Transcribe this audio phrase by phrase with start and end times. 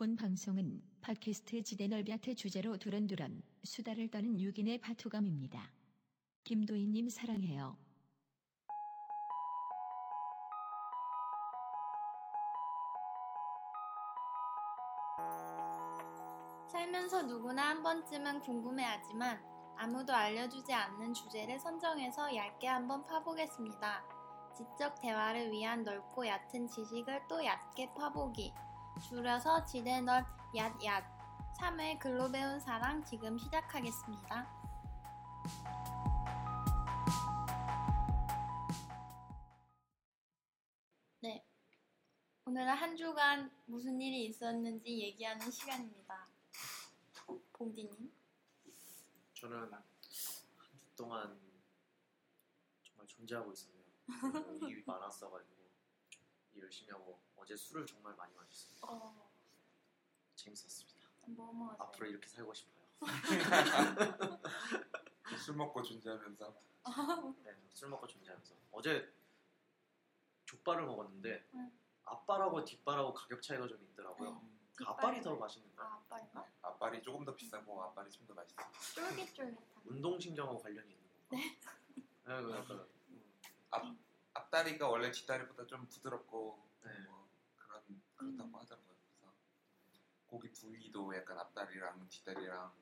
[0.00, 5.60] 본 방송은 팟캐스트 지대 넓야트 주제로 두런두런 수다를 떠는 6인의 파투감입니다.
[6.44, 7.76] 김도희님 사랑해요.
[16.72, 19.38] 살면서 누구나 한 번쯤은 궁금해하지만
[19.76, 24.02] 아무도 알려주지 않는 주제를 선정해서 얇게 한번 파보겠습니다.
[24.56, 28.50] 지적 대화를 위한 넓고 얕은 지식을 또 얕게 파보기.
[29.08, 30.24] 줄여서 지대넓
[30.56, 31.04] 얕얕.
[31.58, 34.46] 3회 글로 배운 사랑 지금 시작하겠습니다.
[41.20, 41.44] 네.
[42.46, 46.28] 오늘은 한 주간 무슨 일이 있었는지 얘기하는 시간입니다.
[47.52, 48.12] 봉디님.
[49.34, 51.40] 저는 한 주 동안
[52.82, 53.84] 정말 존재하고 있었네요.
[54.68, 55.59] 일이 많았어가지고 일
[56.58, 58.78] 열심히 하고 어제 술을 정말 많이 마셨어요.
[58.82, 59.30] 어,
[60.36, 61.08] 재밌었습니다.
[61.26, 61.82] 뭐뭐 하세요?
[61.84, 62.80] 앞으로 이렇게 살고 싶어요.
[65.38, 66.54] 술 먹고 존재하면서
[67.44, 69.12] 네, 술 먹고 존재하면서 어제
[70.46, 71.72] 족발을 먹었는데 응.
[72.04, 74.42] 앞발하고 뒷발하고 가격 차이가 좀 있더라고요.
[74.76, 75.90] 그 앞발이 더 맛있는 거예요.
[75.90, 76.44] 아, 아빠인가?
[76.62, 78.62] 앞발이 조금 더 비싸고 앞발이 좀 더 맛있어.
[78.94, 79.56] 쫄깃쫄깃한.
[79.84, 81.36] 운동신경하고 관련이 있는 거.
[81.36, 81.58] 네.
[82.26, 82.86] 네, 그 약간
[83.70, 83.84] 앞
[84.40, 86.90] 앞다리가 원래 뒷다리보다 좀 부드럽고 네.
[87.06, 87.82] 뭐 그런
[88.16, 88.96] 그렇다고 하더라고요.
[89.06, 89.32] 그래서
[90.26, 92.72] 고기 부위도 약간 앞다리랑 뒷다리랑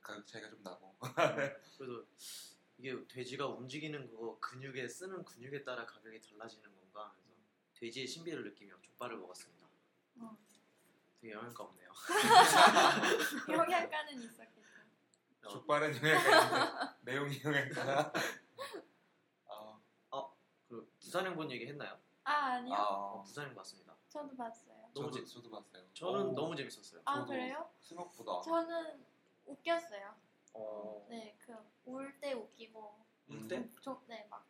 [0.00, 0.96] 가격 차이가 좀 나고.
[0.98, 2.04] 그래서
[2.78, 7.34] 이게 돼지가 움직이는 그거 근육에 쓰는 근육에 따라 가격이 달라지는 건가 그래서
[7.74, 9.66] 돼지의 신비를 느끼며 족발을 먹었습니다.
[10.20, 10.38] 어.
[11.20, 11.90] 되게 영양가 없네요.
[13.50, 14.68] 영양가는 있었겠죠.
[15.48, 18.12] 족발은 영양가 있는데 내용이 영양가.
[21.08, 21.98] 어, 그 부산행본 얘기 했나요?
[22.24, 22.74] 아 아니요.
[22.76, 23.94] 어, 아, 부산행 봤습니다.
[24.10, 24.90] 저도 봤어요.
[24.94, 25.84] 너무 저도 재- 저도 봤어요.
[25.94, 27.00] 저는 오, 너무 재밌었어요.
[27.04, 27.70] 아 그래요?
[27.82, 29.04] 생각보다 저는
[29.46, 30.14] 웃겼어요.
[30.54, 32.94] 어, 네, 그 울 때 웃기고.
[33.30, 33.66] 울 때?
[33.80, 34.46] 저, 네, 막.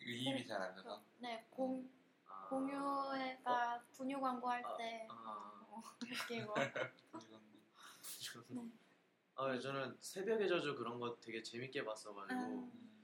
[0.00, 1.02] 이입이 잘안 그, 돼서.
[1.18, 1.90] 네, 공
[2.28, 6.54] 아, 공유가 분유 광고 할때 아, 어, 웃기고.
[8.48, 8.70] 네.
[9.34, 12.95] 아, 저는 새벽의 저주 그런 거 되게 재밌게 봤어가지고 음, 어,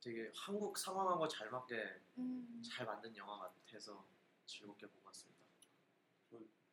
[0.00, 2.62] 되게 한국 상황하고 잘 맞게 음.
[2.64, 4.04] 잘 만든 영화 같아서
[4.46, 5.40] 즐겁게 보고 왔습니다.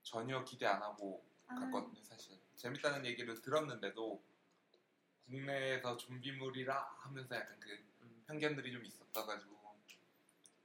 [0.08, 4.24] 전혀 기대 안 하고 아, 갔거든요 사실 재밌다는 얘기를 들었는데도
[5.26, 7.72] 국내에서 좀비물이라 하면서 약간 그
[8.02, 9.58] 음, 편견들이 좀 있었어가지고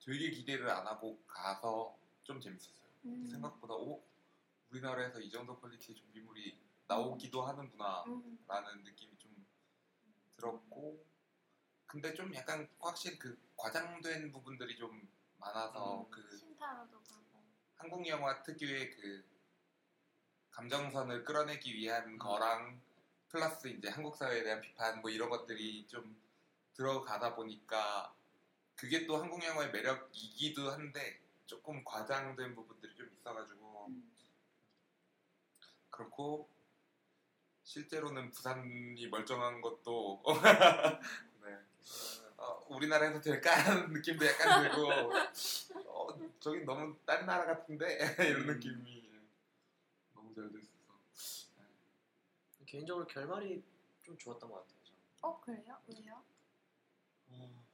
[0.04, 3.28] 되게 기대를 안 하고 가서 좀 재밌었어요 음.
[3.28, 4.04] 생각보다 오
[4.70, 6.56] 우리나라에서 이 정도 퀄리티의 좀비물이
[6.86, 8.38] 나오기도 하는구나 음.
[8.46, 9.44] 라는 느낌이 좀
[10.36, 11.04] 들었고
[11.92, 16.10] 근데 좀 약간 확실히 그 과장된 부분들이 좀 많아서 음.
[16.10, 17.44] 그 신타로도 가고.
[17.76, 19.22] 한국 영화 특유의 그
[20.52, 22.18] 감정선을 끌어내기 위한 음.
[22.18, 22.80] 거랑
[23.28, 26.18] 플러스 이제 한국 사회에 대한 비판 뭐 이런 것들이 좀
[26.72, 28.14] 들어가다 보니까
[28.74, 34.10] 그게 또 한국 영화의 매력이기도 한데 조금 과장된 부분들이 좀 있어가지고 음.
[35.90, 36.48] 그렇고
[37.64, 41.00] 실제로는 부산이 멀쩡한 것도 네.
[42.36, 45.12] 어, 우리나라에서 될까 하는 느낌도 약간 들고
[45.88, 46.08] 어,
[46.40, 48.46] 저긴 너무 딴 나라 같은데 이런 음.
[48.46, 49.10] 느낌이
[50.14, 50.72] 너무 잘 됐어서
[52.66, 53.62] 개인적으로 결말이
[54.02, 54.78] 좀 좋았던 것 같아요.
[54.82, 54.98] 저는.
[55.20, 55.78] 어, 그래요?
[55.86, 56.24] 왜요?
[57.28, 57.64] 어,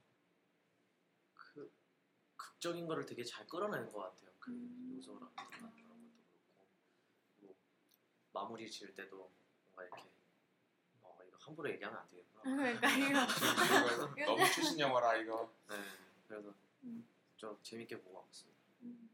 [1.35, 1.73] 그
[2.37, 4.31] 극적인 거를 되게 잘 끌어내는 것 같아요.
[4.41, 4.95] 그 음.
[4.97, 6.67] 요소랑 그런 것도 그렇고
[7.39, 7.55] 그리고
[8.33, 9.31] 마무리 지을 때도
[9.77, 10.11] 뭔가 이렇게
[11.49, 12.43] 함부로 얘기하면 안 되겠구나.
[12.43, 13.27] 그러니까 이거.
[14.27, 15.77] 너무 최신 영화라 이거 네,
[16.29, 16.53] 그래서
[16.85, 17.07] 음.
[17.37, 18.59] 좀 재밌게 보고 왔습니다.
[18.83, 19.11] 음.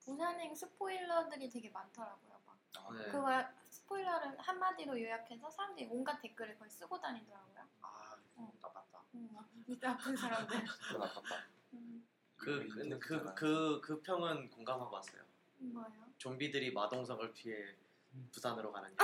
[0.00, 2.40] 부산행 스포일러들이 되게 많더라고요.
[2.44, 2.58] 막.
[2.78, 3.04] 아, 네.
[3.10, 7.64] 그거 스포일러를 한마디로 요약해서 사람들이 온갖 댓글을 거의 쓰고 다니더라고요.
[7.82, 8.52] 아, 어.
[8.62, 9.02] 나빴다.
[9.14, 10.56] 음, 진짜 아픈 사람들.
[10.98, 12.06] 나빴다 음,
[12.36, 15.22] 그 그 그 그 그 평은 공감하고 왔어요.
[15.58, 16.06] 뭐예요?
[16.18, 17.85] 좀비들이 마동석을 피해 음.
[18.32, 18.96] 부산으로 가는 일.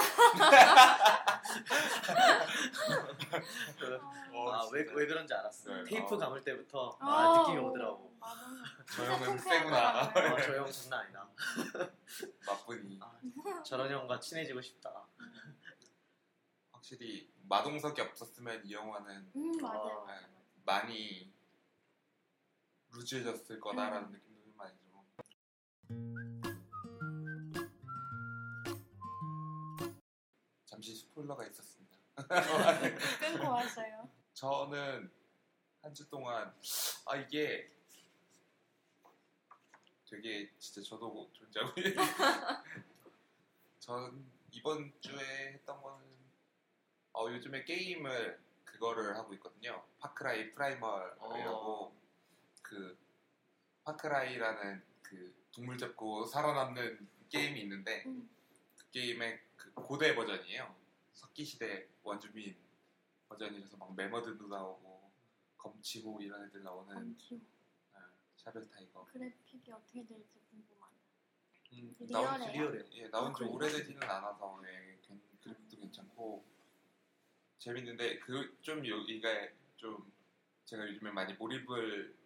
[3.79, 4.01] 그,
[4.35, 5.73] 어, 아, 왜, 그런지 알았어.
[5.75, 6.19] 네, 테이프 어.
[6.19, 8.15] 감을 때부터 아, 아, 느낌이 오더라고.
[8.19, 8.41] 맞아.
[8.95, 10.01] 저 형은 세구나.
[10.01, 11.29] 아, 저형 장난 아니다.
[12.47, 15.07] 나쁘니 아, 저런 형과 친해지고 싶다.
[16.73, 19.65] 확실히 마동석이 없었으면 이 영화는 음.
[19.65, 20.07] 어.
[20.65, 21.33] 많이
[22.93, 24.13] 루즈해졌을 거다라는 음.
[24.13, 25.05] 느낌도 좀 많이 들고
[31.23, 31.97] 스포일러가 있었습니다
[33.21, 34.09] 끊고 왔어요.
[34.35, 35.11] 저는
[35.83, 36.53] 한 주 동안
[37.07, 37.71] 아 이게
[40.09, 41.97] 되게 진짜 저도 존재하고 있는
[44.53, 46.05] 이번 주에 했던 거는
[47.15, 49.83] 어, 요즘에 게임을 그거를 하고 있거든요.
[49.99, 52.01] 파크라이 프라이멀이라고 어.
[52.63, 52.97] 그
[53.85, 58.29] 파크라이라는 그 동물 잡고 살아남는 게임이 있는데 음.
[58.79, 60.75] 그 게임의 그 고대 버전이에요.
[61.15, 62.57] 석기 시대 원주민
[63.29, 65.11] 버전이라서 막 매머드도 나오고
[65.59, 67.41] 검치고 이런 애들 나오는 엄청
[67.95, 67.99] 어,
[68.37, 69.05] saber tiger.
[69.07, 70.93] 그래픽이 어떻게 될지 궁금하다.
[71.73, 72.71] 음, real해요?
[72.71, 72.99] 나온 지.
[72.99, 73.53] 예, 나온 지 그래요?
[73.55, 76.45] 오래되지는 않아서 예, 괜- 그래픽도 괜찮고
[77.59, 80.13] 재밌는데 그 좀 여기가 좀
[80.65, 82.17] 제가 요즘에 많이 몰입을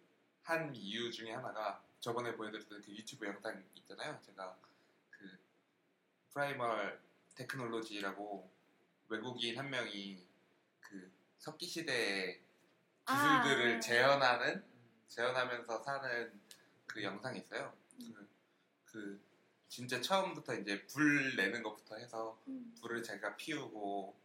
[0.43, 4.19] 한 이유 중에 하나가 저번에 보여드렸던 그 유튜브 영상 있잖아요.
[4.21, 4.57] 제가
[5.11, 5.37] 그
[6.31, 7.01] 프라이멀
[7.35, 8.49] 테크놀로지라고
[9.09, 10.25] 외국인 한 명이
[10.81, 12.41] 그 석기 시대의
[13.05, 13.79] 아, 기술들을 네.
[13.79, 14.63] 재현하는
[15.07, 16.41] 재현하면서 사는
[16.85, 17.73] 그 영상이 있어요.
[17.97, 18.29] 그,
[18.85, 19.21] 그
[19.69, 22.73] 진짜 처음부터 이제 불 내는 것부터 해서 음.
[22.81, 24.15] 불을 제가 피우고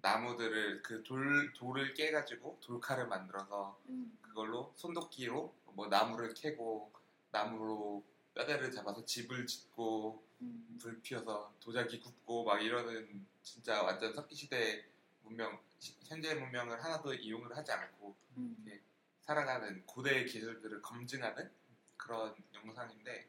[0.00, 4.18] 나무들을 그 돌 돌을 깨가지고 돌칼을 만들어서 음.
[4.20, 6.92] 그걸로 손도끼로 뭐 나무를 캐고
[7.30, 8.04] 나무로
[8.34, 10.78] 뼈대를 잡아서 집을 짓고 음.
[10.80, 14.84] 불 피워서 도자기 굽고 막 이러는 진짜 완전 석기 시대
[15.22, 18.80] 문명 시- 현재 문명을 하나도 이용을 하지 않고 음.
[19.20, 21.50] 살아가는 고대의 기술들을 검증하는
[21.96, 23.28] 그런 영상인데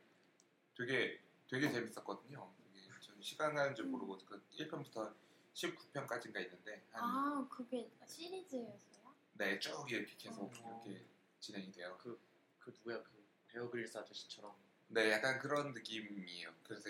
[0.75, 2.51] 되게 되게 재밌었거든요.
[2.74, 5.13] 되게 전 시간 가는 줄 모르고 그 1편부터
[5.54, 9.13] 19편까지인가 있는데 한아 그게 시리즈였어요?
[9.33, 10.83] 네, 쭉 이렇게 계속 어.
[10.86, 11.06] 이렇게
[11.39, 11.95] 진행이 돼요.
[12.01, 12.19] 그
[12.65, 14.56] 누구야 그 베어그릴스 아저씨처럼
[14.94, 16.54] 네, 약간 그런 느낌이에요.
[16.63, 16.90] 그래서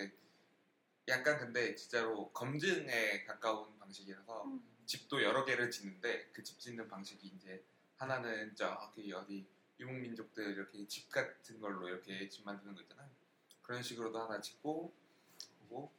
[1.08, 4.62] 약간 근데 진짜로 검증에 가까운 방식이라서 음.
[4.84, 7.64] 집도 여러 개를 짓는데 그 집 짓는 방식이 이제
[7.96, 9.46] 하나는 저기 어디
[9.80, 13.08] 유목민족들 이렇게 집 같은 걸로 이렇게 집 만드는 거 있잖아요.
[13.62, 14.92] 그런 식으로도 하나 짓고
[15.58, 15.90] 그리고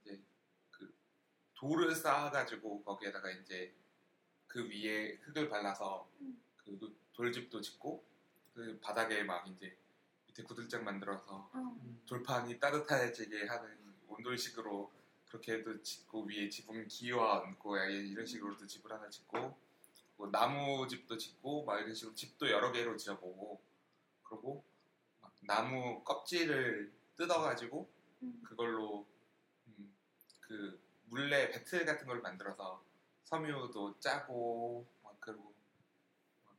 [0.00, 0.20] 이제
[0.70, 0.94] 그
[1.54, 3.74] 돌을 쌓아가지고 거기에다가 이제
[4.46, 6.40] 그 위에 흙을 발라서 음.
[6.58, 8.04] 그 돌집도 짓고
[8.54, 9.76] 그 바닥에 막 이제
[10.38, 12.02] 밑에 구들장 만들어서 어.
[12.06, 13.76] 돌판이 따뜻해지게 하는
[14.08, 14.90] 온돌식으로
[15.26, 19.58] 그렇게도 짓고 위에 지붕 기와 얹고 이런 식으로도 집을 하나 짓고
[20.16, 23.60] 뭐 나무 집도 짓고 막 이런 식으로 집도 여러 개로 지어보고
[24.22, 24.64] 그리고
[25.20, 27.88] 막 나무 껍질을 뜯어가지고
[28.22, 28.42] 음.
[28.44, 29.06] 그걸로
[29.66, 29.94] 음,
[30.40, 32.82] 그 물레 배틀 같은 걸 만들어서
[33.24, 35.52] 섬유도 짜고 막 그리고
[36.44, 36.56] 막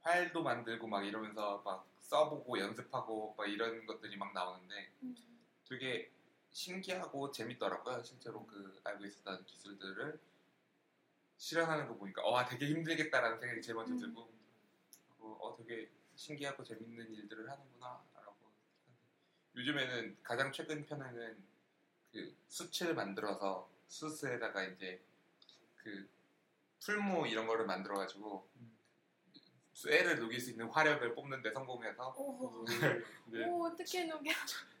[0.00, 5.16] 활도 만들고 막 이러면서 막 써보고 연습하고 막 이런 것들이 막 나오는데 음.
[5.68, 6.10] 되게
[6.50, 8.02] 신기하고 재밌더라고요.
[8.02, 10.20] 실제로 그 알고 있었던 기술들을
[11.38, 13.98] 실현하는 거 보니까 와 되게 힘들겠다라는 생각이 제일 먼저 음.
[13.98, 14.30] 들고
[15.08, 18.36] 그리고 어 되게 신기하고 재밌는 일들을 하는구나라고
[19.56, 21.42] 요즘에는 가장 최근 편에는
[22.12, 25.02] 그 숯을 만들어서 숯에다가 이제
[25.76, 26.08] 그
[26.80, 28.48] 풀무 이런 거를 만들어 가지고
[29.74, 32.64] 쇠를 녹일 수 있는 화력을 뽑는 데 성공해서 오.
[33.48, 34.30] 오 어떻게 녹여?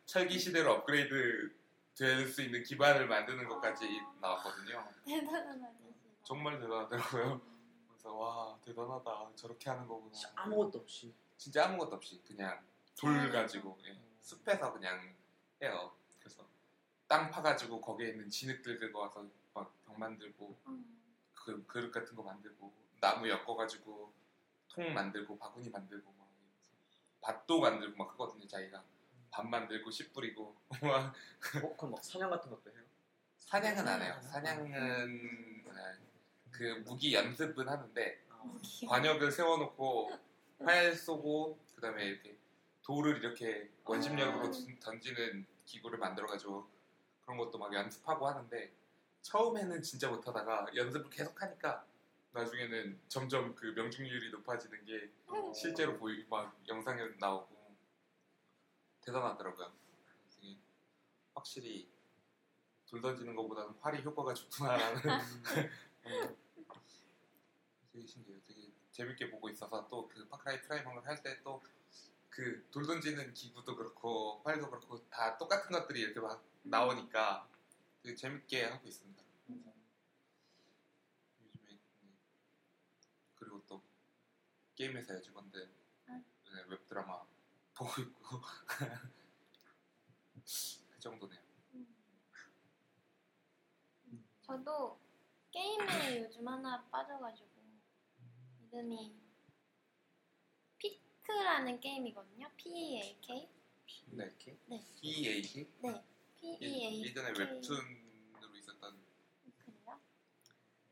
[0.06, 1.52] 철기 시대로 업그레이드
[1.96, 3.86] 될 수 있는 기반을 만드는 것까지
[4.20, 4.88] 나왔거든요.
[5.06, 5.92] 대단한 아저씨.
[6.24, 7.40] 정말 대단하더라고요.
[7.88, 10.12] 그래서 와 대단하다 저렇게 하는 거구나.
[10.36, 12.60] 아무것도 없이 진짜 아무것도 없이 그냥
[12.98, 13.32] 돌 자연에서.
[13.32, 15.14] 가지고 예, 숲에서 그냥
[15.62, 15.92] 해요.
[16.18, 16.46] 그래서
[17.06, 20.98] 땅 파가지고 거기에 있는 진흙들 긁어 와서 막벽 만들고 음.
[21.34, 24.12] 그 그릇 같은 거 만들고 나무 엮어가지고
[24.72, 26.28] 통 만들고 바구니 만들고 막
[27.20, 28.82] 밭도 만들고 막 그거든요 자기가
[29.30, 31.14] 밥 만들고 씨 뿌리고 막
[31.62, 32.82] 어, 그럼 막 사냥 같은 것도 해요?
[33.38, 34.18] 사냥은 안 해요.
[34.22, 34.70] 사냥은
[35.64, 35.98] 네,
[36.50, 38.42] 그 무기 연습은 하는데 아.
[38.88, 40.12] 관역을 세워놓고
[40.60, 42.36] 활 쏘고 그다음에 이렇게
[42.82, 44.50] 돌을 이렇게 원심력으로 아.
[44.50, 46.66] 던- 던지는 기구를 만들어가지고
[47.22, 48.72] 그런 것도 막 연습하고 하는데
[49.22, 51.84] 처음에는 진짜 못하다가 연습을 계속 하니까
[52.32, 55.52] 나중에는 점점 그 명중률이 높아지는 게 음.
[55.54, 57.76] 실제로 보이고 막 영상에 나오고
[59.02, 59.72] 대단하더라고요.
[60.30, 60.56] 되게
[61.34, 61.88] 확실히
[62.86, 65.02] 돌 던지는 것보다는 활이 효과가 좋구나라는
[66.06, 66.36] 음.
[67.92, 68.40] 되게 신기해요.
[68.46, 71.60] 되게 재밌게 보고 있어서 또 그 파크라이 프라이머를 할때 또
[72.30, 77.46] 그 돌 던지는 기구도 그렇고 활도 그렇고 다 똑같은 것들이 이렇게 막 나오니까
[78.02, 79.22] 되게 재밌게 하고 있습니다.
[81.42, 81.78] 요즘에 네.
[83.34, 83.82] 그리고 또
[84.74, 85.68] 게임에서 요즘 건데
[86.06, 86.12] 아.
[86.14, 87.24] 네, 웹드라마
[87.74, 88.40] 보고 있고
[90.90, 91.40] 그 정도네요.
[91.74, 91.94] 음.
[94.42, 95.00] 저도
[95.50, 97.50] 게임에 요즘 하나 빠져가지고
[98.72, 99.14] 이름이
[100.78, 102.50] 피크라는 게임이거든요.
[102.56, 103.48] P-E-A-K.
[104.06, 104.24] 네.
[104.24, 104.84] 이렇게 네.
[105.00, 106.04] PEAK 네.
[106.40, 107.02] P-E-A-K.
[107.04, 108.02] 예전에 웹툰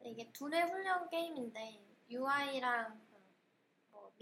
[0.03, 3.10] 이게 두뇌 훈련 게임인데 UI랑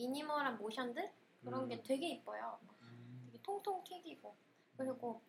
[0.09, 1.13] 미니멀한 모션들
[1.45, 1.83] 그런 게 음.
[1.85, 2.59] 되게 이뻐요.
[2.83, 3.23] 음.
[3.27, 4.35] 되게 통통 튀기고
[4.77, 5.21] 그리고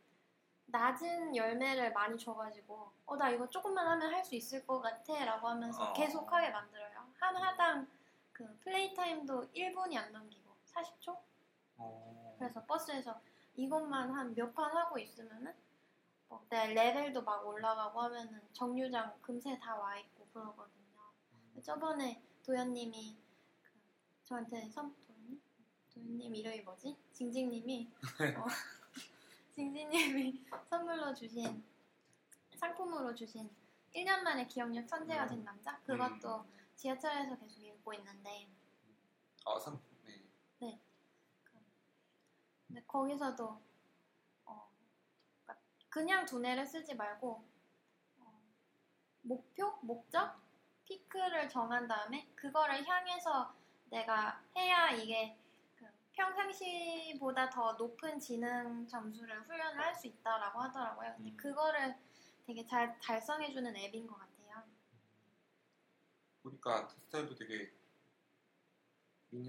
[0.68, 5.90] 낮은 열매를 많이 줘가지고 어 나 이거 조금만 하면 할 수 있을 것 같아라고 하면서
[5.90, 5.94] 어.
[5.94, 7.08] 계속 하게 만들어요.
[7.20, 7.88] 한 하당
[8.32, 11.18] 그 플레이 타임도 1분이 안 넘기고 40초?
[11.78, 12.36] 어.
[12.38, 13.20] 그래서 버스에서
[13.56, 15.54] 이것만 한 몇 판 하고 있으면은
[16.30, 20.78] 뭐 내 레벨도 막 올라가고 하면은 정류장 금세 다 와 있고 그러거든요.
[21.64, 23.29] 저번에 도현님이 그
[24.30, 25.42] 저한테 선 도현님
[25.92, 26.96] 도현님 이름이 뭐지?
[27.14, 27.90] 징징님이
[28.38, 28.46] 어,
[29.56, 31.64] 징징님이 선물로 주신
[32.56, 33.50] 상품으로 주신
[33.96, 35.80] 1년 만에 기억력 천재가 된 남자?
[35.80, 36.46] 그것도
[36.76, 38.48] 지하철에서 계속 읽고 있는데.
[39.46, 39.82] 어, 상,
[40.60, 40.80] 네.
[42.68, 43.60] 근데 거기서도
[44.46, 44.72] 어,
[45.44, 47.44] 그러니까 그냥 두뇌를 쓰지 말고
[48.20, 48.42] 어,
[49.24, 50.40] 목표, 목적,
[50.86, 53.59] 피크를 정한 다음에 그거를 향해서
[53.90, 55.38] 내가 해야 이게
[55.76, 61.14] 그 평상시보다 더 높은 지능 점수를 훈련을 할 수 있다라고 하더라고요.
[61.18, 61.38] 근데 음.
[61.38, 61.96] 그거를
[62.46, 64.64] 되게 잘 달성해주는 앱인 것 같아요.
[66.44, 67.72] 보니까 스타일도 되게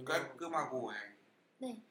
[0.04, 1.16] 깔끔하고 예.
[1.58, 1.82] 네.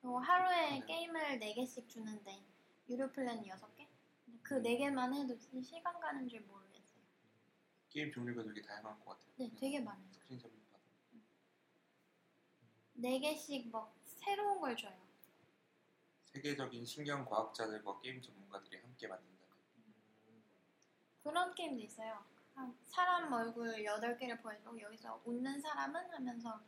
[0.00, 0.86] 그리고 하루에 네.
[0.86, 2.42] 게임을 4개씩 주는데
[2.88, 3.86] 유료 플랜이 6개?
[4.24, 4.62] 근데 그 음.
[4.62, 7.02] 4개만 해도 진짜 시간 가는 줄 모르겠어요.
[7.90, 9.32] 게임 종류가 되게 다양한 것 같아요.
[9.36, 10.06] 네, 되게 많아요.
[10.12, 10.50] 스크린샷
[12.98, 13.08] 을 봐도.
[13.08, 14.96] 4개씩 막 새로운 걸 줘요.
[16.24, 19.38] 세계적인 신경 과학자들과 게임 전문가들이 함께 만든다.
[21.22, 22.24] 그런 게임도 있어요.
[22.54, 26.60] 한 사람 얼굴 8개를 보여주고 여기서 웃는 사람은 하면서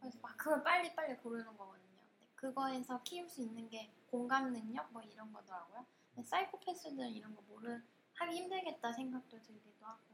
[0.00, 2.00] 그래서 막 그걸 빨리 빨리 고르는 거거든요.
[2.34, 5.84] 그거에서 키울 수 있는 게 공감 능력 뭐 이런 거더라고요.
[6.24, 7.80] 사이코패스들은 이런 거 모르
[8.14, 10.09] 하기 힘들겠다 생각도 들기도 하고.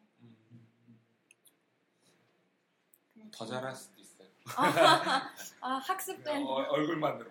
[3.32, 4.28] 더 잘할 수도 있어요.
[5.60, 6.42] 아 학습된.
[6.46, 7.30] 어, 얼굴만 으로.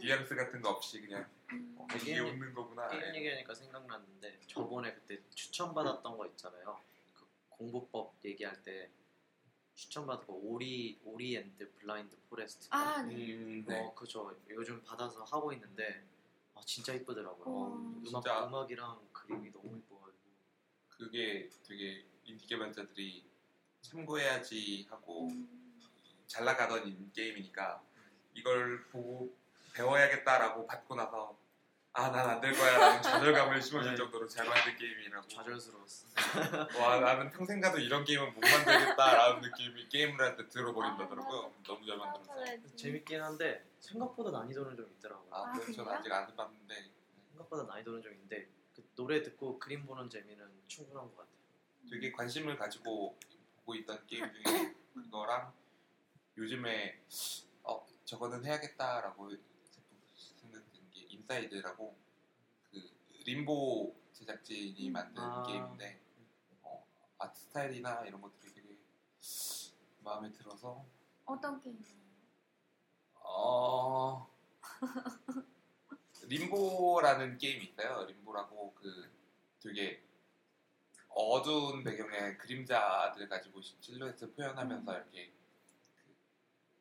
[0.00, 1.76] 뉘앙스 같은 거 없이 그냥 음.
[1.78, 2.88] 어, 이게 웃는 거구나.
[2.88, 3.18] 게임 예.
[3.18, 6.80] 얘기하니까 생각났는데 저번에 그때 추천받았던 거 있잖아요.
[7.14, 8.90] 그 공부법 얘기할 때
[9.74, 12.66] 추천받은 거 Ori Ori and Blind Forest.
[12.70, 13.14] 아 네.
[13.34, 13.80] 음, 네.
[13.80, 14.34] 어 그죠.
[14.48, 16.02] 요즘 받아서 하고 있는데
[16.54, 17.44] 아, 진짜 이쁘더라고요.
[17.46, 17.66] 어.
[17.66, 18.46] 어, 음악 진짜.
[18.46, 20.30] 음악이랑 그림이 너무 이뻐가지고.
[20.88, 23.24] 그게 되게 인디 개발자들이
[23.82, 25.48] 참고해야지 하고 음.
[26.26, 27.82] 잘 나가던 인- 게임이니까
[28.34, 29.34] 이걸 보고
[29.74, 31.38] 배워야겠다라고 받고 나서
[31.92, 33.96] 아 난 안 될 거야 라는 좌절감을 심어줄 네.
[33.96, 36.06] 정도로 잘 만든 게임이라고 좌절스러웠어.
[36.78, 41.62] 와 나는 평생 가도 이런 게임은 못 만들겠다 라는 느낌이 게임을 할 때 들어버린다더라고요 아,
[41.66, 42.76] 너무 잘 맞아요.
[42.76, 45.34] 재밌긴 한데 생각보다 난이도는 좀 있더라고요.
[45.34, 45.92] 아 아, 그래서 저는?
[45.92, 46.90] 아직 안 해봤는데
[47.32, 51.34] 생각보다 난이도는 좀 있는데 그 노래 듣고 그림 보는 재미는 충분한 것 같아요.
[51.90, 53.18] 되게 관심을 가지고
[53.60, 55.52] 보고 있던 게임 중에 그거랑
[56.36, 57.00] 요즘에
[57.62, 59.30] 어 저거는 해야겠다라고
[60.36, 61.96] 생각드는 게 Inside라고
[62.70, 62.90] 그
[63.24, 64.92] 림보 제작진이 음.
[64.92, 65.42] 만든 아.
[65.44, 66.00] 게임인데
[66.62, 66.84] 어,
[67.18, 68.76] 아트 스타일이나 이런 것들이 되게
[70.02, 70.84] 마음에 들어서
[71.24, 72.00] 어떤 게임이에요?
[73.22, 74.30] 어
[76.24, 78.04] Limbo라는 게임이 있어요.
[78.06, 79.10] Limbo라고 그
[79.60, 80.02] 되게
[81.10, 85.32] 어두운 배경에 그림자들 가지고 실루엣을 표현하면서 이렇게
[86.04, 86.14] 그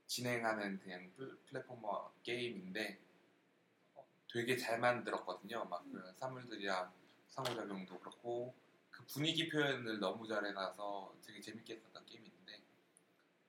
[0.07, 2.99] 진행하는 그냥 플- platformer 게임인데
[3.95, 5.65] 어, 되게 잘 만들었거든요.
[5.65, 6.91] 막 그런 사물들이랑
[7.29, 8.53] 상호작용도 그렇고
[8.91, 12.61] 그 분위기 표현을 너무 잘 해놔서 되게 재밌게 했었던 게임인데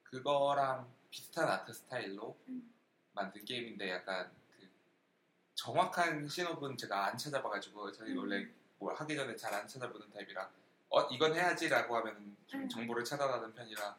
[0.04, 2.72] 그거랑 비슷한 아트 스타일로 음.
[3.12, 4.68] 만든 게임인데 약간 그
[5.54, 8.18] 정확한 신호분 제가 안 찾아봐가지고 저희 음.
[8.18, 10.50] 원래 뭘 하기 전에 잘 안 찾아보는 타입이라
[10.90, 12.68] 어 이건 해야지라고 하면 좀 음.
[12.68, 13.96] 정보를 찾아나는 편이라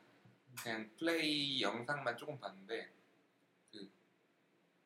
[0.62, 2.91] 그냥 플레이 영상만 조금 봤는데
[3.71, 3.89] 그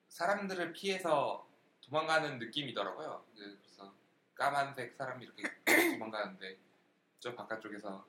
[0.09, 1.49] 사람들을 피해서
[1.81, 3.25] 도망가는 느낌이더라고요.
[3.35, 3.93] 그- 그래서
[4.35, 5.43] 까만색 사람이 이렇게
[5.97, 6.57] 도망가는데
[7.19, 8.05] 저 바깥쪽에서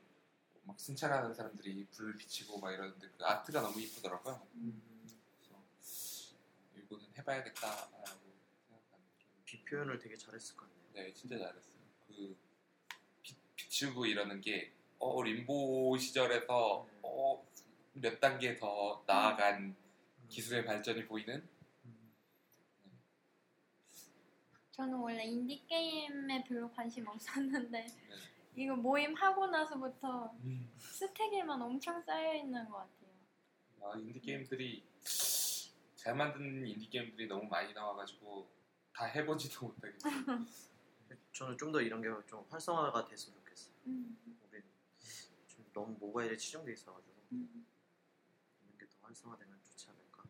[0.64, 4.46] 막 순찰하는 사람들이 불 비치고 막 이러는데 그 아트가 너무 이쁘더라고요.
[4.52, 5.62] 그래서
[6.74, 7.90] 이거는 해봐야겠다라고
[8.68, 10.92] 생각하는 좀비 표현을 되게 잘했을 것 같네요.
[10.92, 11.80] 네, 진짜 잘했어요.
[12.08, 12.36] 그
[13.76, 17.46] 비, 비추고 이러는 게 어, 림보 시절에서 어,
[17.92, 19.76] 몇 단계 더 나아간
[20.28, 21.46] 기술의 발전이 보이는
[24.70, 28.14] 저는 원래 인디 게임에 별로 관심 없었는데 네.
[28.56, 30.34] 이거 모임 하고 나서부터
[30.78, 33.10] 스택에만 엄청 쌓여 있는 것 같아요.
[33.82, 34.84] 아, 인디 게임들이
[35.96, 38.48] 잘 만든 인디 게임들이 너무 많이 나와가지고
[38.94, 40.46] 다 해보지도 못하겠어요.
[41.32, 43.45] 저는 좀 더 이런 게 좀 활성화가 됐으면 좋겠어요.
[43.86, 44.18] 음.
[44.50, 44.62] 우리
[45.72, 47.66] 너무 모바일에 치중돼 있어가지고 음.
[48.62, 50.24] 있는 게더 활성화되면 좋지 않을까.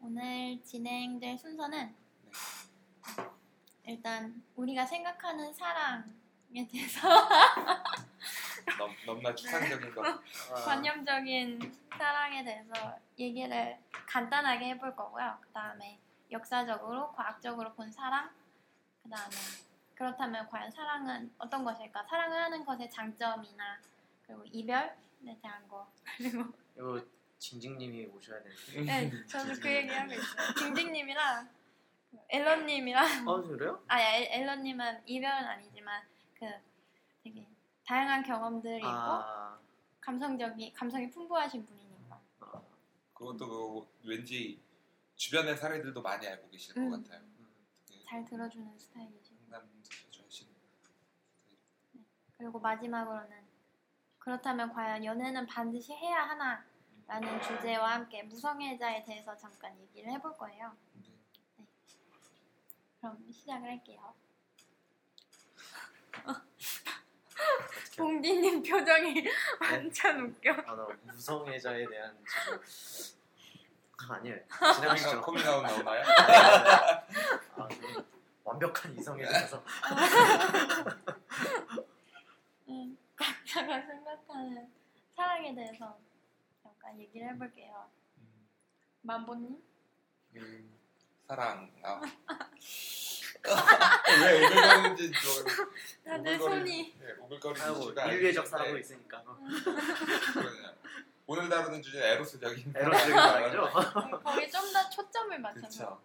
[0.00, 2.30] 오늘 진행될 순서는 네.
[3.84, 7.08] 일단 우리가 생각하는 사랑에 대해서
[8.78, 10.04] 넘, 너무나 추상적인 거.
[10.04, 10.20] 아,
[10.64, 15.38] 관념적인 사랑에 대해서 얘기를 간단하게 해볼 거고요.
[15.40, 18.30] 그 다음에 역사적으로, 과학적으로 본 사랑,
[19.02, 19.34] 그 다음에
[19.94, 22.02] 그렇다면 과연 사랑은 어떤 것일까?
[22.04, 23.78] 사랑을 하는 것의 장점이나
[24.26, 27.00] 그리고 이별에 대한 거 그리고 이거
[27.38, 28.82] 징징님이 오셔야 되는데.
[29.10, 30.54] 네, 저도 그 얘기 하고 있어요.
[30.58, 31.48] 징징님이랑
[32.28, 33.82] 앨런님이랑 아 그래요?
[33.88, 36.02] 아 앨- 앨런님은 이별은 아니지만
[36.38, 36.46] 그
[37.22, 37.46] 되게
[37.86, 39.58] 다양한 경험들이 있고 아,
[40.00, 42.20] 감성적이 감성이 풍부하신 분이니까.
[42.40, 42.62] 아,
[43.14, 44.60] 그것도 그 왠지
[45.16, 46.90] 주변의 사례들도 많이 알고 계실 음.
[46.90, 47.22] 것 같아요.
[48.10, 48.76] 잘 들어주는
[49.84, 50.52] 자주 하시는.
[52.36, 53.46] 그리고 마지막으로는
[54.18, 56.64] 그렇다면 과연 연애는 반드시 해야 하나
[57.06, 60.76] 라는 주제와 함께 무성애자에 대해서 잠깐 얘기를 해볼 거예요
[61.56, 61.64] 네.
[63.00, 64.14] 그럼 시작을 할게요?
[67.96, 69.24] 봉디님 표정이
[69.60, 72.60] 완전 웃겨 아 나 무성애자에 대한 지금
[74.12, 74.36] 아니에요.
[74.48, 75.20] 커밍아웃, 지나가시죠.
[75.20, 76.02] 커밍아웃 나오나요?
[78.60, 79.64] 완벽한 이성애자라서
[82.68, 84.68] 음, 각자가 생각하는
[85.16, 85.98] 사랑에 대해서
[86.62, 87.88] 잠깐 얘기를 해볼게요
[88.18, 88.46] 음,
[89.02, 89.56] 만보님?
[90.36, 90.70] 음,
[91.26, 91.70] 사랑.
[91.82, 92.00] 아.
[94.22, 95.46] 왜 오글거리는지 좀
[96.04, 99.38] 다들 손이 네, 오글거리는 이슈가 인류애적 아닌데 사랑도 있으니까 어.
[100.34, 100.74] 그러냐.
[101.26, 103.70] 오늘 다루는 주제 는 에로스적인 에로스적인 사랑이죠.
[104.22, 106.02] 거기 좀 더 초점을 맞춰서.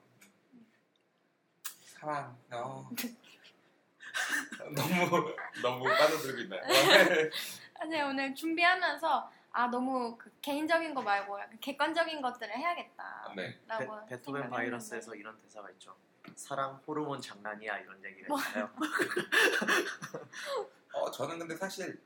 [1.99, 2.37] 사랑.
[2.51, 2.89] 어.
[4.75, 6.61] 너무 너무 빠져들고 있나요?
[7.77, 13.33] 사실 오늘 준비하면서 아 너무 그 개인적인 거 말고 약간 객관적인 것들을 해야겠다.
[13.35, 13.59] 네.
[13.67, 15.19] 라고 베, 베토벤 바이러스에서 했는데.
[15.19, 15.95] 이런 대사가 있죠.
[16.35, 18.39] 사랑 호르몬 장난이야 이런 얘기가 뭐?
[18.39, 18.69] 있어요.
[20.93, 22.01] 어, 저는 근데 사실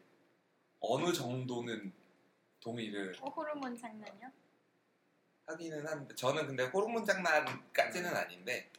[0.80, 1.93] 어느 정도는
[2.60, 4.30] 동의를 어, 호르몬 장난이요?
[5.47, 8.69] 하기는 하는데 저는 근데 호르몬 장난까지는 아닌데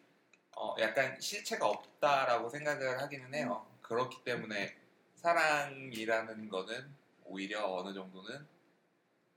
[0.61, 3.67] 어, 약간 실체가 없다라고 생각을 하기는 해요.
[3.81, 4.77] 그렇기 때문에
[5.15, 6.95] 사랑이라는 거는
[7.25, 8.47] 오히려 어느 정도는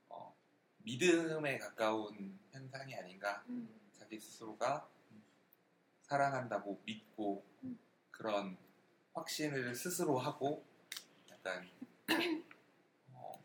[0.09, 0.35] 어,
[0.79, 3.41] 믿음에 가까운 현상이 아닌가.
[3.47, 3.69] 음.
[3.97, 4.85] 자기 스스로가
[6.01, 7.79] 사랑한다고 믿고 음.
[8.11, 8.57] 그런
[9.13, 10.65] 확신을 스스로 하고
[11.31, 11.69] 약간
[13.13, 13.41] 어,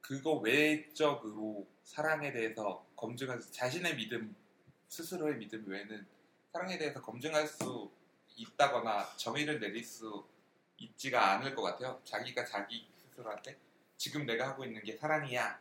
[0.00, 4.34] 그거 외적으로 사랑에 대해서 수 자신의 믿음
[4.88, 6.13] 스스로의 믿음 외에는
[6.54, 7.90] 사랑에 대해서 검증할 수
[8.36, 10.24] 있다거나 정의를 내릴 수
[10.76, 12.00] 있지가 않을 것 같아요.
[12.04, 13.58] 자기가 자기 스스로한테
[13.96, 15.60] 지금 내가 하고 있는 게 사랑이야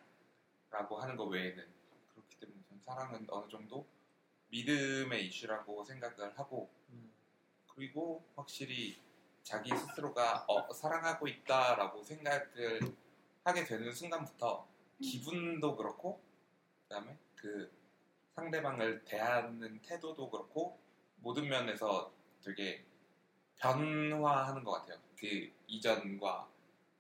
[0.70, 1.68] 라고 하는 것 외에는
[2.14, 3.88] 그렇기 때문에 전 사랑은 어느 정도
[4.50, 7.12] 믿음의 이슈라고 생각을 하고 음,
[7.74, 8.96] 그리고 확실히
[9.42, 12.80] 자기 스스로가 어, 사랑하고 있다라고 생각을
[13.44, 14.68] 하게 되는 순간부터
[15.02, 16.22] 기분도 그렇고
[16.84, 17.72] 그다음에 그
[18.36, 20.83] 상대방을 대하는 태도도 그렇고
[21.24, 22.12] 모든 면에서
[22.44, 22.84] 되게
[23.56, 25.00] 변화하는 것 같아요.
[25.18, 26.50] 그 이전과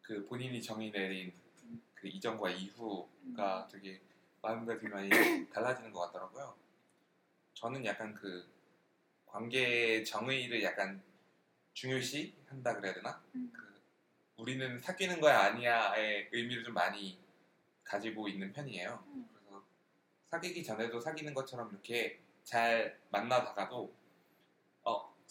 [0.01, 1.33] 그 본인이 정의 내린
[1.93, 4.01] 그 이전과 이후가 되게
[4.41, 5.09] 마음가짐이 많이
[5.51, 6.55] 달라지는 것 같더라고요.
[7.53, 8.49] 저는 약간 그
[9.25, 11.03] 관계 정의를 약간
[11.73, 13.21] 중요시 한다 그래야 되나?
[13.35, 13.51] 음.
[13.53, 13.81] 그
[14.37, 17.19] 우리는 사귀는 거야 아니야의 의미를 좀 많이
[17.83, 19.03] 가지고 있는 편이에요.
[19.07, 19.27] 음.
[19.33, 19.65] 그래서
[20.29, 24.02] 사귀기 전에도 사귀는 것처럼 이렇게 잘 만나다가도 어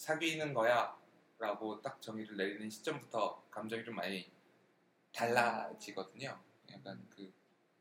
[0.02, 0.98] 사귀는 거야
[1.38, 4.28] 라고 딱 정의를 내리는 시점부터 감정이 좀 많이
[5.12, 6.40] 달라지거든요.
[6.72, 7.32] 약간 그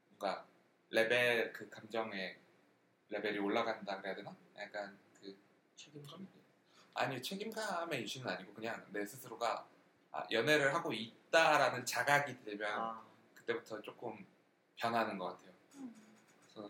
[0.08, 0.46] 뭔가
[0.92, 2.38] 레벨 그 감정의
[3.10, 4.36] 레벨이 올라간다 그래야 되나?
[4.56, 5.36] 약간 그
[5.76, 6.28] 책임감?
[6.94, 9.68] 아니 책임감의 이슈는 아니고 그냥 내 스스로가
[10.12, 13.04] 아, 연애를 하고 있다라는 자각이 되면 아,
[13.34, 14.24] 그때부터 조금
[14.76, 15.54] 변하는 것 같아요.
[15.78, 15.96] 음.
[16.44, 16.70] 그래서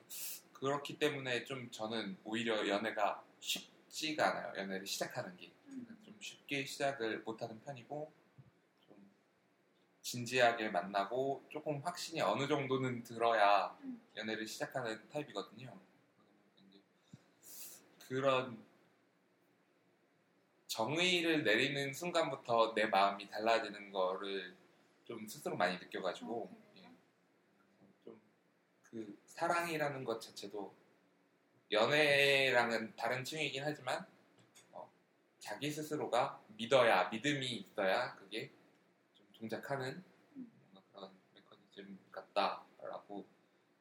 [0.53, 4.53] 그렇기 때문에 좀 저는 오히려 연애가 쉽 지가 않아요.
[4.57, 5.51] 연애를 시작하는 게.
[5.67, 5.85] 음.
[6.03, 8.11] 좀 쉽게 시작을 못하는 편이고
[8.79, 9.11] 좀
[10.01, 14.01] 진지하게 만나고 조금 확신이 어느 정도는 들어야 음.
[14.15, 15.77] 연애를 시작하는 타입이거든요.
[16.67, 16.79] 이제
[18.07, 18.63] 그런
[20.67, 24.55] 정의를 내리는 순간부터 내 마음이 달라지는 거를
[25.03, 26.89] 좀 스스로 많이 느껴가지고 어, 그래요?
[28.05, 30.80] 좀그 사랑이라는 것 자체도
[31.71, 34.05] 연애랑은 다른 층이긴 하지만
[34.71, 34.91] 어,
[35.39, 38.51] 자기 스스로가 믿어야 믿음이 있어야 그게
[39.13, 40.03] 좀 동작하는
[40.91, 43.25] 그런 메커니즘 같다라고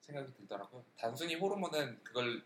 [0.00, 0.84] 생각이 들더라고요.
[0.96, 2.42] 단순히 호르몬은 그걸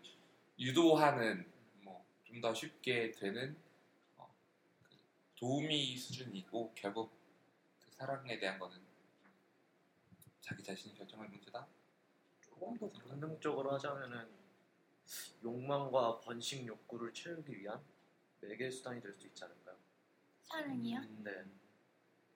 [0.58, 1.50] 유도하는
[1.82, 3.56] 뭐 좀 더 쉽게 되는
[4.16, 4.34] 어,
[4.82, 4.96] 그
[5.36, 7.12] 도우미 수준이고 결국
[7.78, 8.76] 그 사랑에 대한 거는
[10.40, 11.66] 자기 자신이 결정할 문제다.
[12.40, 14.43] 조금 더 본능적으로 하자면은
[15.42, 17.80] 욕망과 번식 욕구를 채우기 위한
[18.40, 19.76] 매개 수단이 될 수 있지 않을까요?
[20.42, 21.00] 사랑이요?
[21.18, 21.44] 네.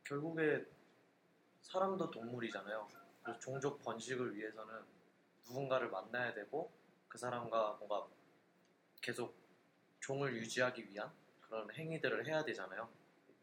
[0.05, 0.65] 결국에
[1.63, 2.89] 사람도 동물이잖아요.
[3.23, 4.83] 그래서 종족 번식을 위해서는
[5.47, 6.71] 누군가를 만나야 되고
[7.09, 8.07] 그 사람과 뭔가
[9.01, 9.35] 계속
[10.01, 12.89] 종을 유지하기 위한 그런 행위들을 해야 되잖아요.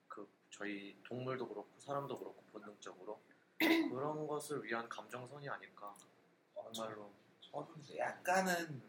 [0.08, 3.20] 그 저희 동물도 그렇고 사람도 그렇고 본능적으로
[3.60, 5.94] 그런 것을 위한 감정선이 아닐까.
[6.54, 7.12] 정말로
[7.42, 8.82] 저도 약간은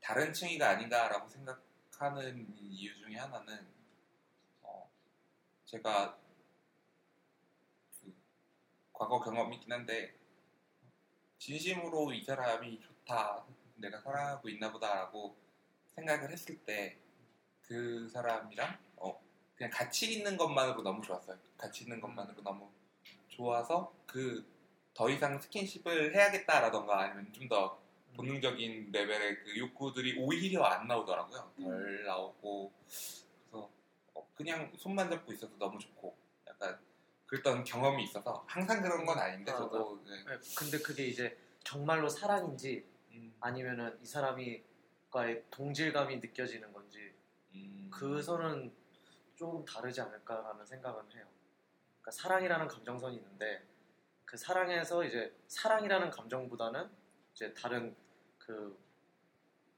[0.00, 3.66] 다른 층위가 아닌가라고 생각하는 이유 중에 하나는
[4.62, 4.90] 어,
[5.64, 6.18] 제가
[8.00, 8.14] 그
[8.92, 10.14] 과거 경험이 있긴 한데
[11.38, 13.44] 진심으로 이 사람이 좋다
[13.76, 15.36] 내가 사랑하고 있나 보다라고
[15.94, 16.98] 생각을 했을 때
[17.62, 19.20] 그 사람이랑 어,
[19.54, 21.36] 그냥 같이 있는 것만으로 너무 좋았어요.
[21.58, 22.70] 같이 있는 것만으로 너무
[23.28, 24.58] 좋아서 그
[24.98, 27.78] 더 이상 스킨십을 해야겠다라던가 아니면 좀더
[28.18, 31.52] 본능적인 레벨의 그 욕구들이 오히려 안 나오더라고요.
[31.56, 33.70] 덜 나오고 그래서
[34.12, 36.16] 어, 그냥 손만 잡고 있어도 너무 좋고
[36.48, 36.76] 약간
[37.26, 40.16] 그랬던 경험이 있어서 항상 그런 건 아닌데 아, 저도 네.
[40.24, 47.14] 네, 근데 그게 이제 정말로 사랑인지 음, 아니면은 이 사람이과의 동질감이 느껴지는 건지
[47.54, 48.74] 음, 그 선은
[49.36, 51.24] 조금 다르지 않을까라는 생각은 해요.
[52.00, 53.62] 그러니까 사랑이라는 감정선이 있는데
[54.24, 56.90] 그 사랑에서 이제 사랑이라는 감정보다는
[57.32, 57.94] 이제 다른
[58.48, 58.80] 그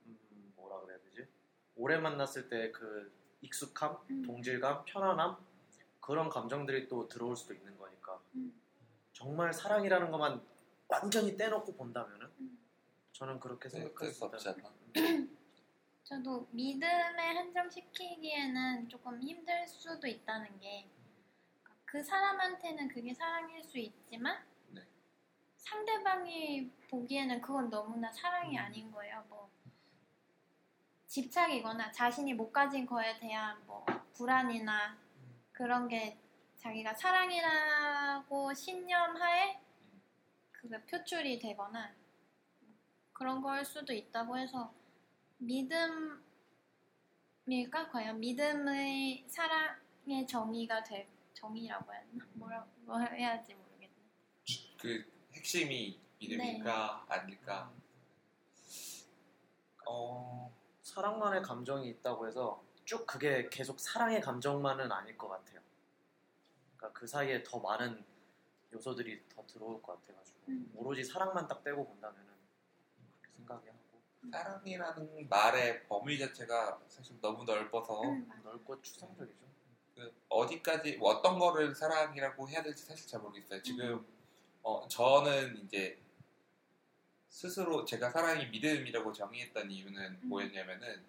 [0.07, 1.27] 음, 뭐라 그래야 되지?
[1.75, 4.23] 오래 만났을 때 그 익숙함, 음.
[4.23, 5.37] 동질감, 편안함
[6.01, 8.55] 그런 감정들이 또 들어올 수도 있는 거니까 음.
[9.13, 10.41] 정말 사랑이라는 것만
[10.89, 12.59] 완전히 떼놓고 본다면은 음.
[13.13, 14.71] 저는 그렇게 생각할 네, 수 없지 않나.
[16.05, 20.89] 저도 믿음에 한정시키기에는 조금 힘들 수도 있다는 게
[21.91, 24.81] 그 사람한테는 그게 사랑일 수 있지만 네.
[25.57, 29.25] 상대방이 보기에는 그건 너무나 사랑이 아닌 거예요.
[29.29, 29.49] 뭐
[31.07, 34.99] 집착이거나 자신이 못 가진 거에 대한 뭐 불안이나
[35.53, 36.19] 그런 게
[36.57, 39.61] 자기가 사랑이라고 신념하에
[40.53, 41.95] 그게 표출이 되거나
[43.13, 44.73] 그런 걸 수도 있다고 해서
[45.39, 46.21] 믿음일까
[47.91, 53.95] 과연 믿음의 사랑의 정의가 될 정의라고 해야 하나 뭐라 뭐 해야 할지 모르겠네.
[54.79, 57.15] 그 핵심이 믿음일까 네.
[57.15, 57.73] 아닐까.
[59.87, 65.61] 어, 사랑만의 감정이 있다고 해서 쭉 그게 계속 사랑의 감정만은 아닐 것 같아요.
[66.77, 68.05] 그러니까 그 사이에 더 많은
[68.73, 70.73] 요소들이 더 들어올 것 같아가지고 음.
[70.77, 72.27] 오로지 사랑만 딱 떼고 본다면은
[73.21, 73.81] 그렇게 생각이 하고
[74.31, 78.31] 사랑이라는 말의 범위 자체가 사실 너무 넓어서 음.
[78.45, 79.41] 넓고 추상적이죠.
[79.95, 83.63] 그 어디까지 뭐 어떤 거를 사랑이라고 해야 될지 사실 잘 모르겠어요.
[83.63, 84.07] 지금
[84.63, 85.99] 어, 저는 이제
[87.31, 90.29] 스스로 제가 사랑이 믿음이라고 정의했던 이유는 음.
[90.29, 91.03] 뭐였냐면은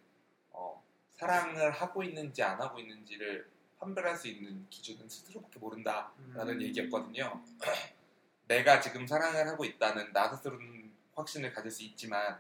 [0.52, 6.62] 어, 사랑을 하고 있는지 안 하고 있는지를 판별할 수 있는 기준은 스스로밖에 모른다라는 음.
[6.62, 7.44] 얘기였거든요.
[8.48, 12.40] 내가 지금 사랑을 하고 있다는 나 스스로는 확신을 가질 수 있지만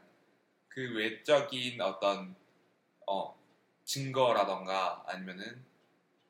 [0.69, 2.35] 그 외적인 어떤
[3.07, 3.35] 어,
[3.83, 5.65] 증거라던가 아니면은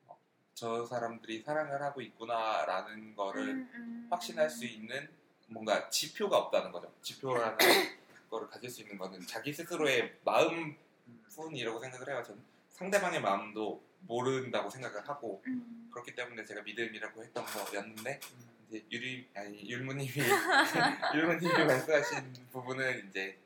[0.06, 0.18] 어,
[0.54, 4.06] 저 사람들이 사랑을 하고 있구나라는 거를 음, 음.
[4.10, 5.08] 확신할 수 있는
[5.52, 6.92] 뭔가 지표가 없다는 거죠.
[7.02, 7.56] 지표라는
[8.30, 12.22] 거를 가질 수 있는 거는 자기 스스로의 마음뿐이라고 생각을 해요.
[12.24, 15.88] 저는 상대방의 마음도 모른다고 생각을 하고 음.
[15.92, 18.50] 그렇기 때문에 제가 믿음이라고 했던 거였는데 음.
[18.68, 20.10] 이제 유리 아니 율무님이
[21.14, 23.38] 율무님이 말씀하신 부분은 이제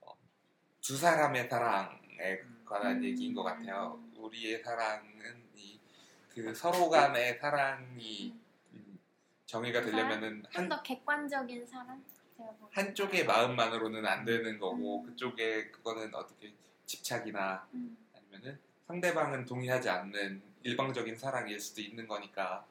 [0.00, 0.14] 어,
[0.80, 3.04] 두 사람의 사랑에 관한 음.
[3.04, 4.00] 얘기인 것 같아요.
[4.16, 5.80] 우리의 사랑은 이
[6.34, 8.39] 그 서로 간의 사랑이 음,
[9.50, 12.04] 정의가 되려면은 좀한더 객관적인 사람?
[12.36, 15.06] 뭐 한쪽의 마음만으로는 안 되는 거고 음.
[15.06, 16.54] 그쪽에 그거는 어떻게
[16.86, 17.96] 집착이나 음.
[18.14, 22.64] 아니면은 상대방은 동의하지 않는 일방적인 사랑일 수도 있는 거니까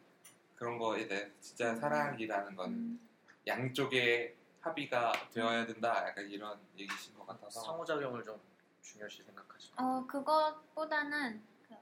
[0.55, 1.79] 그런 거에 대해 진짜 음.
[1.81, 3.09] 사랑이라는 건 음.
[3.45, 8.39] 양쪽의 합의가 되어야 된다 약간 이런 얘기신 것 같아서 상호작용을 좀
[8.81, 9.73] 중요시 생각하시죠.
[9.77, 11.75] 어, 그것보다는 그,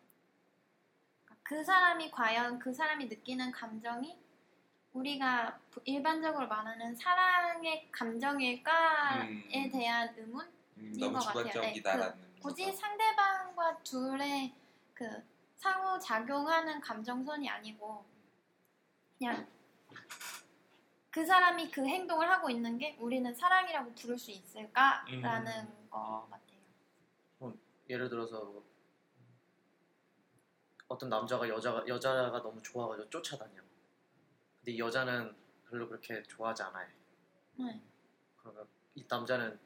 [1.43, 4.26] 그 사람이 과연 그 사람이 느끼는 감정이
[4.93, 9.27] 우리가 부- 일반적으로 말하는 사랑의 감정일까에
[9.65, 9.71] 음.
[9.71, 10.45] 대한 의문?
[10.77, 11.43] 음, 인 너무 것 같아요.
[11.43, 12.71] 네, 주관적이다라는 굳이.
[12.71, 14.53] 상대방과 둘의
[14.93, 15.23] 그
[15.57, 18.05] 상호 작용하는 감정선이 아니고
[19.17, 19.47] 그냥
[21.11, 25.87] 그 사람이 그 행동을 하고 있는 게 우리는 사랑이라고 부를 수 있을까라는 음.
[25.89, 26.47] 거 같아요.
[27.89, 28.61] 예를 들어서
[30.89, 33.61] 어떤 남자가 여자가 여자가 너무 좋아가지고 쫓아다녀.
[34.67, 35.33] 근데 이 여자는
[35.69, 36.89] 별로 그렇게 좋아하지 않아요.
[37.55, 37.81] 네,
[38.35, 39.57] 그러면 이 남자는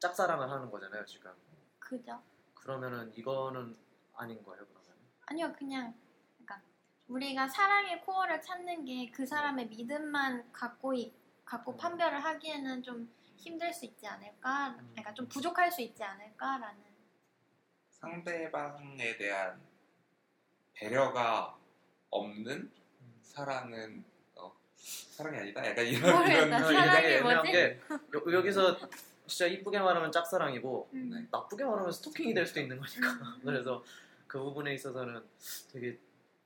[0.00, 1.32] 짝사랑을 하는 거잖아요 지금.
[1.78, 2.20] 그죠?
[2.54, 3.76] 그러면은 이거는
[4.16, 4.90] 아닌 거예요 그러면.
[5.26, 5.94] 아니요, 그냥
[6.38, 6.60] 그러니까
[7.06, 11.76] 우리가 사랑의 코어를 찾는 게 그 사람의 믿음만 갖고 이- 갖고 음.
[11.76, 14.70] 판별을 하기에는 좀 힘들 수 있지 않을까?
[14.70, 14.88] 음.
[14.90, 16.82] 그러니까 좀 부족할 수 있지 않을까라는.
[17.90, 19.60] 상대방에 대한
[20.74, 21.56] 배려가
[22.10, 22.72] 없는
[23.34, 24.04] 사랑은
[24.36, 25.66] 어, 사랑이 아니다.
[25.66, 26.26] 약간 이런.
[26.30, 26.50] 이런
[26.94, 27.52] 되게 애매한 뭐지?
[27.52, 27.80] 게
[28.14, 28.76] 여, 여기서
[29.26, 31.10] 진짜 이쁘게 말하면 짝사랑이고 음.
[31.10, 31.26] 네.
[31.30, 33.12] 나쁘게 말하면 스토킹이 될 수도 있는 거니까.
[33.12, 33.40] 음.
[33.44, 33.82] 그래서
[34.26, 35.22] 그 부분에 있어서는
[35.72, 35.98] 되게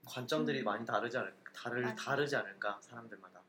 [0.07, 0.65] 관점들이 음.
[0.65, 1.97] 많이 다르지 않을 다를 맞아.
[1.97, 3.41] 다르지 않을까 사람들마다.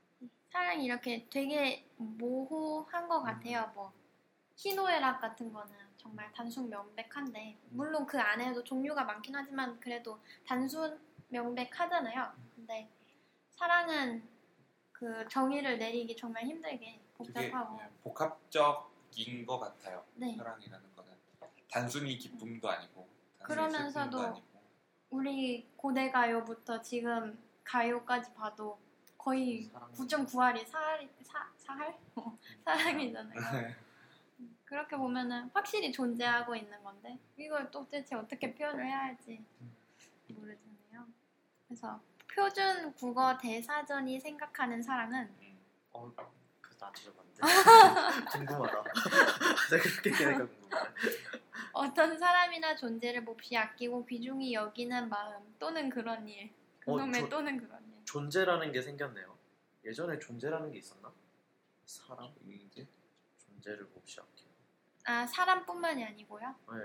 [0.52, 3.70] 사랑이 이렇게 되게 모호한 것 같아요.
[3.76, 3.92] 뭐
[4.56, 10.18] 희노애락 같은 거는 정말 단순 명백한데 물론 그 안에도 종류가 많긴 하지만 그래도
[10.48, 12.32] 단순 명백하잖아요.
[12.56, 12.90] 근데
[13.56, 14.28] 사랑은
[14.92, 20.06] 그 정의를 내리기 정말 힘들게 복잡하고 네, 복합적인 것 같아요.
[20.16, 21.12] 네 사랑이라는 거는
[21.70, 23.08] 단순히 기쁨도 아니고
[23.40, 24.46] 단순히 그러면서도 아니고
[25.10, 28.78] 우리 고대 가요부터 지금 가요까지 봐도
[29.18, 29.92] 거의 사랑.
[29.92, 31.98] 9.9할이 사할 사 사할
[32.64, 33.74] 사랑이잖아요.
[34.66, 39.44] 그렇게 보면은 확실히 존재하고 있는 건데 이걸 도대체 어떻게 표현을 해야 할지
[40.28, 41.06] 모르겠네요.
[41.68, 42.00] 그래서
[42.36, 45.30] 표준 국어 대사전이 생각하는 사랑은
[45.94, 46.12] 어,
[46.60, 47.40] 그나 들어봤는데
[48.32, 48.84] 궁금하다.
[49.72, 50.82] 내가 그렇게 얘기하니까 궁금해.
[51.72, 56.52] 어떤 사람이나 존재를 몹시 아끼고 귀중히 여기는 마음 또는 그런 일
[56.86, 59.38] 어, 그놈의 저- 또는 그런 일 존재라는 게 생겼네요.
[59.86, 61.14] 예전에 존재라는 게 있었나?
[61.86, 62.86] 사람 있는지
[63.38, 64.50] 존재를 몹시 아끼고.
[65.06, 66.56] 아 사람뿐만이 아니고요.
[66.74, 66.80] 네.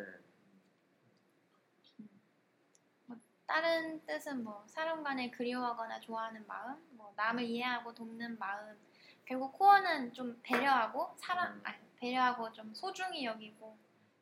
[3.54, 8.78] 다른 뜻은 뭐 사람 간에 그리워하거나 좋아하는 마음, 뭐 남을 이해하고 돕는 마음.
[9.24, 11.60] 결국 코어는 좀 배려하고 사람, 음.
[11.64, 13.76] 아니, 배려하고 좀 소중히 여기고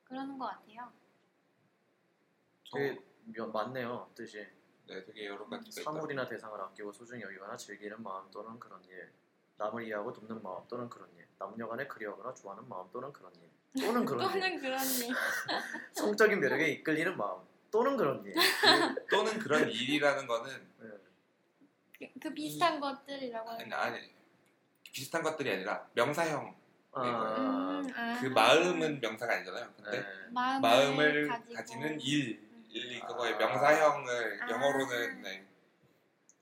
[0.04, 0.90] 그러는 것 같아요.
[2.72, 4.38] 되게 몇- 많네요 뜻이.
[4.86, 5.60] 네, 되게 여러 있다.
[5.82, 9.12] 사물이나 대상을 아끼고 소중히 여기거나 즐기는 마음 또는 그런 일.
[9.58, 11.28] 남을 이해하고 돕는 마음 또는 그런 일.
[11.38, 13.82] 남녀간에 그리워하거나 좋아하는 마음 또는 그런 일.
[13.84, 14.40] 또는 그런 일.
[14.40, 15.14] 또는 그런 일.
[15.92, 18.35] 성적인 매력에 이끌리는 마음 또는 그런 일.
[18.35, 20.88] 그- 또는 그런 일이라는 거는 네.
[21.98, 24.11] 그, 그 비슷한 것들이라고 하는 아니, 아니
[24.92, 26.57] 비슷한 것들이 아니라 명사형
[26.92, 28.18] 아, 음, 아.
[28.20, 29.72] 그 마음은 명사가 아니잖아요.
[29.76, 30.07] 근데 네.
[30.31, 31.54] 마음을, 마음을 가지고.
[31.54, 33.38] 가지는 일, 일 그거의 아.
[33.38, 34.50] 명사형을 아.
[34.50, 35.46] 영어로는 네,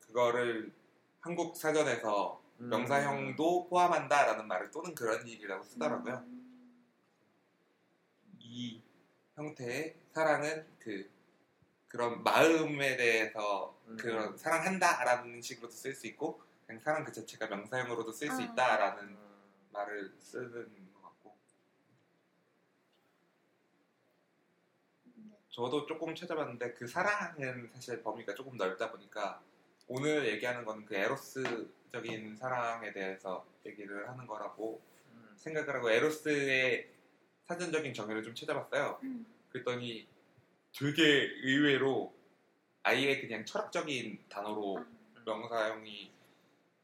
[0.01, 0.73] 그거를
[1.21, 2.69] 한국 사전에서 음.
[2.71, 6.15] 명사형도 포함한다라는 말을 또는 그런 일이라고 쓰더라고요.
[6.15, 6.37] 음.
[8.39, 8.81] 이
[9.35, 11.11] 형태의 사랑은 그
[11.97, 13.97] 그런 마음에 대해서 음.
[13.97, 18.45] 그런 사랑한다라는 식으로도 쓸 수 있고 그냥 사랑 그 자체가 명사형으로도 쓸수 아.
[18.45, 19.19] 있다라는 음.
[19.73, 21.35] 말을 쓰는 것 같고
[25.05, 25.39] 네.
[25.49, 29.41] 저도 조금 찾아봤는데 그 사랑은 사실 범위가 조금 넓다 보니까
[29.89, 34.83] 오늘 얘기하는 거는 그 에로스적인 사랑에 대해서 얘기를 하는 거라고
[35.13, 35.33] 음.
[35.39, 36.91] 생각을 하고 에로스의
[37.47, 39.01] 사전적인 정의를 좀 찾아봤어요.
[39.03, 39.25] 음.
[39.49, 40.07] 그랬더니
[40.79, 42.15] 되게 의외로
[42.83, 44.85] 아예 그냥 철학적인 단어로
[45.25, 46.13] 명사형이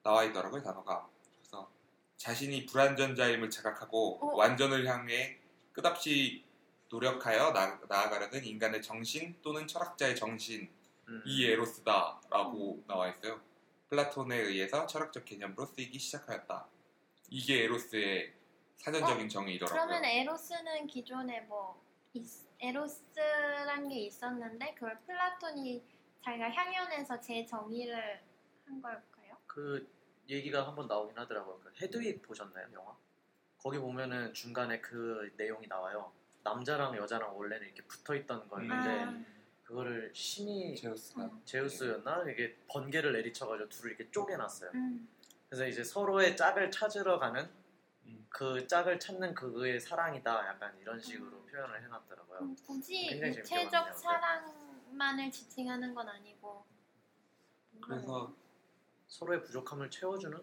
[0.02, 1.06] 나와 있더라고요 단어가.
[1.38, 1.70] 그래서
[2.16, 4.36] 자신이 불완전자임을 자각하고 어.
[4.36, 5.38] 완전을 향해
[5.72, 6.42] 끝없이
[6.88, 10.70] 노력하여 나, 나아가려는 인간의 정신 또는 철학자의 정신
[11.08, 11.22] 음.
[11.26, 13.40] 이 에로스다라고 나와 있어요.
[13.88, 16.66] 플라톤에 의해서 철학적 개념으로 쓰이기 시작하였다.
[17.28, 18.32] 이게 에로스의
[18.78, 19.86] 사전적인 정의이더라고요.
[19.86, 21.80] 그러면 에로스는 기존에 뭐
[22.14, 25.84] 있- 에로스란 게 있었는데 그걸 플라톤이
[26.24, 28.20] 자기가 향연에서 재정의를
[28.64, 29.36] 한 걸까요?
[29.46, 29.88] 그
[30.28, 31.58] 얘기가 한번 나오긴 하더라고요.
[31.58, 32.96] 그 헤드윅 보셨나요, 영화?
[33.58, 36.12] 거기 보면은 중간에 그 내용이 나와요.
[36.44, 39.24] 남자랑 여자랑 원래는 이렇게 붙어 있던 거였는데 아.
[39.64, 41.42] 그거를 신이 제우스가 음.
[41.44, 44.70] 제우스였나 이게 번개를 내리쳐가지고 둘을 이렇게 쪼개놨어요.
[44.74, 45.08] 음.
[45.48, 47.48] 그래서 이제 서로의 짝을 찾으러 가는
[48.06, 48.26] 음.
[48.28, 50.48] 그 짝을 찾는 그의 사랑이다.
[50.48, 51.41] 약간 이런 식으로 음.
[51.52, 52.38] 표현을 해놨더라고요.
[52.40, 53.94] 음, 굳이 육체적.
[53.96, 56.64] 사랑만을 지칭하는 건 아니고
[57.82, 58.34] 그래서
[59.06, 60.38] 서로의 부족함을 채워주는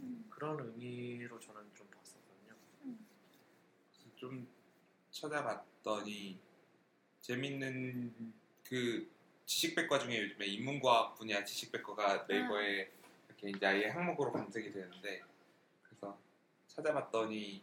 [0.00, 0.26] 음.
[0.30, 2.54] 그런 의미로 저는 좀 봤었거든요.
[4.16, 4.48] 좀
[5.10, 6.40] 찾아봤더니
[7.20, 9.10] 재밌는 그
[9.44, 12.90] 지식백과 중에 요즘에 인문과학 분야 지식백과가 네이버에
[13.28, 15.22] 이렇게 이제 아예 항목으로 검색이 되는데
[15.82, 16.18] 그래서
[16.68, 17.62] 찾아봤더니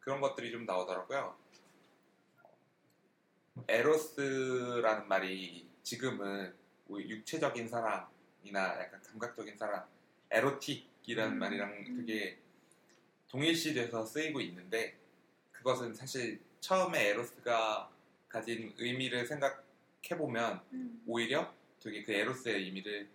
[0.00, 1.45] 그런 것들이 좀 나오더라고요.
[3.68, 6.54] 에로스라는 말이 지금은
[6.86, 9.86] 뭐 육체적인 사랑이나 약간 감각적인 사랑,
[10.30, 11.38] 에로틱이라는 음.
[11.38, 12.38] 말이랑 되게
[13.28, 14.96] 동일시돼서 쓰이고 있는데
[15.52, 17.90] 그것은 사실 처음에 에로스가
[18.28, 21.02] 가진 의미를 생각해 보면 음.
[21.06, 23.08] 오히려 되게 그 에로스의 의미를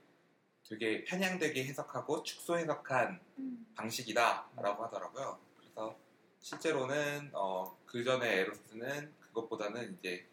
[0.68, 3.68] 되게 편향되게 해석하고 축소 해석한 음.
[3.76, 5.40] 방식이다라고 하더라고요.
[5.58, 5.98] 그래서
[6.40, 10.31] 실제로는 어, 그 전에 에로스는 그것보다는 이제 어,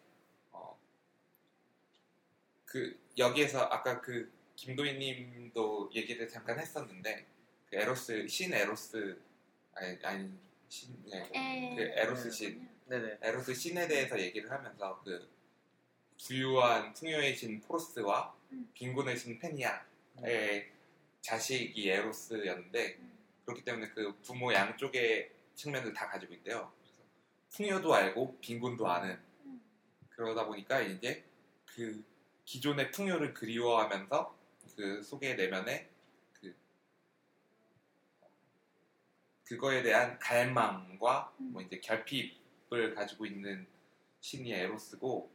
[2.68, 7.26] 그 여기에서 아까 그 김도희님도 얘기를 잠깐 했었는데
[7.70, 9.18] 그 에로스 신 에로스
[9.74, 10.30] 아니 아니
[10.68, 11.74] 신 네, 에.
[11.74, 13.18] 그 에로스 신 네네.
[13.22, 15.28] 에로스 신에 대해서 얘기를 하면서 그
[16.22, 18.70] 부유한 풍요의 신 포로스와 음.
[18.74, 20.72] 빈곤의 신 페니아의
[21.22, 23.18] 자식이 에로스였는데 음.
[23.44, 26.70] 그렇기 때문에 그 부모 양쪽의 측면을 다 가지고 있대요.
[26.80, 27.02] 그래서
[27.50, 29.62] 풍요도 알고 빈곤도 아는 음.
[30.10, 31.24] 그러다 보니까 이제
[31.64, 32.04] 그
[32.48, 34.38] 기존의 풍요를 그리워하면서
[34.74, 35.90] 그 속의 내면에
[36.32, 36.56] 그
[39.44, 41.52] 그거에 대한 갈망과 음.
[41.52, 43.66] 뭐 이제 결핍을 가지고 있는
[44.20, 45.30] 신이 에로스고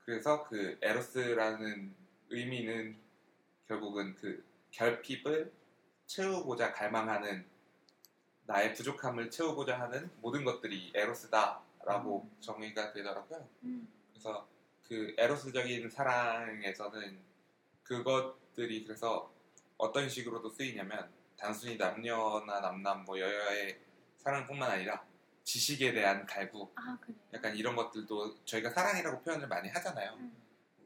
[0.00, 1.94] 그래서 그 에로스라는
[2.30, 2.98] 의미는
[3.68, 5.52] 결국은 그 결핍을
[6.06, 7.46] 채우고자 갈망하는
[8.46, 13.48] 나의 부족함을 채우고자 하는 모든 것들이 에로스다라고 정의가 되더라고요.
[13.62, 13.86] 음.
[14.10, 14.48] 그래서
[14.88, 17.18] 그 에로스적인 사랑에서는
[17.82, 19.32] 그것들이 그래서
[19.76, 23.78] 어떤 식으로도 쓰이냐면 단순히 남녀나 남남 뭐 여여의
[24.18, 25.04] 사랑뿐만 아니라
[25.44, 27.14] 지식에 대한 갈구 아 그래.
[27.32, 30.14] 약간 이런 것들도 저희가 사랑이라고 표현을 많이 하잖아요.
[30.14, 30.36] 음.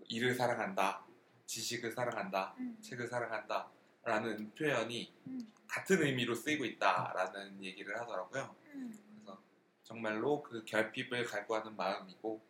[0.09, 1.07] 일을 사랑한다,
[1.47, 2.77] 지식을 사랑한다, 음.
[2.83, 3.71] 책을 사랑한다
[4.03, 5.53] 라는 표현이 음.
[5.69, 8.55] 같은 의미로 쓰이고 있다라는 얘기를 하더라고요.
[8.75, 8.99] 음.
[9.15, 9.41] 그래서
[9.85, 12.45] 정말로 그 결핍을 갈구하는 마음이고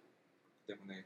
[0.66, 1.04] 때문에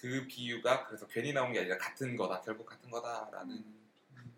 [0.00, 3.64] 그 비유가 그래서 괜히 나온 게 아니라 같은 거다 결국 같은 거다라는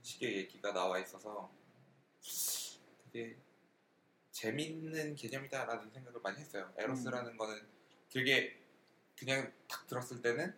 [0.03, 1.51] 식의 얘기가 나와 있어서
[3.12, 3.37] 되게
[4.31, 6.73] 재밌는 개념이다라는 생각을 많이 했어요.
[6.77, 7.66] 에로스라는 거는
[8.09, 8.57] 되게
[9.16, 10.55] 그냥 딱 들었을 때는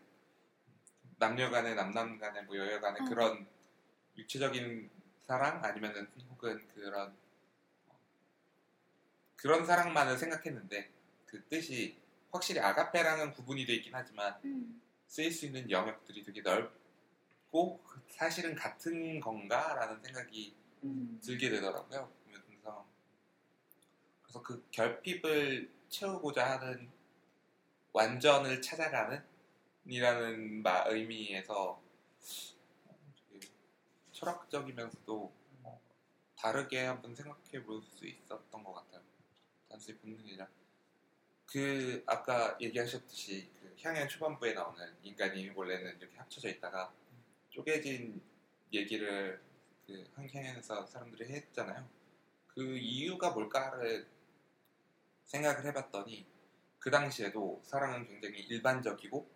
[1.19, 3.09] 남녀간의 남남간의 뭐 여여간의 음.
[3.09, 3.47] 그런
[4.17, 4.91] 육체적인
[5.27, 7.17] 사랑 아니면은 혹은 그런
[9.37, 10.91] 그런 사랑만을 생각했는데
[11.25, 11.99] 그 뜻이
[12.31, 14.81] 확실히 아가페랑은 구분이 돼 있긴 하지만 음.
[15.11, 21.21] 쓰일 수 있는 영역들이 되게 넓고 사실은 같은 건가라는 생각이 음.
[21.21, 22.13] 들게 되더라고요.
[22.25, 22.87] 그래서
[24.23, 26.89] 그래서 그 결핍을 채우고자 하는
[27.93, 29.21] 완전을 찾아가는
[29.85, 31.83] 이라는 마- 의미에서
[34.13, 35.33] 철학적이면서도
[35.65, 35.81] 어,
[36.37, 39.03] 다르게 한번 생각해 볼 수 있었던 것 같아요.
[39.69, 40.47] 단순히 본능이 아니라
[41.51, 46.93] 그 아까 얘기하셨듯이 그 향연 초반부에 나오는 인간이 원래는 이렇게 합쳐져 있다가
[47.51, 48.23] 쪼개진
[48.73, 49.41] 얘기를
[49.85, 51.89] 그 한향연에서 사람들이 했잖아요.
[52.47, 54.07] 그 이유가 뭘까를
[55.25, 56.25] 생각을 해봤더니
[56.79, 59.29] 그 당시에도 사랑은 굉장히 일반적이고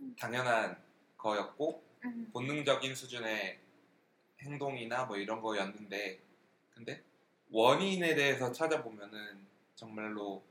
[0.00, 0.16] 음.
[0.16, 0.80] 당연한
[1.16, 2.30] 거였고 음.
[2.32, 3.58] 본능적인 수준의
[4.42, 6.20] 행동이나 뭐 이런 거였는데
[6.70, 7.02] 근데
[7.50, 9.44] 원인에 대해서 찾아보면은
[9.74, 10.44] 정말로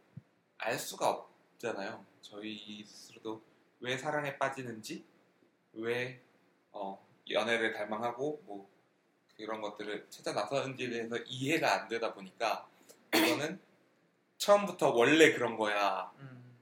[0.58, 2.06] 알 수가 없잖아요.
[2.22, 3.42] 저희 스스로도
[3.80, 5.04] 왜 사랑에 빠지는지
[5.74, 6.22] 왜
[6.72, 8.70] 어, 연애를 갈망하고 뭐
[9.36, 12.68] 그런 것들을 찾아 나서는지에 대해서 이해가 안 되다 보니까
[13.14, 13.60] 이거는
[14.38, 16.12] 처음부터 원래 그런 거야.
[16.20, 16.58] 음.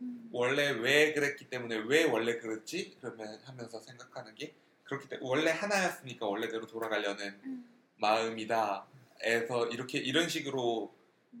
[0.00, 0.28] 음.
[0.32, 2.96] 원래 왜 그랬기 때문에 왜 원래 그랬지?
[3.00, 7.68] 그러면 하면서 생각하는 게 그렇기 때문에 원래 하나였으니까 원래대로 돌아가려는 음.
[7.96, 8.86] 마음이다.
[9.20, 10.94] 에서 이렇게 이런 식으로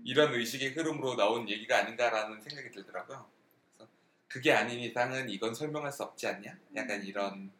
[0.04, 3.28] 이런 의식의 흐름으로 나온 얘기가 아닌가라는 생각이 들더라고요.
[3.76, 3.90] 그래서
[4.26, 6.58] 그게 아닌 이상은 이건 설명할 수 없지 않냐?
[6.76, 7.50] 약간 이런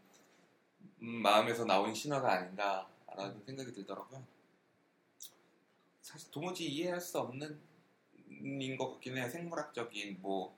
[1.00, 4.24] 음, 마음에서 나온 신화가 아닌가라는 생각이 들더라고요.
[6.02, 7.60] 사실 도무지 이해할 수 없는
[8.30, 9.28] 인것 같긴 해요.
[9.28, 10.56] 생물학적인 뭐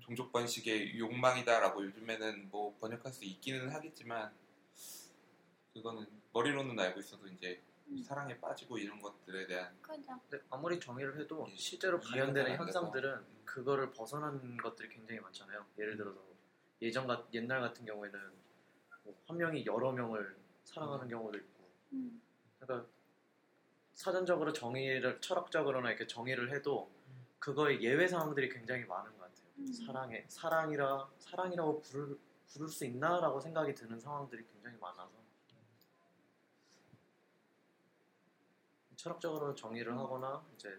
[0.00, 4.32] 종족 번식의 욕망이다라고 요즘에는 뭐 번역할 수 있기는 하겠지만
[5.72, 7.69] 그거는 머리로는 알고 있어도 이제 음.
[8.04, 9.76] 사랑에 빠지고 이런 것들에 대한.
[9.82, 12.56] 근데 아무리 정의를 해도 예, 실제로 발현되는.
[12.56, 15.66] 현상들은 그거를 벗어난 것들이 굉장히 많잖아요.
[15.78, 16.20] 예를 들어서
[16.82, 18.20] 예전 같 옛날 같은 경우에는
[19.02, 22.20] 뭐 한 명이 여러 명을 사랑하는 경우도 있고, 음.
[22.58, 22.88] 그러니까
[23.94, 26.90] 사전적으로 정의를 철학적으로나 이렇게 정의를 해도
[27.38, 29.46] 그거의 예외 상황들이 굉장히 많은 것 같아요.
[29.58, 29.66] 음.
[29.72, 35.19] 사랑에 사랑이라 사랑이라고 부를 부를 수 있나라고 생각이 드는 상황들이 굉장히 많아서
[39.00, 40.78] 철학적으로 정의를 하거나 이제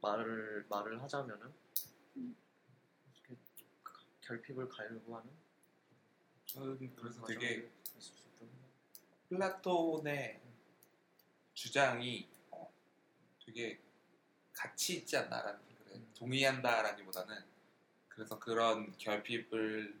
[0.00, 1.52] 말을 말을 하자면은
[2.16, 2.36] 음.
[3.14, 3.40] 이렇게
[4.22, 5.30] 결핍을 갈구하는
[6.46, 7.70] 저는 그래서 되게.
[9.28, 10.40] 플라톤의
[11.54, 12.72] 주장이 어,
[13.46, 13.80] 되게
[14.52, 16.06] 가치 있지 않나라는 생각을 해요.
[16.16, 17.44] 동의한다라기보다는
[18.08, 19.96] 그래서 그런 결핍을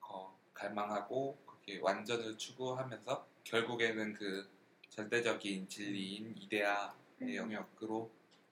[0.00, 4.48] 어, 갈망하고 그게 완전을 추구하면서 결국에는 그
[4.92, 7.34] 절대적인 진리인 이데아의 음.
[7.34, 8.10] 영역으로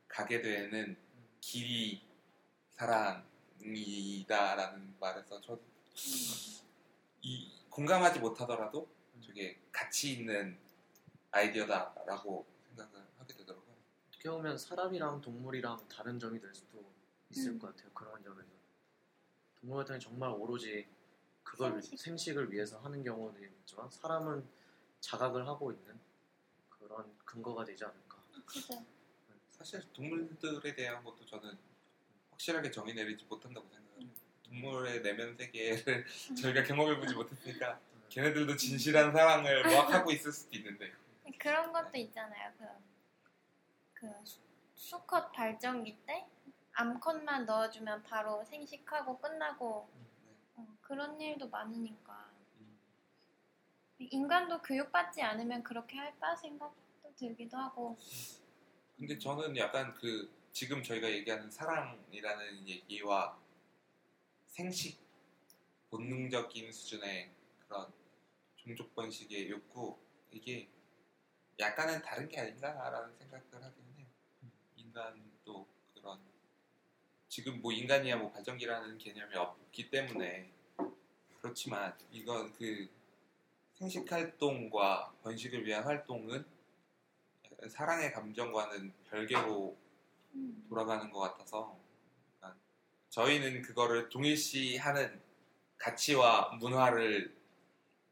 [0.09, 0.97] 가게 되는
[1.39, 2.01] 길이
[2.71, 5.61] 사랑이다라는 말에서 저도
[7.21, 8.89] 이 공감하지 못하더라도
[9.23, 10.59] 되게 가치 있는
[11.31, 13.77] 아이디어다라고 생각을 하게 되더라고요.
[14.09, 16.91] 어떻게 보면 사람이랑 동물이랑 다른 점이 될 수도
[17.29, 17.59] 있을 음.
[17.59, 17.93] 것 같아요.
[17.93, 18.49] 그런 점에서
[19.61, 20.89] 동물 같은 경우는 정말 오로지
[21.43, 22.01] 그걸 생식.
[22.01, 24.49] 생식을 위해서 하는 경우도 있지만 사람은
[25.01, 26.01] 자각을 하고 있는
[26.91, 28.19] 그런 근거가 되지 않을까.
[28.45, 28.85] 그죠.
[29.53, 31.57] 사실 동물들에 대한 것도 저는
[32.33, 34.11] 확실하게 정의 내리지 못한다고 생각해요.
[34.43, 36.05] 동물의 내면 세계를
[36.43, 37.79] 저희가 경험해보지 못했으니까
[38.09, 40.93] 걔네들도 진실한 사랑을 모학하고 있을 수도 있는데
[41.39, 42.53] 그런 것도 있잖아요.
[42.59, 42.67] 그,
[43.95, 44.41] 그 수-
[44.75, 46.27] 수컷 발정기 때
[46.73, 49.89] 암컷만 넣어주면 바로 생식하고 끝나고
[50.57, 52.10] 어, 그런 일도 많으니까
[54.07, 57.99] 인간도 교육받지 않으면 그렇게 할까 생각도 들기도 하고
[58.97, 63.39] 근데 저는 약간 그 지금 저희가 얘기하는 사랑이라는 얘기와
[64.47, 64.99] 생식
[65.91, 67.31] 본능적인 수준의
[67.67, 67.93] 그런
[68.57, 69.97] 종족 번식의 욕구
[70.31, 70.69] 이게
[71.59, 74.07] 약간은 다른 게 아닌가라는 생각을 하긴 해요.
[74.77, 76.19] 인간도 그런
[77.29, 80.51] 지금 뭐 인간이야 뭐 발전기라는 개념이 없기 때문에
[81.41, 82.89] 그렇지만 이건 그
[83.81, 86.45] 생식 활동과 번식을 위한 활동은
[87.71, 89.75] 사랑의 감정과는 별개로
[90.35, 90.67] 음.
[90.69, 91.75] 돌아가는 것 같아서
[93.09, 95.19] 저희는 그거를 동일시하는
[95.79, 97.35] 가치와 문화를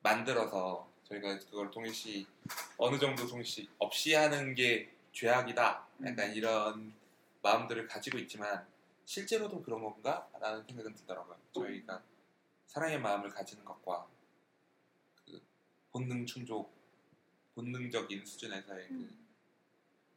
[0.03, 2.27] 만들어서 저희가 그걸 동일시
[2.79, 6.95] 어느 정도 동일시 없이 하는 게 죄악이다 약간 이런
[7.43, 8.67] 마음들을 가지고 있지만
[9.05, 10.29] 실제로도 그런 건가?
[10.41, 12.03] 라는 생각은 들더라고요 저희가
[12.67, 14.18] 사랑의 마음을 가지는 것과 그
[15.93, 16.73] 본능 충족
[17.55, 19.27] 본능적인 수준에서의 그 음.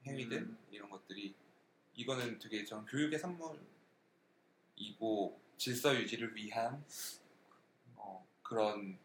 [0.05, 0.57] 행위들 음.
[0.71, 1.35] 이런 것들이
[1.95, 3.59] 이거는 되게 전 교육의 산물이고
[5.57, 6.83] 질서 유지를 위한
[7.95, 8.97] 어, 그런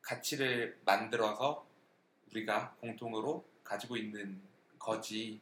[0.00, 1.66] 가치를 만들어서
[2.30, 4.42] 우리가 공통으로 가지고 있는
[4.78, 5.40] 거지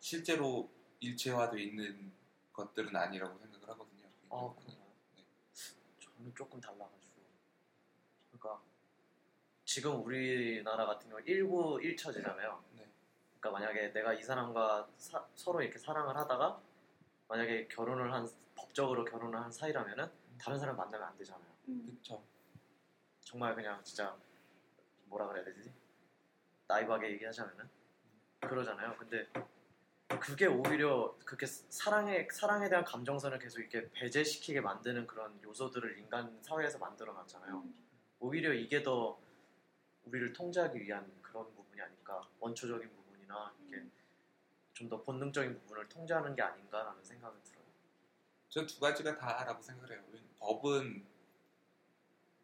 [0.00, 2.12] 실제로 일체화되어 있는
[2.52, 4.08] 것들은 아니라고 생각을 하거든요.
[4.30, 5.24] 아, 네.
[6.00, 6.97] 저는 조금 달라가지고.
[6.97, 6.97] 그러니까
[9.78, 12.58] 지금 우리나라 같은 경우 1구 1처제잖아요.
[12.74, 12.84] 네.
[13.38, 16.60] 그러니까 만약에 내가 이 사람과 사- 서로 이렇게 사랑을 하다가
[17.28, 18.26] 만약에 결혼을 한
[18.56, 21.46] 법적으로 결혼을 한 사이라면은 다른 사람 만나면 안 되잖아요.
[21.68, 21.86] 음.
[21.86, 22.24] 그렇죠.
[23.20, 24.16] 정말 그냥 진짜
[25.04, 25.72] 뭐라 그래야 되지?
[26.66, 27.68] 나이브하게 얘기하자면은
[28.40, 28.96] 그러잖아요.
[28.98, 29.28] 근데
[30.08, 36.78] 그게 오히려 그렇게 사랑에 사랑에 대한 감정선을 계속 이렇게 배제시키게 만드는 그런 요소들을 인간 사회에서
[36.78, 37.64] 만들어 놨잖아요.
[38.18, 39.16] 오히려 이게 더
[40.08, 43.86] 우리를 통제하기 위한 그런 부분이 아닐까 원초적인 부분이나 이렇게
[44.72, 47.64] 좀더 본능적인 부분을 통제하는 게 아닌가라는 생각이 들어요.
[48.48, 50.02] 저두 가지가 다라고 생각을 해요.
[50.38, 51.04] 법은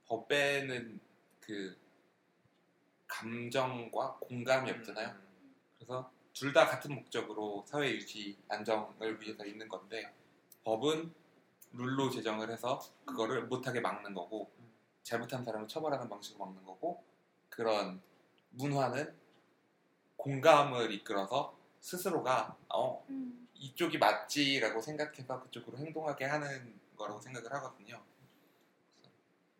[0.06, 1.00] 법에는
[1.40, 1.76] 그
[3.06, 5.08] 감정과 공감이 없잖아요.
[5.08, 10.12] 음, 그래서 둘 다 같은 목적으로 사회 유지 안정을 위해서 있는 건데
[10.64, 11.14] 법은
[11.72, 14.50] 룰로 제정을 해서 그거를 못하게 막는 거고
[15.04, 17.04] 잘못한 사람을 처벌하는 방식으로 막는 거고
[17.54, 18.02] 그런
[18.50, 19.14] 문화는
[20.16, 23.48] 공감을 이끌어서 스스로가 어 음.
[23.54, 28.02] 이쪽이 맞지라고 생각해서 그쪽으로 행동하게 하는 거라고 생각을 하거든요.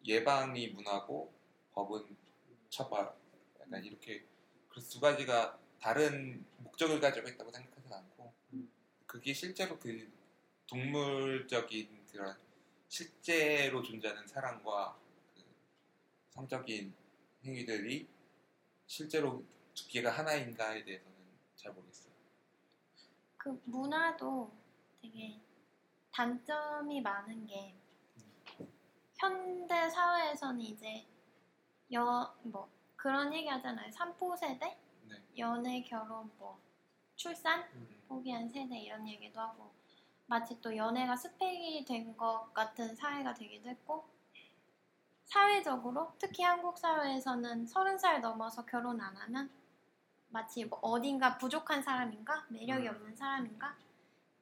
[0.04, 1.32] 예방이 문화고
[1.72, 2.16] 법은
[2.68, 3.12] 처벌.
[3.60, 4.24] 약간 이렇게
[4.90, 8.68] 두 가지가 다른 목적을 가지고 있다고 생각하진 않고 음.
[9.06, 10.10] 그게 실제로 그
[10.66, 12.36] 동물적인 그런
[12.88, 14.98] 실제로 존재하는 사랑과
[15.34, 15.42] 그
[16.30, 16.92] 성적인
[17.44, 18.08] 행위들이
[18.86, 21.16] 실제로 두 개가 하나인가에 대해서는
[21.56, 22.12] 잘 모르겠어요.
[23.36, 24.50] 그 문화도
[25.02, 25.38] 되게
[26.12, 27.74] 단점이 많은 게
[29.16, 31.06] 현대 사회에서는 이제
[31.92, 33.90] 여 뭐 그런 얘기 하잖아요.
[33.92, 34.78] 삼포 세대,
[35.08, 35.22] 네.
[35.36, 36.58] 연애, 결혼, 뭐
[37.16, 38.02] 출산 음.
[38.08, 39.70] 포기한 세대 이런 얘기도 하고
[40.26, 44.08] 마치 또 연애가 스펙이 된 것 같은 사회가 되기도 했고
[45.26, 49.50] 사회적으로 특히 한국 사회에서는 서른 살 넘어서 결혼 안 하면
[50.28, 52.94] 마치 뭐 어딘가 부족한 사람인가 매력이 음.
[52.94, 53.76] 없는 사람인가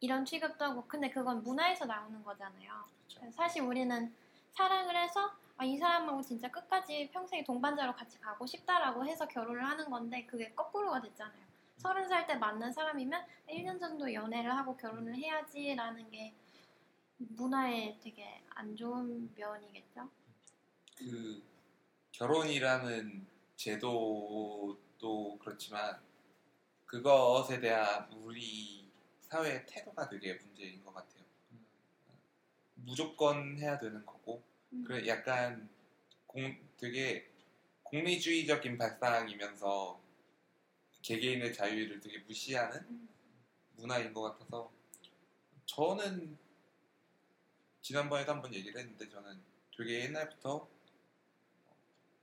[0.01, 2.85] 이런 취급도 하고 근데 그건 문화에서 나오는 거잖아요.
[3.09, 3.31] 그렇죠.
[3.33, 4.13] 사실 우리는
[4.53, 9.89] 사랑을 해서 아, 이 사람하고 진짜 끝까지 평생 동반자로 같이 가고 싶다라고 해서 결혼을 하는
[9.91, 11.43] 건데 그게 거꾸로가 됐잖아요.
[11.77, 16.35] 서른 살 때 만난 사람이면 1년 정도 연애를 하고 결혼을 해야지라는 게
[17.19, 20.09] 문화의 되게 안 좋은 면이겠죠.
[21.03, 21.43] 그
[22.13, 23.27] 결혼이라는
[23.57, 26.01] 제도도 그렇지만
[26.87, 28.91] 그것에 대한 우리
[29.21, 31.23] 사회의 태도가 되게 문제인 것 같아요.
[32.75, 34.43] 무조건 해야 되는 거고
[34.73, 34.85] 음.
[34.87, 35.69] 그래 약간
[36.27, 37.31] 공, 되게
[37.85, 40.01] 공리주의적인 발상이면서
[41.03, 43.09] 개개인의 자유를 되게 무시하는 음.
[43.77, 44.71] 문화인 것 같아서
[45.67, 46.37] 저는
[47.81, 49.41] 지난번에도 한번 얘기를 했는데 저는
[49.77, 50.69] 되게 옛날부터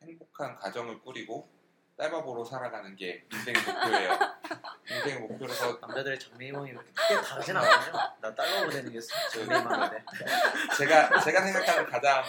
[0.01, 1.49] 행복한 가정을 꾸리고
[1.97, 4.17] 딸바보로 살아가는 게 인생의 목표예요.
[4.89, 7.91] 인생의 목표라서 남자들의 장래희망이 그렇게 크게 다르진 않아요.
[8.21, 8.99] 나 딸바보 되는 게
[9.33, 10.05] 장래희망인데.
[10.77, 12.23] 제가 제가 생각하는 가장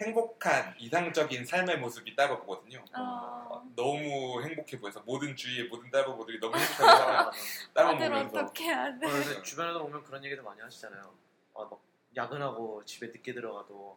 [0.00, 2.84] 행복한 이상적인 삶의 모습이 딸바보거든요.
[2.96, 7.30] 어, 너무 행복해 보여서 모든 주위의 모든 딸바보들이 너무 행복하게 살아요.
[7.72, 9.06] 다들 보면서 어떻게 해야 돼?
[9.06, 11.14] 어, 주변에도 보면 그런 얘기도 많이 하시잖아요.
[11.54, 11.80] 아, 막
[12.16, 13.96] 야근하고 집에 늦게 들어가도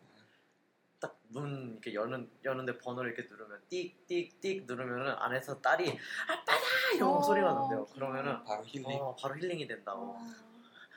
[0.99, 6.57] 딱 문 이렇게 여는 여는데 번호를 이렇게 누르면 띡띡띡 누르면은 안에서 딸이 아빠다
[6.95, 7.85] 이런 어, 소리가 난대요.
[7.87, 10.11] 그러면은 바로 힐링 어, 바로 힐링이 된다고.
[10.11, 10.25] 어,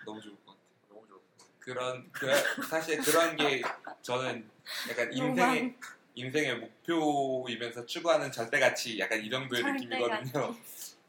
[0.06, 0.60] 너무 좋을 것 같아요.
[0.90, 1.22] 너무 좋고.
[1.58, 2.28] 그런 그
[2.70, 3.62] 사실 그런 게
[4.02, 4.48] 저는
[4.88, 5.76] 약간 인생의
[6.14, 10.54] 인생의 목표이면서 추구하는 절대가치 약간 이 정도의 느낌이거든요.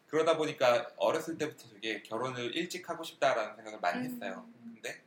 [0.08, 4.44] 그러다 보니까 어렸을 때부터 되게 결혼을 일찍 하고 싶다라는 생각을 많이 했어요.
[4.64, 4.72] 음.
[4.74, 5.04] 근데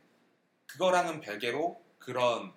[0.67, 2.53] 그거랑은 별개로 그런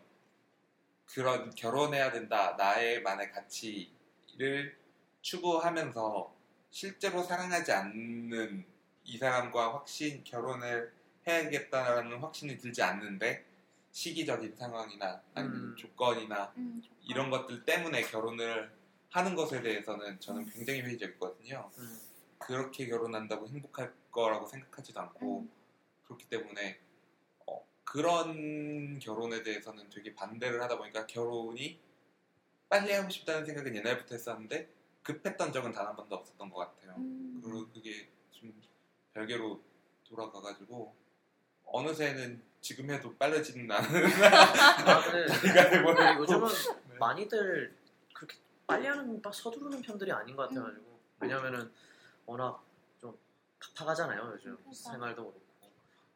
[1.07, 4.77] 그런 결혼해야 된다 나의만의 가치를
[5.23, 6.35] 추구하면서
[6.71, 8.65] 실제로 사랑하지 않는
[9.05, 10.93] 이 사람과 확신 결혼을
[11.27, 13.45] 해야겠다라는 확신이 들지 않는데
[13.93, 15.77] 시기적인 상황이나 아니면 음.
[15.77, 16.97] 조건이나 음, 좋다.
[17.09, 18.71] 이런 것들 때문에 결혼을
[19.11, 21.71] 하는 것에 대해서는 저는 굉장히 회의적이거든요.
[21.79, 22.01] 음.
[22.39, 25.51] 그렇게 결혼한다고 행복할 거라고 생각하지도 않고 음.
[26.05, 26.86] 그렇기 때문에 어,
[27.87, 31.79] 그런 결혼에 대해서는 되게 반대를 하다 보니까 결혼이
[32.69, 34.69] 빨리 하고 싶다는 생각은 옛날부터 했었는데
[35.03, 36.97] 급했던 적은 단 한 번도 없었던 것 같아요.
[36.99, 37.41] 음.
[37.43, 38.53] 그리고 그게 좀
[39.15, 39.63] 별개로
[40.05, 40.93] 돌아가가지고
[41.65, 46.49] 어느새는 지금 해도 빨라지는 아, 나이가 돼버리고 요즘은
[46.91, 46.99] 네.
[46.99, 47.73] 많이들
[48.13, 51.71] 그렇게 빨리 하는 막 서두르는 편들이 아닌 것 같아가지고 왜냐면은
[52.25, 52.61] 워낙
[53.01, 53.17] 좀
[53.77, 54.73] 팍팍하잖아요 요즘 그러니까.
[54.73, 55.46] 생활도 그렇고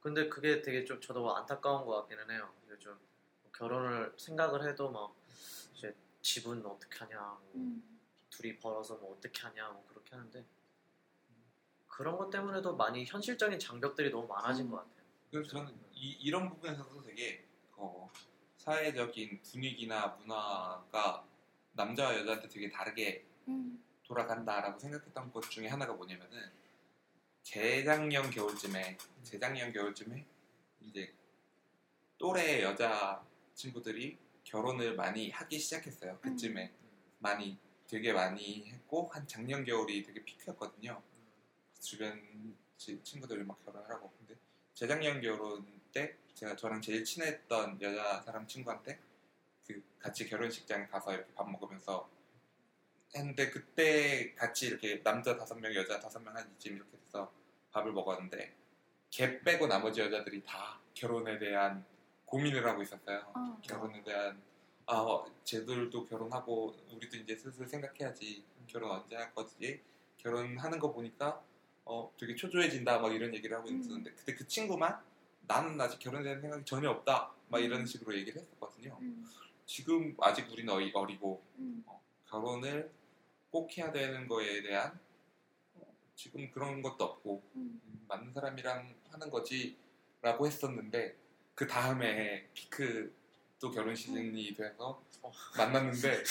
[0.00, 2.96] 근데 그게 되게 좀 저도 안타까운 것 같기는 해요 요즘
[3.52, 5.14] 결혼을 생각을 해도 막
[5.74, 8.00] 이제 집은 어떻게 하냐 뭐 음.
[8.30, 10.44] 둘이 벌어서 뭐 어떻게 하냐 뭐 그렇게 하는데
[11.86, 14.70] 그런 것 때문에도 많이 현실적인 장벽들이 너무 많아진 음.
[14.70, 17.46] 것 같아요 그래서 저는 이, 이런 부분에서도 되게
[17.76, 18.10] 어,
[18.56, 21.26] 사회적인 분위기나 문화가
[21.72, 23.82] 남자와 여자한테 되게 다르게 음.
[24.02, 26.50] 돌아간다라고 생각했던 것 중에 하나가 뭐냐면은
[27.54, 30.24] 재작년 겨울쯤에 재작년 겨울쯤에
[30.82, 31.12] 이제
[32.16, 33.26] 또래 여자
[33.56, 36.20] 친구들이 결혼을 많이 하기 시작했어요.
[36.20, 36.72] 그쯤에
[37.18, 41.02] 많이 되게 많이 했고 한 작년 겨울이 되게 피크였거든요.
[41.80, 44.36] 주변 치- 친구들이 막 결혼하라고 근데
[44.72, 49.00] 재작년 결혼 때 제가 저랑 제일 친했던 여자 사람 친구한테
[49.66, 52.08] 그 같이 결혼식장에 가서 이렇게 밥 먹으면서
[53.16, 57.39] 했는데 그때 같이 이렇게 남자 다섯 명 여자 다섯 명 한 이쯤 이렇게 돼서
[57.72, 58.54] 밥을 먹었는데
[59.10, 61.84] 걔 빼고 나머지 여자들이 다 결혼에 대한
[62.24, 63.24] 고민을 하고 있었어요.
[63.34, 63.60] 어.
[63.62, 64.40] 결혼에 대한
[64.86, 69.80] 아 어, 쟤들도 결혼하고 우리도 이제 슬슬 생각해야지 결혼 언제 할 거지
[70.18, 71.42] 결혼하는 거 보니까
[71.84, 73.80] 어 되게 초조해진다 막 이런 얘기를 하고 음.
[73.80, 75.00] 있었는데 그때 그 친구만
[75.46, 77.86] 나는 아직 결혼에 대한 생각이 전혀 없다 막 이런 음.
[77.86, 79.26] 식으로 얘기를 했었거든요 음.
[79.66, 81.84] 지금 아직 우리는 어리, 어리고 음.
[82.28, 82.90] 결혼을
[83.50, 85.09] 꼭 해야 되는 거에 대한 어,
[86.20, 87.80] 지금 그런 것도 없고 음.
[87.82, 91.16] 음, 맞는 사람이랑 하는 거지라고 했었는데
[91.54, 93.10] 그 다음에 피크
[93.58, 95.32] 또 결혼 시즌이 돼서 어.
[95.56, 96.22] 만났는데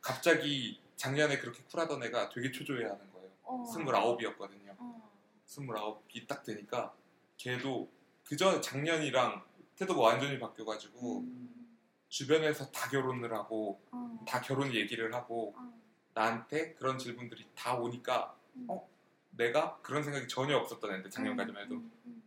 [0.00, 3.30] 갑자기 작년에 그렇게 쿨하던 애가 되게 초조해하는 거예요.
[3.42, 3.64] 어.
[3.72, 4.76] 스물아홉이었거든요.
[4.78, 5.10] 어.
[5.44, 6.94] 스물아홉이 딱 되니까
[7.36, 7.90] 걔도
[8.22, 11.78] 그전 작년이랑 태도가 완전히 바뀌어가지고 음.
[12.08, 14.24] 주변에서 다 결혼을 하고 어.
[14.24, 15.80] 다 결혼 얘기를 하고 어.
[16.14, 18.43] 나한테 그런 질문들이 다 오니까 음.
[18.68, 18.88] 어?
[19.30, 21.92] 내가 그런 생각이 전혀 없었던 애인데 작년까지만 해도 음.
[22.06, 22.22] 음.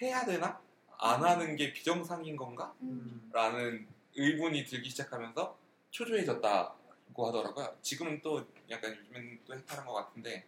[0.00, 0.60] 해야 되나?
[0.98, 2.74] 안 하는 게 비정상인 건가?
[2.82, 3.30] 음.
[3.32, 5.58] 라는 의문이 들기 시작하면서
[5.90, 7.76] 초조해졌다고 하더라고요.
[7.82, 10.46] 지금은 또 약간 요즘엔 또 해탈한 것 같은데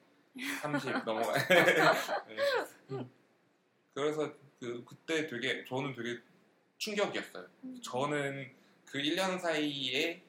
[0.60, 1.32] 30 넘어가.
[1.48, 3.06] 네.
[3.94, 6.20] 그래서 그 그때 되게 저는 되게
[6.78, 7.46] 충격이었어요.
[7.64, 7.80] 음.
[7.82, 8.52] 저는
[8.86, 10.22] 그 1년 사이에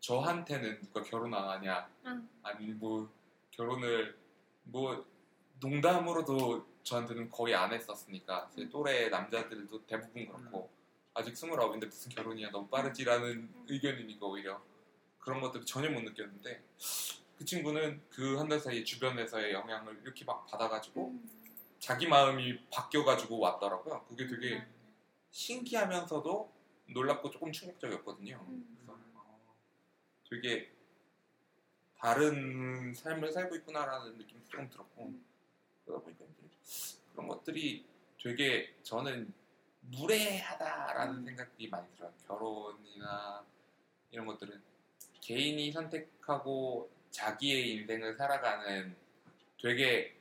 [0.00, 2.28] 저한테는 누가 결혼 안 하냐 응.
[2.42, 3.10] 아니 뭐
[3.56, 4.16] 결혼을
[4.64, 5.04] 뭐
[5.60, 10.70] 농담으로도 저한테는 거의 안 했었으니까 제 또래 남자들도 대부분 그렇고
[11.14, 14.62] 아직 스물아홉인데 무슨 결혼이야 너무 빠르지라는 의견이니까 오히려
[15.18, 16.62] 그런 것들을 전혀 못 느꼈는데
[17.38, 21.30] 그 친구는 그 한 달 사이에 주변에서의 영향을 이렇게 막 받아가지고 음.
[21.78, 24.04] 자기 마음이 바뀌어가지고 왔더라고요.
[24.08, 24.64] 그게 되게
[25.30, 26.52] 신기하면서도
[26.88, 28.44] 놀랍고 조금 충격적이었거든요.
[28.48, 28.76] 음.
[28.76, 29.40] 그래서 어,
[30.30, 30.70] 되게
[32.06, 35.24] 다른 삶을 살고 있구나라는 느낌도 조금 들었고 음.
[35.84, 37.84] 그러다 보니까 이제 그런 것들이
[38.22, 39.32] 되게 저는
[39.80, 41.24] 무례하다라는 음.
[41.24, 42.12] 생각이 많이 들어요.
[42.28, 43.44] 결혼이나
[44.12, 44.62] 이런 것들은
[45.20, 48.94] 개인이 선택하고 자기의 인생을 살아가는
[49.60, 50.16] 되게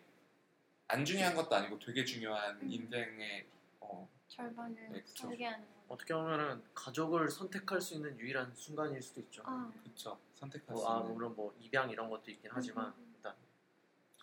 [0.88, 2.72] 안 중요한 것도 아니고 되게 중요한 음.
[2.72, 3.46] 인생의
[3.82, 5.04] 어, 절반을 네.
[5.06, 5.75] 설계하는 거.
[5.88, 9.44] 어떻게 보면은 가족을 선택할 수 있는 유일한 순간일 수도 있죠.
[9.46, 9.72] 아.
[9.84, 13.00] 그쵸 선택할 수 뭐, 아, 있는 물론 뭐 입양 이런 것도 있긴 하지만 음, 음,
[13.00, 13.14] 음.
[13.16, 13.36] 일단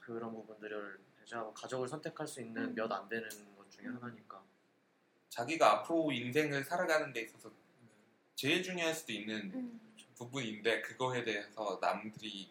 [0.00, 2.74] 그런 부분들을 제가 가족을 선택할 수 있는 음.
[2.74, 3.96] 몇안 되는 것 중에 음.
[3.96, 4.42] 하나니까.
[5.28, 7.50] 자기가 앞으로 인생을 살아가는 데 있어서
[8.34, 9.94] 제일 중요할 수도 있는 음.
[10.16, 12.50] 부분인데 그거에 대해서 남들이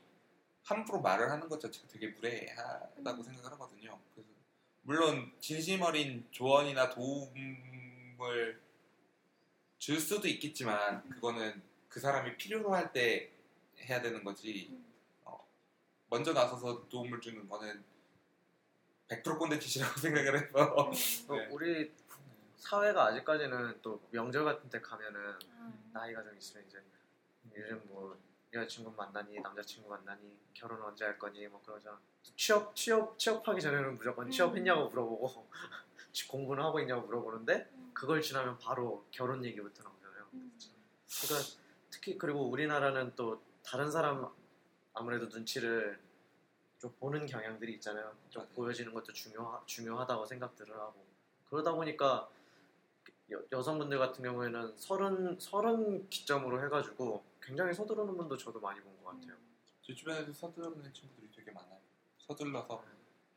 [0.64, 3.24] 함부로 말을 하는 것 자체가 되게 무례하다고 음.
[3.24, 4.00] 생각을 하거든요.
[4.14, 4.30] 그래서
[4.84, 8.60] 물론 진심 어린 조언이나 도움을
[9.82, 11.60] 줄 수도 있겠지만 그거는
[11.90, 13.32] 그 사람이 필요로 할 때
[13.80, 14.68] 해야 되는 거지.
[14.70, 14.86] 음.
[15.26, 15.44] 어,
[16.08, 17.84] 먼저 나서서 도움을 주는 거는
[19.08, 20.92] 100% 꼰대 짓이라고 생각을 해서
[21.28, 21.48] 또 네.
[21.50, 21.92] 우리
[22.58, 25.74] 사회가 아직까지는 또 명절 같은 때 가면은 아.
[25.94, 26.80] 나이가 좀 있으면 이제
[27.58, 28.16] 요즘 뭐
[28.54, 32.00] 여자친구 만나니 남자친구 만나니 결혼 언제 할 거니 뭐 그러자
[32.36, 34.32] 취업 취업 취업하기 전에는 무조건 음.
[34.32, 35.48] 취업했냐고 물어보고
[36.30, 37.81] 공부는 하고 있냐고 물어보는데 음.
[37.94, 40.28] 그걸 지나면 바로 결혼 얘기부터 나오잖아요.
[40.34, 40.58] 음.
[41.24, 41.50] 그러니까
[41.90, 44.28] 특히 그리고 우리나라는 또 다른 사람
[44.94, 46.00] 아무래도 눈치를
[46.80, 48.16] 좀 보는 경향들이 있잖아요.
[48.30, 48.48] 좀.
[48.56, 51.06] 보여지는 것도 중요 중요하다고 생각들을 하고
[51.50, 52.30] 그러다 보니까
[53.32, 59.12] 여, 여성분들 같은 경우에는 서른 서른 기점으로 해가지고 굉장히 서두르는 분도 저도 많이 본 것
[59.12, 59.36] 같아요.
[59.82, 61.80] 제 주변에도 서두르는 친구들이 되게 많아요.
[62.20, 62.84] 서둘러서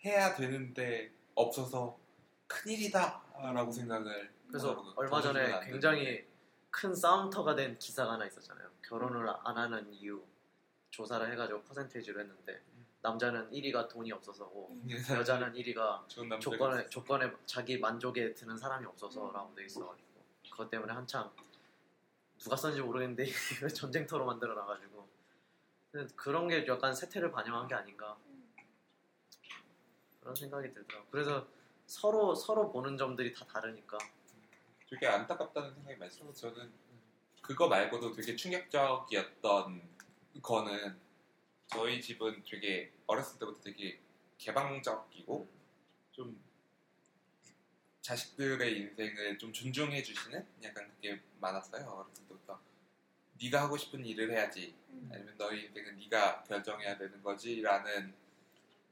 [0.05, 1.99] 해야 되는데 없어서
[2.47, 4.95] 큰일이다라고 생각을 그래서 하더라고요.
[4.97, 6.25] 얼마 전에 굉장히.
[6.71, 8.69] 큰 싸움터가 된 기사가 하나 있었잖아요.
[8.83, 10.25] 결혼을 안 하는 이유
[10.91, 12.87] 조사를 해가지고 퍼센테이지로 했는데 음.
[13.01, 14.89] 남자는 1위가 돈이 없어서고 음.
[14.91, 16.89] 여자는 1위가 좋은 남자가 조건에.
[16.89, 20.09] 조건에 자기 만족에 드는 사람이 없어서라고 돼 있어가지고
[20.51, 21.31] 그것 때문에 한창
[22.39, 23.25] 누가 썼는지 모르겠는데
[23.73, 25.09] 전쟁터로 만들어놔가지고
[26.17, 28.17] 그런 게 약간 세태를 반영한 게 아닌가
[30.21, 31.07] 그런 생각이 들더라고.
[31.13, 31.47] 그래서
[31.87, 33.97] 서로 서로 보는 점들이 다 다르니까
[34.95, 36.73] 되게 안타깝다는 생각이 많이 들어서 저는
[37.43, 39.83] 그거 말고도 되게 충격적이었던
[40.41, 40.97] 거는
[41.67, 43.99] 저희 집은 되게 어렸을 때부터 되게
[44.39, 45.49] 개방적이고
[46.13, 46.41] 좀
[48.03, 52.61] 자식들의 인생을 좀 존중해 주시는 약간 그게 많았어요 어렸을 때부터.
[53.43, 54.75] 네가 하고 싶은 일을 해야지.
[54.91, 55.11] 음.
[55.13, 58.15] 아니면 너희 인생은 네가 결정해야 되는 거지라는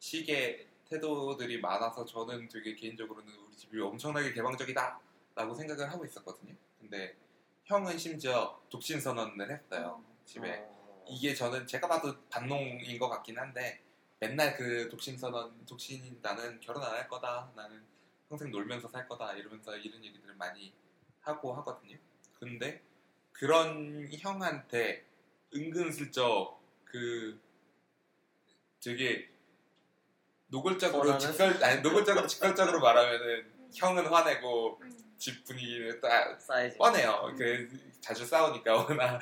[0.00, 5.00] 식의 태도들이 많아서 저는 되게 개인적으로는 우리 집이 엄청나게 개방적이다
[5.34, 6.54] 라고 생각을 하고 있었거든요.
[6.80, 7.16] 근데
[7.64, 10.02] 형은 심지어 독신 선언을 했어요.
[10.24, 13.80] 집에 어, 이게 저는 제가 봐도 반농인 것 같긴 한데
[14.18, 17.82] 맨날 그 독신 선언 독신인 나는 결혼 안 할 거다 나는
[18.28, 20.72] 평생 놀면서 살 거다 이러면서 이런 얘기들을 많이
[21.20, 21.96] 하고 하거든요.
[22.38, 22.82] 근데
[23.32, 25.04] 그런 형한테
[25.54, 27.40] 은근슬쩍 그
[28.82, 29.30] 되게
[30.48, 31.18] 노골적으로?
[31.18, 33.70] 직설 아니 노골적으로 직설적으로 말하면은 음.
[33.74, 35.11] 형은 화내고 음.
[35.22, 37.32] 집 분위기는 딱 사이즈 뻔해요.
[37.38, 37.68] 그
[38.00, 39.20] 자주 싸우니까 워낙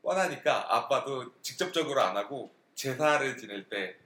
[0.00, 3.96] 뻔하니까 아빠도 직접적으로 안 하고 제사를 지낼 때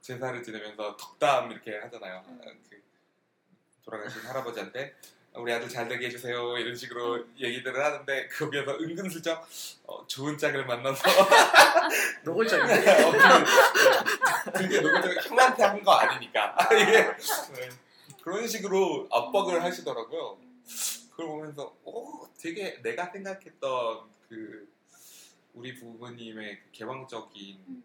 [0.00, 2.24] 제사를 지내면서 덕담 이렇게 하잖아요.
[2.28, 2.40] 음.
[2.70, 2.82] 그
[3.84, 4.94] 돌아가신 할아버지한테
[5.34, 9.46] 우리 아들 잘 되게 해주세요 이런 식으로 얘기들을 하는데 거기에서 은근슬쩍
[9.84, 11.02] 어, 좋은 짝을 만나서
[12.24, 17.68] 노골적인데 어, 그, 그게 노골적으로 형한테 한 거 아니니까 이게 네.
[18.22, 20.48] 그런 식으로 압박을 하시더라고요.
[21.20, 24.72] 그걸 보면서 오 되게 내가 생각했던 그
[25.52, 27.84] 우리 부모님의 그 개방적인 음.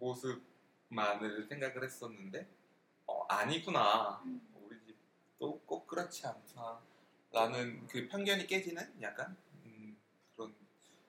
[0.00, 2.48] 모습만을 생각을 했었는데
[3.06, 4.40] 어, 아니구나 음.
[4.64, 9.96] 우리 집도 꼭 그렇지 않다라는 그 편견이 깨지는 약간 음,
[10.34, 10.52] 그런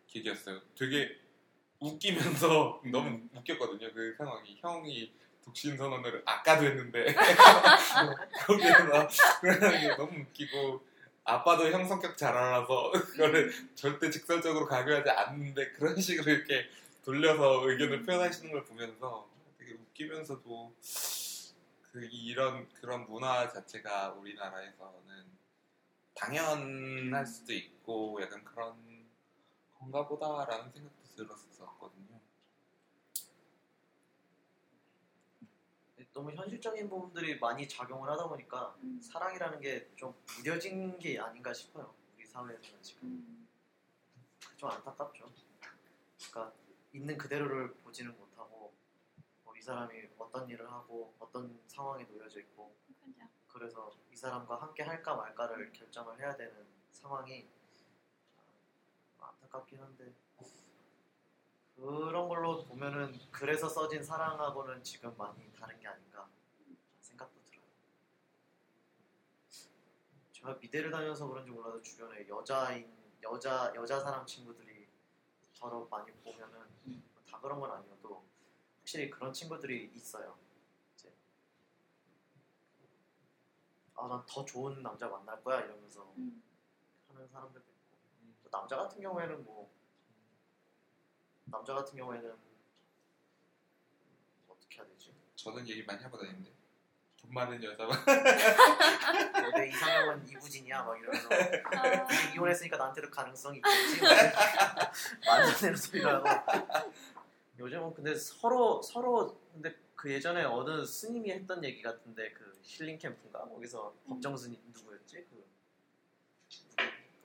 [0.08, 0.62] 계기였어요.
[0.78, 1.18] 되게
[1.80, 3.92] 웃기면서 너무 웃겼거든요.
[3.94, 5.12] 그 상황이 형이
[5.44, 7.06] 독신 선언을 아까도 했는데
[8.46, 9.10] 거기에서
[9.98, 10.93] 너무 웃기고
[11.26, 16.70] 아빠도 형 성격 잘 알아서 그거를 절대 직설적으로 강요하지 않는데 그런 식으로 이렇게
[17.04, 20.74] 돌려서 의견을 표현하시는 걸 보면서 되게 웃기면서도
[21.92, 25.24] 그 이런 그런 문화 자체가 우리나라에서는
[26.16, 28.76] 당연할 수도 있고 약간 그런
[29.80, 32.13] 건가 보다라는 생각도 들었었거든요.
[36.14, 39.02] 너무 현실적인 부분들이 많이 작용을 하다 보니까 음.
[39.02, 41.94] 사랑이라는 게 좀 무뎌진 게 아닌가 싶어요.
[42.16, 43.48] 우리 사회에서는 지금 음.
[44.58, 45.32] 좀 안타깝죠.
[46.32, 46.54] 그러니까
[46.94, 48.74] 있는 그대로를 보지는 못하고
[49.44, 53.28] 뭐 이 사람이 어떤 일을 하고 어떤 상황에 놓여져 있고 그죠.
[53.48, 56.54] 그래서 이 사람과 함께 할까 말까를 결정을 해야 되는
[56.92, 57.48] 상황이
[59.20, 60.14] 아, 안타깝긴 한데
[61.84, 66.30] 그런 걸로 보면은 그래서 써진 사랑하고는 지금 많이 다른 게 아닌가
[67.02, 67.66] 생각도 들어요.
[70.32, 72.90] 제가 미대를 다녀서 그런지 몰라도 주변에 여자인
[73.22, 74.88] 여자 여자 사람 친구들이
[75.60, 76.58] 더러 많이 보면은
[77.30, 78.24] 다 그런 건 아니어도
[78.80, 80.38] 확실히 그런 친구들이 있어요.
[80.96, 81.14] 이제
[83.94, 86.42] 아난 더 좋은 남자 만날 거야 이러면서 음.
[87.10, 87.98] 하는 사람들도 있고
[88.42, 89.70] 또 남자 같은 경우에는 뭐
[91.54, 92.36] 남자 같은 경우에는
[94.48, 95.14] 어떻게 해야 되지?
[95.36, 96.52] 저는 얘기 많이 하고 다니는데.
[97.22, 97.96] 돈 많은 여자만.
[99.56, 101.30] 내 이상형은 이부진이야 막 이러면서.
[101.32, 104.02] 아, 이혼했으니까 나한테도 가능성이 있겠지?
[105.26, 106.28] 만져내는 소리를 하고.
[107.60, 113.42] 요즘은 근데 서로 서로 근데 그 예전에 어느 스님이 했던 얘기 같은데 그 힐링 캠프인가?
[113.42, 115.28] 거기서 법정 스님 누구였지?
[115.30, 115.46] 그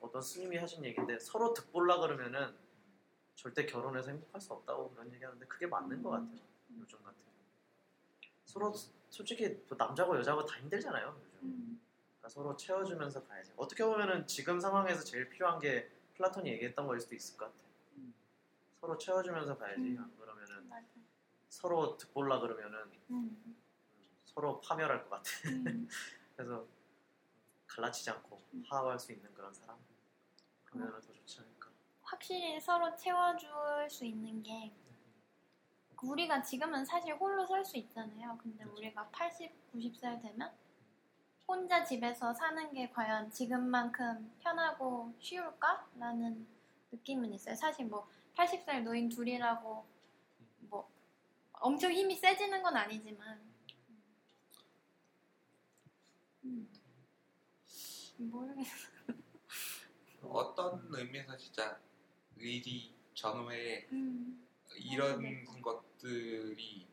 [0.01, 2.55] 어떤 스님이 하신 얘기인데 서로 득볼라 그러면은
[3.39, 6.39] 절대 결혼해서 행복할 수 없다고 그런 얘기하는데 그게 맞는 것 같아요
[6.77, 7.35] 요즘 같은 경우
[8.43, 8.73] 서로
[9.09, 11.81] 솔직히 뭐 남자고 여자고 다 힘들잖아요 요즘 음.
[12.19, 13.53] 그러니까 서로 채워주면서 가야지.
[13.55, 17.57] 어떻게 보면은 지금 상황에서 제일 필요한 게 플라톤이 얘기했던 거일 수도 있을 것 같아.
[17.97, 18.13] 음.
[18.79, 19.81] 서로 채워주면서 가야지.
[19.81, 19.99] 음.
[19.99, 20.85] 안 그러면은 맞아.
[21.47, 22.79] 서로 득볼라 그러면은
[23.09, 23.41] 음.
[23.45, 23.57] 음,
[24.25, 25.29] 서로 파멸할 것 같아.
[25.45, 25.87] 음.
[26.35, 26.65] 그래서
[27.67, 29.77] 갈라치지 않고 화합할 수 있는 그런 사람.
[30.65, 31.58] 그러면 더 좋지 않을까.
[32.09, 33.49] 확실히 서로 채워줄
[33.87, 34.73] 수 있는 게
[36.01, 38.37] 우리가 지금은 사실 홀로 살 수 있잖아요.
[38.41, 38.77] 근데 그렇죠.
[38.77, 40.51] 우리가 80, 90살 되면
[41.47, 46.47] 혼자 집에서 사는 게 과연 지금만큼 편하고 쉬울까라는
[46.91, 47.53] 느낌은 있어요.
[47.53, 49.85] 사실 뭐 80살 노인 둘이라고
[50.61, 50.89] 뭐
[51.53, 53.39] 엄청 힘이 세지는 건 아니지만
[56.45, 56.71] 음.
[58.17, 58.87] 모르겠어.
[60.23, 61.79] 어떤 의미에서 진짜
[62.39, 64.47] 의리 전후에 음.
[64.77, 65.43] 이런 네.
[65.61, 66.87] 것들이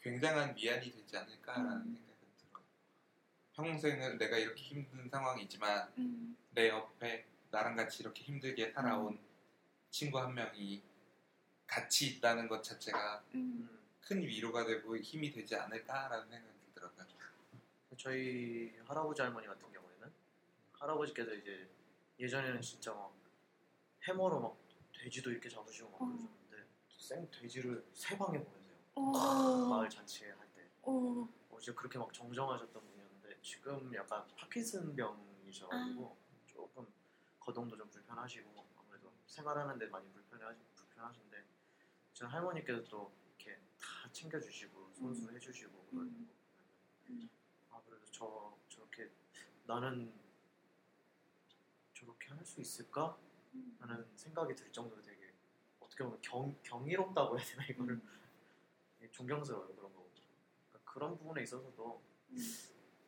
[0.00, 1.94] 굉장한 위안이 되지 않을까라는 음.
[1.94, 2.64] 생각은 들어요.
[3.54, 6.36] 평생을 내가 이렇게 힘든 상황이지만 음.
[6.50, 9.18] 내 옆에 나랑 같이 이렇게 힘들게 살아온
[9.90, 10.82] 친구 한 명이
[11.66, 13.68] 같이 있다는 것 자체가 음.
[13.70, 17.22] 음, 큰 위로가 되고 힘이 되지 않을까라는 생각이 들더라고요.
[17.98, 20.12] 저희 할아버지 할머니 같은 경우에는
[20.72, 21.68] 할아버지께서 이제
[22.18, 23.14] 예전에는 진짜 막
[24.06, 24.61] 해머로 막
[25.02, 26.06] 돼지도 이렇게 잡으시고 막 어.
[26.06, 28.76] 그러셨는데 생 돼지를 세 방에 보내세요.
[28.94, 29.10] 오.
[29.68, 30.70] 마을 잔치에 할 때.
[30.82, 31.28] 오.
[31.50, 36.86] 어, 이제 그렇게 막 정정하셨던 분이었는데 지금 약간 파킨슨 병이셔가지고 조금
[37.40, 41.44] 거동도 좀 불편하시고 아무래도 생활하는데 많이 불편하시, 불편하신데
[42.14, 45.84] 지금 할머니께서 또 이렇게 다 챙겨주시고 손수해주시고 음.
[45.84, 46.28] 거 보면
[47.08, 47.28] 음.
[47.70, 49.10] 아 그래도 저 저렇게
[49.66, 50.12] 나는
[51.92, 53.18] 저렇게 할 수 있을까?
[53.54, 53.76] 음.
[53.80, 55.32] 하는 생각이 들 정도로 되게
[55.80, 58.00] 어떻게 보면 경, 경이롭다고 해야 되나 이거를
[59.02, 60.06] 예, 존경스러워요 그런 거
[60.70, 62.38] 그러니까 그런 부분에 있어서도 음.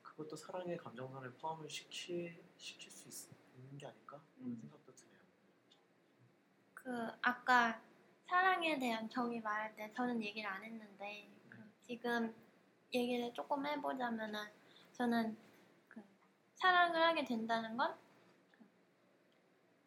[0.02, 3.34] 그것도 사랑의 감정선에 포함을 시키, 시킬 수 있,
[3.70, 4.58] 는게 아닐까 그런 음.
[4.60, 5.20] 생각도 드네요
[6.74, 7.80] 그 아까
[8.26, 12.34] 사랑에 대한 정의 말할 때 저는 얘기를 안 했는데 그 지금
[12.92, 14.40] 얘기를 조금 해보자면은
[14.92, 15.36] 저는
[15.88, 16.02] 그
[16.54, 18.03] 사랑을 하게 된다는 건그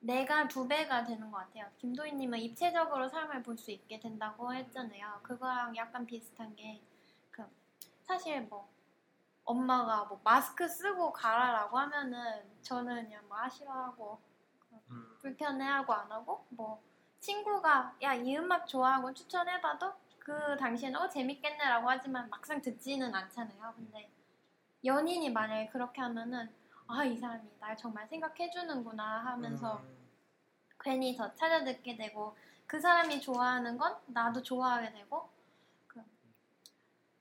[0.07, 1.65] 내가 두 배가 되는 것 같아요.
[1.79, 5.19] 김도희님은 입체적으로 삶을 볼 수 있게 된다고 했잖아요.
[5.23, 6.81] 그거랑 약간 비슷한 게
[7.31, 7.43] 그
[8.03, 8.69] 사실 뭐
[9.43, 12.21] 엄마가 뭐 마스크 쓰고 가라라고 하면은
[12.61, 14.19] 저는 그냥 뭐 아쉬워하고
[14.89, 15.17] 음.
[15.19, 16.81] 불편해하고 안 하고 뭐
[17.19, 23.73] 친구가 야 이 음악 좋아하고 추천해봐도 그 당시에는 어 재밌겠네라고 하지만 막상 듣지는 않잖아요.
[23.75, 24.09] 근데
[24.85, 26.49] 연인이 만약에 그렇게 하면은
[26.87, 29.96] 아 이 사람이 날 정말 생각해주는구나 하면서 음.
[30.79, 35.29] 괜히 더 찾아 듣게 되고 그 사람이 좋아하는 건 나도 좋아하게 되고
[35.87, 36.01] 그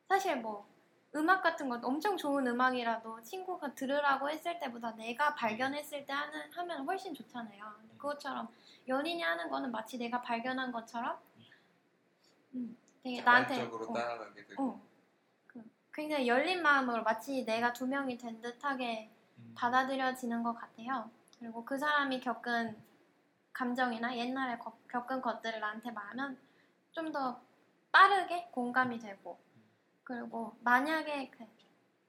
[0.09, 0.67] 사실 뭐
[1.15, 6.85] 음악 같은 것도 엄청 좋은 음악이라도 친구가 들으라고 했을 때보다 내가 발견했을 때 하는 하면
[6.85, 7.75] 훨씬 좋잖아요.
[7.79, 8.49] 근데 그것처럼
[8.87, 11.19] 연인이 하는 거는 마치 내가 발견한 것처럼
[12.55, 14.83] 음, 되게 나한테 어, 따라가게 되고 어,
[15.47, 15.63] 그
[15.95, 19.55] 굉장히 열린 마음으로 마치 내가 두 명이 된 듯하게 음.
[19.57, 21.11] 받아들여지는 것 같아요.
[21.39, 22.77] 그리고 그 사람이 겪은
[23.57, 26.39] 감정이나 옛날에 거- 겪은 것들을 나한테 말하면
[26.93, 27.41] 좀 더
[27.93, 29.39] 빠르게 공감이 되고
[30.05, 31.47] 그리고 만약에 그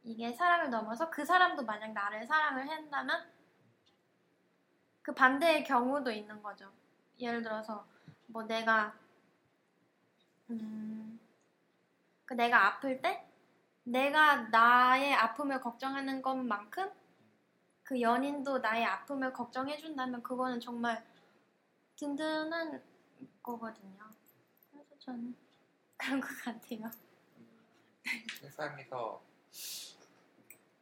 [0.03, 3.31] 이게 사랑을 넘어서 그 사람도 만약 나를 사랑을 한다면
[5.01, 6.71] 그 반대의 경우도 있는 거죠.
[7.19, 7.85] 예를 들어서
[8.27, 8.93] 뭐 내가
[10.49, 11.19] 음,
[12.25, 13.25] 그 내가 아플 때
[13.83, 16.91] 내가 나의 아픔을 걱정하는 것만큼
[17.83, 21.05] 그 연인도 나의 아픔을 걱정해 준다면 그거는 정말
[21.97, 22.81] 든든한
[23.41, 24.09] 거거든요.
[24.71, 25.35] 그래서 저는
[25.97, 26.91] 그런 것 같아요.
[28.39, 29.21] 세상에서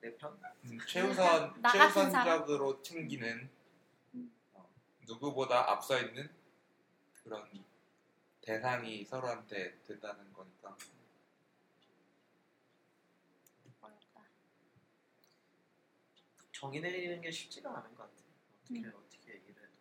[0.02, 0.38] 내 편?
[0.66, 3.50] 음, 최우선 나 같은 최우선적으로 챙기는
[4.14, 4.32] 음.
[4.54, 4.70] 어,
[5.08, 6.30] 누구보다 앞서 있는
[7.24, 7.50] 그런
[8.42, 10.78] 대상이 서로한테 된다는 거니까
[13.82, 14.22] 어렵다.
[16.52, 18.26] 정의 내리는 게 쉽지가 않은 것 같아요.
[18.62, 18.92] 어떻게 음.
[18.96, 19.74] 어떻게 얘기를 해도.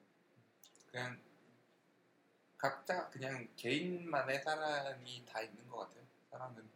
[0.91, 1.21] 그냥
[2.65, 6.03] 각자 그냥 개인만의 사랑이 다 있는 것 같아요.
[6.31, 6.67] 사랑은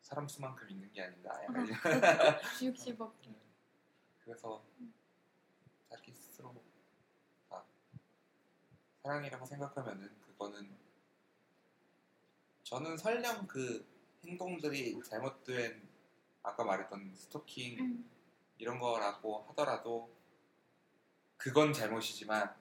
[0.00, 1.44] 사람 수만큼 있는 게 아닌가.
[1.44, 1.78] 약간 이런.
[2.40, 3.34] 65개.
[4.24, 4.64] 그래서
[5.90, 6.54] 자기 스스로
[7.50, 7.62] 아,
[9.02, 10.74] 사랑이라고 생각하면은 그거는
[12.62, 13.86] 저는 설령 그
[14.24, 15.86] 행동들이 잘못된
[16.42, 18.10] 아까 말했던 스토킹 음,
[18.56, 20.10] 이런 거라고 하더라도
[21.36, 22.56] 그건 잘못이지만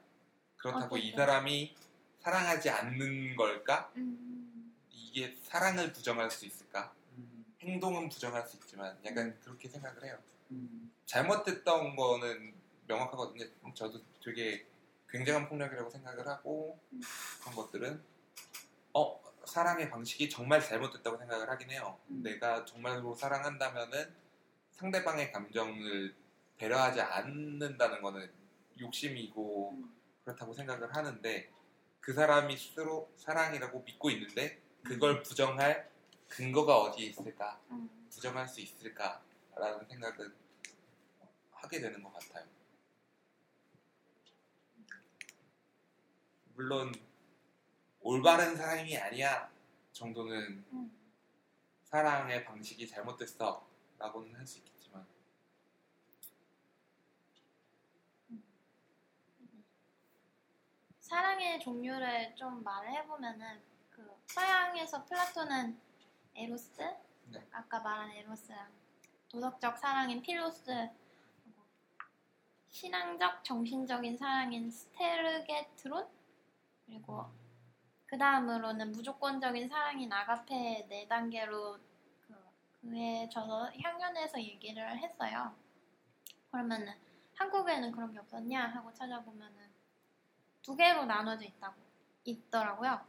[0.58, 1.16] 그렇다고 이 어떻게?
[1.16, 1.87] 사람이
[2.28, 3.90] 사랑하지 않는 걸까?
[3.96, 6.94] 음, 이게 사랑을 부정할 수 있을까?
[7.18, 7.46] 음.
[7.62, 10.18] 행동은 부정할 수 있지만 약간 그렇게 생각을 해요.
[10.52, 10.92] 음.
[11.06, 12.54] 잘못됐던 거는
[12.86, 13.46] 명확하거든요.
[13.74, 14.66] 저도 되게
[15.08, 17.00] 굉장한 폭력이라고 생각을 하고 음.
[17.40, 18.04] 그런 것들은
[18.92, 21.98] 어 사랑의 방식이 정말 잘못됐다고 생각을 하긴 해요.
[22.10, 22.24] 음.
[22.24, 24.14] 내가 정말로 사랑한다면은
[24.72, 26.14] 상대방의 감정을
[26.58, 28.30] 배려하지 않는다는 거는
[28.82, 29.96] 욕심이고 음.
[30.26, 31.57] 그렇다고 생각을 하는데
[32.08, 35.92] 그 사람이 스스로 사랑이라고 믿고 있는데 그걸 부정할
[36.30, 37.60] 근거가 어디에 있을까?
[37.70, 38.08] 음.
[38.10, 40.34] 부정할 수 있을까라는 생각은
[41.52, 42.48] 하게 되는 것 같아요.
[46.56, 46.94] 물론
[48.00, 49.52] 올바른 사랑이 아니야
[49.92, 50.98] 정도는 음.
[51.84, 55.06] 사랑의 방식이 잘못됐어라고는 할 수 있겠지만
[61.08, 65.80] 사랑의 종류를 좀 말을 해보면은 그 서양에서 플라톤은
[66.36, 66.82] 에로스,
[67.32, 67.48] 네.
[67.54, 68.70] 아까 말한 에로스랑
[69.30, 70.90] 도덕적 사랑인 필로스,
[72.68, 76.06] 신앙적 정신적인 사랑인 스테르게트론,
[76.86, 77.26] 그리고
[78.06, 81.78] 그 다음으로는 무조건적인 사랑인 아가페 네 단계로
[82.28, 82.36] 그,
[82.82, 85.56] 그의 저서 향연에서 얘기를 했어요.
[86.52, 86.94] 그러면은
[87.36, 89.67] 한국에는 그런 게 없었냐 하고 찾아보면은
[90.68, 91.76] 두 개로 나눠져 있다고
[92.26, 93.00] 있더라고요.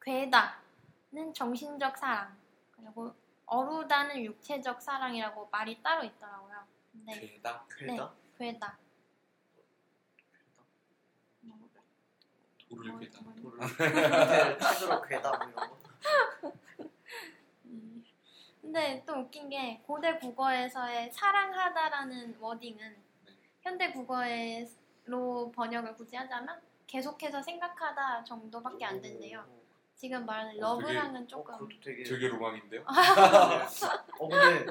[0.00, 2.34] 괴다는 정신적 사랑
[2.70, 3.14] 그리고
[3.44, 6.64] 어루다는 육체적 사랑이라고 말이 따로 있더라고요.
[6.90, 7.66] 근데 괴다?
[7.76, 8.78] 괴다 뭐, 괴다
[11.42, 11.70] 뭐,
[12.70, 13.58] 돌을 밑에 책으로
[15.08, 15.78] 괴다 뭐 이런 거.
[17.66, 18.04] 음.
[18.62, 22.96] 근데 또 웃긴 게 고대 국어에서의 사랑하다라는 워딩은
[23.26, 23.32] 네.
[23.60, 24.26] 현대 국어
[25.04, 29.44] 로 번역을 굳이 하자면 계속해서 생각하다 정도밖에 안 된대요.
[29.96, 32.02] 지금 말하는 어, 되게- 러브랑은 어, 조금 그것도 되게.
[32.04, 32.84] 되게 로망인데요?
[34.18, 34.66] 어 근데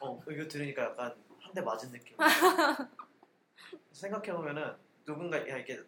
[0.00, 2.16] 어 이거 들으니까 약간 한 대 맞은 느낌.
[3.92, 4.74] 생각해 보면은
[5.04, 5.80] 누군가 야 이게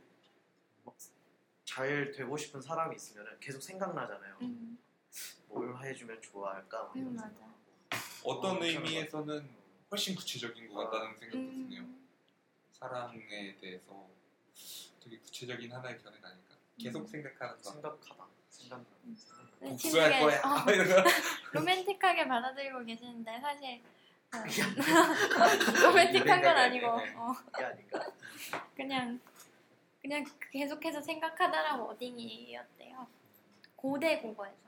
[0.84, 4.36] 막잘 되고 싶은 사람이 있으면은 계속 생각나잖아요.
[4.42, 4.78] 음,
[5.48, 6.84] 뭘 해주면 좋아할까?
[6.84, 7.32] 막 이런 음, 생각.
[7.40, 7.56] 맞아.
[8.24, 9.48] 어떤 어, 의미에서는
[9.90, 11.80] 훨씬 구체적인 것 같다는 생각도 드네요.
[11.82, 11.95] 음,
[12.78, 14.06] 사랑에 대해서
[15.02, 16.54] 되게 구체적인 하나의 견해가 아닐까.
[16.78, 17.06] 계속 음.
[17.06, 17.70] 생각하는 거.
[17.70, 18.24] 생각하다.
[18.24, 18.30] 음.
[18.50, 18.84] 생각나.
[19.60, 20.40] 네, 복수할 거야.
[20.40, 20.72] 어, 거.
[21.58, 23.80] 로맨틱하게 받아들이고 계시는데 사실
[24.34, 24.38] 어,
[25.88, 27.14] 로맨틱한 건 아니고 네.
[27.14, 27.34] 어?
[28.74, 29.20] 그냥
[30.02, 33.06] 그냥 계속해서 생각하다라는 워딩이었대요.
[33.74, 34.66] 고대 국어에서.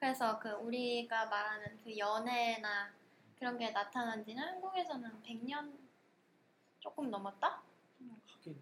[0.00, 2.90] 그래서 그 우리가 말하는 그 연애나
[3.38, 5.87] 그런 게 나타난 지는 한국에서는 100년
[6.80, 7.62] 조금 넘었다?
[8.26, 8.60] 하긴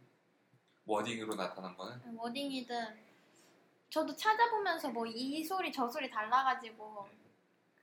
[0.86, 3.06] 워딩으로 나타난 거는 워딩이든
[3.90, 7.08] 저도 찾아보면서 뭐 이 소리 저 소리 달라가지고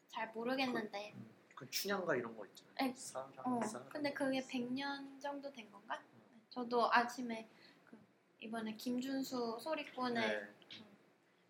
[0.09, 1.13] 잘 모르겠는데
[1.55, 2.75] 그 춘향가 이런 거 있잖아요.
[2.81, 3.88] 에, 사랑, 어 사랑.
[3.89, 6.01] 근데 그게 100년 정도 된 건가?
[6.49, 7.47] 저도 아침에
[7.86, 7.97] 그
[8.41, 10.53] 이번에 김준수 소리꾼의 네.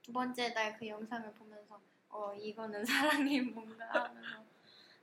[0.02, 1.80] 두 번째 날 그 영상을 보면서
[2.10, 4.44] 어 이거는 사랑이 뭔가 하면서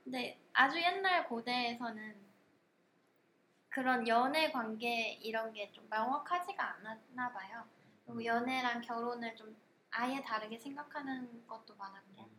[0.03, 2.30] 근데 아주 옛날 고대에서는
[3.71, 7.65] 그런 연애 관계 이런 게 좀 명확하지가 않았나 봐요.
[8.05, 9.55] 그리고 연애랑 결혼을 좀
[9.91, 12.29] 아예 다르게 생각하는 것도 많았고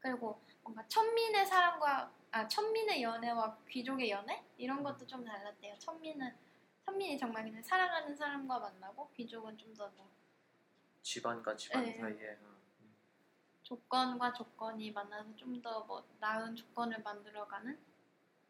[0.00, 5.78] 그리고 뭔가 천민의 사랑과 아 천민의 연애와 귀족의 연애 이런 것도 좀 달랐대요.
[5.78, 6.34] 천민은
[6.84, 10.10] 천민이 정말 그냥 사랑하는 사람과 만나고 귀족은 좀 더 뭐
[11.02, 11.92] 집안과 집안 네.
[11.98, 12.52] 사이에 어.
[13.62, 17.78] 조건과 조건이 만나서 좀 더 뭐 나은 조건을 만들어가는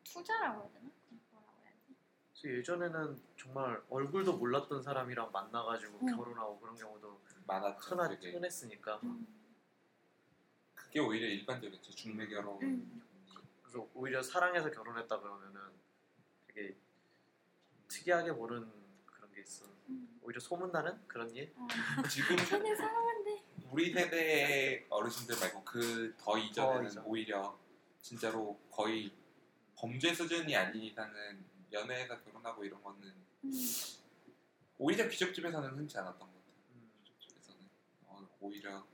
[0.05, 0.91] 투자라고 해야 되나?
[1.31, 1.79] 뭐라고 해야지?
[1.87, 6.17] 그래서 예전에는 정말 얼굴도 몰랐던 사람이랑 만나가지고 음.
[6.17, 7.79] 결혼하고 그런 경우도 많았죠.
[7.95, 8.33] 흔하, 되게.
[8.33, 9.01] 흔했으니까
[10.75, 11.91] 그게 오히려 일반적이었죠.
[11.93, 12.61] 중매 결혼.
[12.63, 13.03] 음.
[13.63, 15.61] 그래서 오히려 사랑해서 결혼했다 그러면은
[16.47, 16.77] 되게
[17.89, 18.71] 특이하게 보는
[19.07, 19.65] 그런 게 있어.
[19.89, 20.19] 음.
[20.23, 21.53] 오히려 소문나는 그런 일?
[21.57, 21.67] 어.
[22.09, 23.43] 지금 쟤네 사랑한대.
[23.71, 27.05] 우리 세대의 어르신들 말고 그 더 이전에는 더 이전.
[27.07, 27.59] 오히려
[28.03, 29.13] 진짜로 거의
[29.77, 33.15] 범죄 수준이 아닌 이상은 연애해서 결혼하고 이런 거는
[33.45, 33.51] 음.
[34.79, 36.55] 오히려 귀족집에서는 흔치 않았던 것 같아요.
[36.75, 36.91] 음.
[37.05, 37.61] 귀족집에서는
[38.07, 38.87] 어, 오히려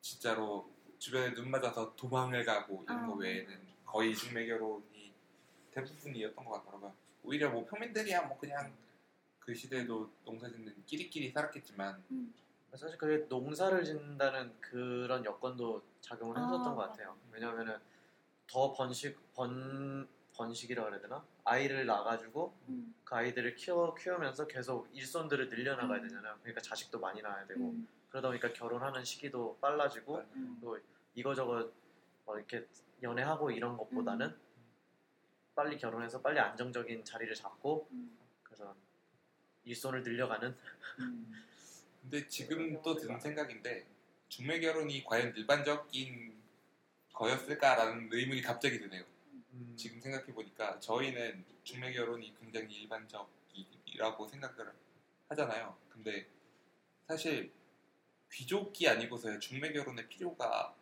[0.00, 3.16] 진짜로 주변에 눈 맞아서 도망을 가고 이런 거 어.
[3.16, 5.12] 외에는 거의 중매 결혼이
[5.70, 6.94] 대부분이었던 것 같더라고요.
[7.22, 8.74] 오히려 뭐 평민들이야 뭐 그냥
[9.38, 12.34] 그 시대에도 농사 짓는 끼리끼리 살았겠지만 음.
[12.74, 16.88] 사실 그게 농사를 짓는다는 그런 여건도 작용을 아, 했었던 것.
[16.90, 17.16] 같아요.
[17.30, 17.78] 왜냐하면은
[18.48, 21.24] 더 번식 번 번식이라 그래야 되나?
[21.44, 22.94] 아이를 낳아가지고 음.
[23.04, 26.02] 그 아이들을 키워 키우면서 계속 일손들을 늘려나가야 음.
[26.02, 26.36] 되잖아요.
[26.42, 27.88] 그러니까 자식도 많이 낳아야 되고 음.
[28.10, 30.58] 그러다 보니까 결혼하는 시기도 빨라지고 음.
[30.60, 30.78] 또
[31.14, 31.70] 이거저거
[32.24, 32.66] 뭐 이렇게
[33.02, 34.34] 연애하고 이런 것보다는
[35.54, 38.18] 빨리 결혼해서 빨리 안정적인 자리를 잡고 음.
[38.42, 38.74] 그래서
[39.64, 40.56] 일손을 늘려가는
[41.00, 41.44] 음.
[42.02, 43.86] 근데 지금 또 드는 생각인데
[44.28, 46.34] 중매 결혼이 과연 일반적인
[47.12, 49.04] 거였을까라는 의문이 갑자기 드네요.
[49.54, 54.72] 음, 지금 생각해 보니까 저희는 중매 결혼이 굉장히 일반적이라고 생각을
[55.28, 55.76] 하잖아요.
[55.88, 56.26] 근데
[57.06, 57.52] 사실
[58.32, 60.74] 귀족이 아니고서야 중매 결혼의 필요가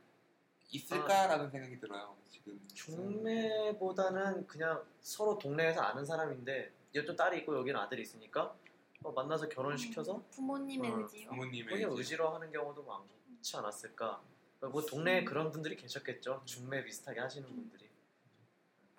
[0.70, 2.16] 있을까라는 생각이 들어요.
[2.31, 8.55] 지금 중매보다는 그냥 서로 동네에서 아는 사람인데 얘도 딸이 있고 여기는 아들이 있으니까
[9.03, 11.29] 어, 만나서 결혼시켜서 부모님의 어, 의지요.
[11.29, 14.23] 부모님의 이제 의지 로 하는 경우도 많지 않았을까.
[14.61, 16.43] 뭐 동네에 그런 분들이 계셨겠죠.
[16.45, 17.91] 중매 비슷하게 하시는 분들이.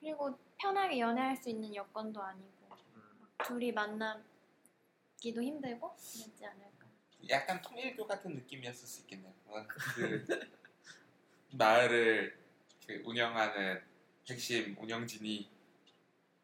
[0.03, 4.21] 그리고 편하게 연애할 수 있는 여건도 아니고 음, 둘이 만나기도
[5.41, 6.87] 힘들고 그랬지 않을까.
[7.29, 9.33] 약간 통일교 같은 느낌이었을 수 있겠네요.
[9.45, 10.25] 어, 그
[11.57, 12.37] 마을을
[12.85, 13.81] 이렇게 운영하는
[14.29, 15.49] 핵심 운영진이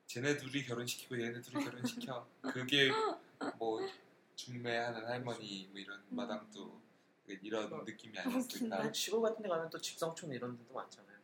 [0.08, 2.26] 쟤네 둘이 결혼시키고 얘네 둘이 결혼시켜.
[2.54, 2.90] 그게
[3.58, 3.82] 뭐
[4.36, 6.16] 중매하는 할머니 뭐 이런 음.
[6.16, 6.82] 마당도
[7.28, 8.18] 이런 느낌이.
[8.18, 8.80] 아니었을까.
[8.84, 11.19] 아니, 시골 같은 데 가면 또 집성촌 이런 데도 많잖아요.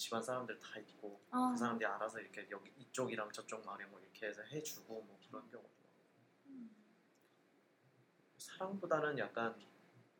[0.00, 4.00] 그러니까 집안 사람들 다 있고 아, 그 사람들이 알아서 이렇게 여기 이쪽이랑 저쪽 마을에 뭐
[4.00, 6.04] 이렇게 해서 해주고 뭐 그런 경우도 많고.
[6.46, 6.70] 음.
[8.38, 9.54] 사랑보다는 약간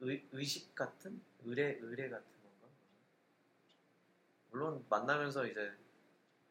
[0.01, 2.69] 의, 의식 같은 의뢰 의뢰 같은 건가?
[4.51, 5.73] 물론 만나면서 이제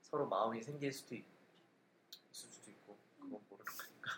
[0.01, 1.23] 서로 마음이 생길 수도 있,
[2.31, 4.11] 있을 수도 있고 그건 모르는 거니까.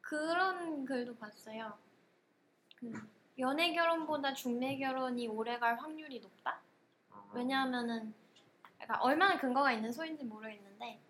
[0.00, 1.78] 그런 글도 봤어요.
[2.76, 2.90] 그
[3.38, 6.62] 연애 결혼보다 중매 결혼이 오래갈 확률이 높다.
[7.28, 7.32] 어.
[7.34, 8.14] 왜냐하면은
[8.78, 11.00] 그러니까 얼마나 근거가 있는 소인지 모르겠는데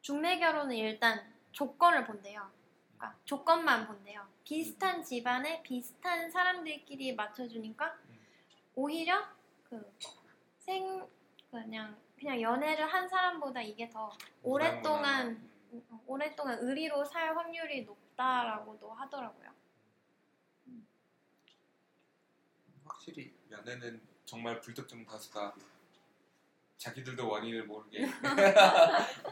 [0.00, 2.50] 중매 결혼은 일단 조건을 본대요.
[2.96, 4.26] 그러니까 조건만 본대요.
[4.44, 7.96] 비슷한 집안에 비슷한 사람들끼리 맞춰주니까
[8.74, 9.22] 오히려
[9.64, 9.92] 그
[10.62, 11.08] 생
[11.50, 14.10] 그냥 그냥 연애를 한 사람보다 이게 더
[14.42, 16.00] 오랫동안 음.
[16.06, 19.50] 오랫동안 의리로 살 확률이 높다라고도 하더라고요.
[22.84, 24.00] 확실히 연애는
[24.32, 25.54] 정말 불특정 다수가
[26.78, 28.06] 자기들도 원인을 모르게.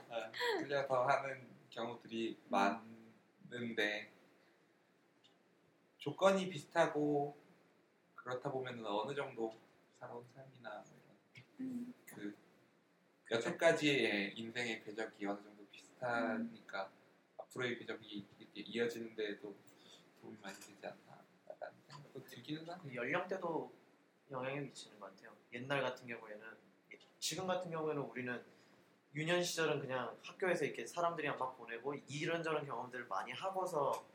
[0.05, 4.12] 어, 끌려서 하는 경우들이 많은데
[5.96, 7.34] 조건이 비슷하고
[8.14, 9.59] 그렇다 보면 어느 정도
[9.98, 12.36] 살아온 삶이나 뭐 이런 그
[13.30, 16.90] 여태까지의 인생의 궤적이 어느 정도 비슷하니까
[17.38, 19.57] 앞으로의 궤적이 이렇게 이어지는 데에도
[20.20, 21.24] 도움이 많이 되지 않나.
[21.59, 22.82] 라는 생각도 들기는 하네요.
[22.82, 23.80] 그 연령대도
[24.31, 25.35] 영향이 미치는 것 같아요.
[25.53, 26.41] 옛날 같은 경우에는
[27.18, 28.43] 지금 같은 경우에는 우리는
[29.14, 34.07] 유년 시절은 그냥 학교에서 이렇게 사람들이랑 막 보내고 이런저런 경험들을 많이 하고서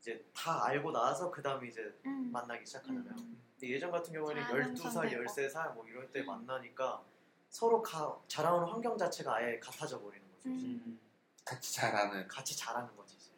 [0.00, 2.30] 이제 다 알고 나서 그 다음에 이제 음.
[2.32, 3.10] 만나기 시작하잖아요.
[3.10, 3.42] 음.
[3.52, 5.24] 근데 예전 같은 경우에는 자라는 12살, 선배고.
[5.24, 6.26] 13살 뭐 이럴 때 음.
[6.26, 7.04] 만나니까
[7.50, 10.48] 서로 가, 자라오는 환경 자체가 아예 같아져 버리는 거죠.
[10.48, 10.98] 음.
[11.44, 13.30] 같이 잘하는 같이 자라는 거지 이제.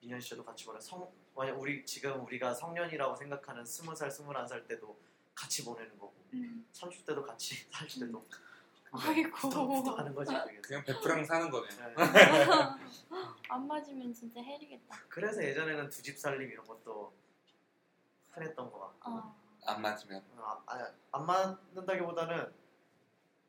[0.00, 4.98] 미년 시절도 같이 보내 성 만약 우리 지금 우리가 성년이라고 생각하는 20살, 21살 때도
[5.36, 6.66] 같이 보내는 거고 음.
[6.72, 8.26] 30대도 같이 살 때도
[8.92, 9.30] 아이고.
[9.36, 10.60] 부터 하는 거지 그게.
[10.62, 11.68] 그냥 베프랑 사는 거네요.
[11.88, 11.94] 네.
[13.50, 14.96] 안 맞으면 진짜 해리겠다.
[15.08, 17.12] 그래서 예전에는 두 집 살림 이런 것도
[18.30, 19.36] 흔했던 것 같고 어.
[19.66, 22.52] 안 맞으면 아, 아, 안 맞는다기보다는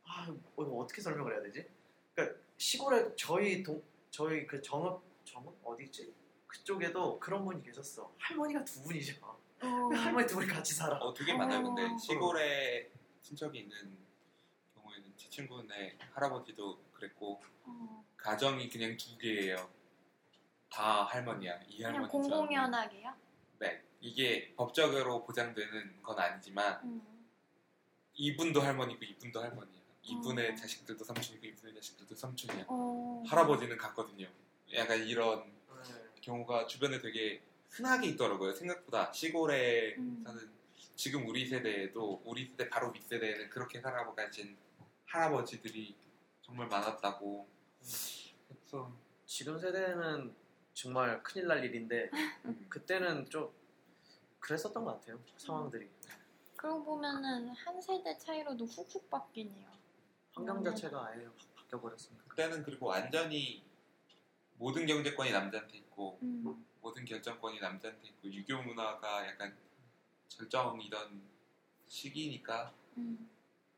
[0.06, 1.70] 아 이거 어떻게 설명을 해야 되지?
[2.16, 6.14] 그러니까 시골에 저희 동 저희 그 정읍 정읍 어디 있지?
[6.48, 8.12] 그쪽에도 그런 분이 계셨어.
[8.18, 9.37] 할머니가 두 분이죠.
[9.62, 9.90] 어.
[9.96, 10.98] 할머니 두 분이 같이 살아.
[10.98, 11.64] 어 되게 많아요.
[11.64, 11.98] 근데 어.
[11.98, 12.90] 시골에
[13.22, 13.98] 친척이 있는
[14.76, 18.06] 경우에는 제 친구네 할아버지도 그랬고 어.
[18.18, 19.70] 가정이 그냥 두 개예요.
[20.70, 21.60] 다 할머니야.
[21.68, 22.12] 이 그냥 할머니.
[22.12, 23.14] 공공연하게요?
[23.60, 23.84] 네.
[24.00, 27.02] 이게 법적으로 보장되는 건 아니지만 음.
[28.14, 29.78] 이분도 할머니고 이분도 할머니야.
[30.04, 30.56] 이분의 어.
[30.56, 32.66] 자식들도 삼촌이고 이분의 자식들도 삼촌이야.
[32.68, 33.24] 어.
[33.28, 34.28] 할아버지는 같거든요.
[34.74, 35.44] 약간 이런
[35.84, 35.94] 네.
[36.22, 38.54] 경우가 주변에 되게 흔하게 있더라고요.
[38.54, 40.24] 생각보다 시골에 음.
[40.26, 40.50] 사는
[40.96, 44.58] 지금 우리 세대에도 우리 세대 바로 윗세대에는 그렇게 살아가신
[45.06, 45.96] 할아버지들이
[46.42, 47.48] 정말 많았다고.
[48.48, 48.92] 그래서
[49.26, 50.34] 지금 세대는
[50.74, 52.10] 정말 큰일 날 일인데
[52.46, 53.52] 음, 그때는 좀
[54.40, 55.20] 그랬었던 것 같아요.
[55.38, 55.90] 상황들이
[56.56, 59.68] 그러고 보면은 한 세대 차이로도 훅훅 바뀌네요.
[60.34, 60.64] 환경 음.
[60.64, 62.24] 자체가 아예 확 바뀌어 버렸으니까.
[62.28, 63.64] 그때는 그리고 완전히
[64.58, 66.66] 모든 경제권이 남자한테 있고 음.
[66.88, 69.54] 모든 결정권이 남자한테 있고 유교 문화가 약간
[70.30, 71.22] 절정이던
[71.86, 73.30] 시기니까 음.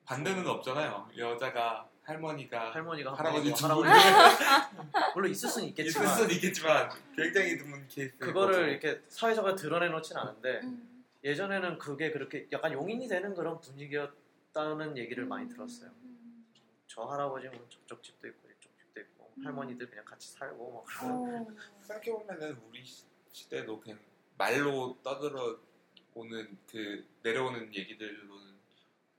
[0.06, 1.10] 반대는 없잖아요.
[1.18, 3.90] 여자가 할머니가 할머니가 할아버지 할아버지
[5.16, 8.16] 물론 있을 수는 있을 있겠지만 수는 있겠지만 굉장히 드문 케이스.
[8.20, 11.04] 그거를 이렇게 사회적으로 드러내놓진 않은데 음.
[11.24, 15.50] 예전에는 그게 그렇게 약간 용인이 되는 그런 분위기였다는 얘기를 많이 음.
[15.50, 15.90] 들었어요.
[16.04, 16.46] 음.
[16.86, 18.49] 저 할아버지는 저쪽 집도 있고.
[19.44, 21.48] 할머니들 그냥 같이 살고 막 그러고 어.
[21.82, 24.00] 생각해 보면은 우리 시- 시대도 그냥
[24.38, 25.60] 말로 떠들어
[26.14, 28.58] 오는 그 내려오는 얘기들로는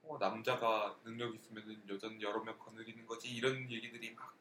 [0.02, 4.40] 어, 남자가 능력 있으면은 여자는 여러 명 거느리는 거지 이런 얘기들이 막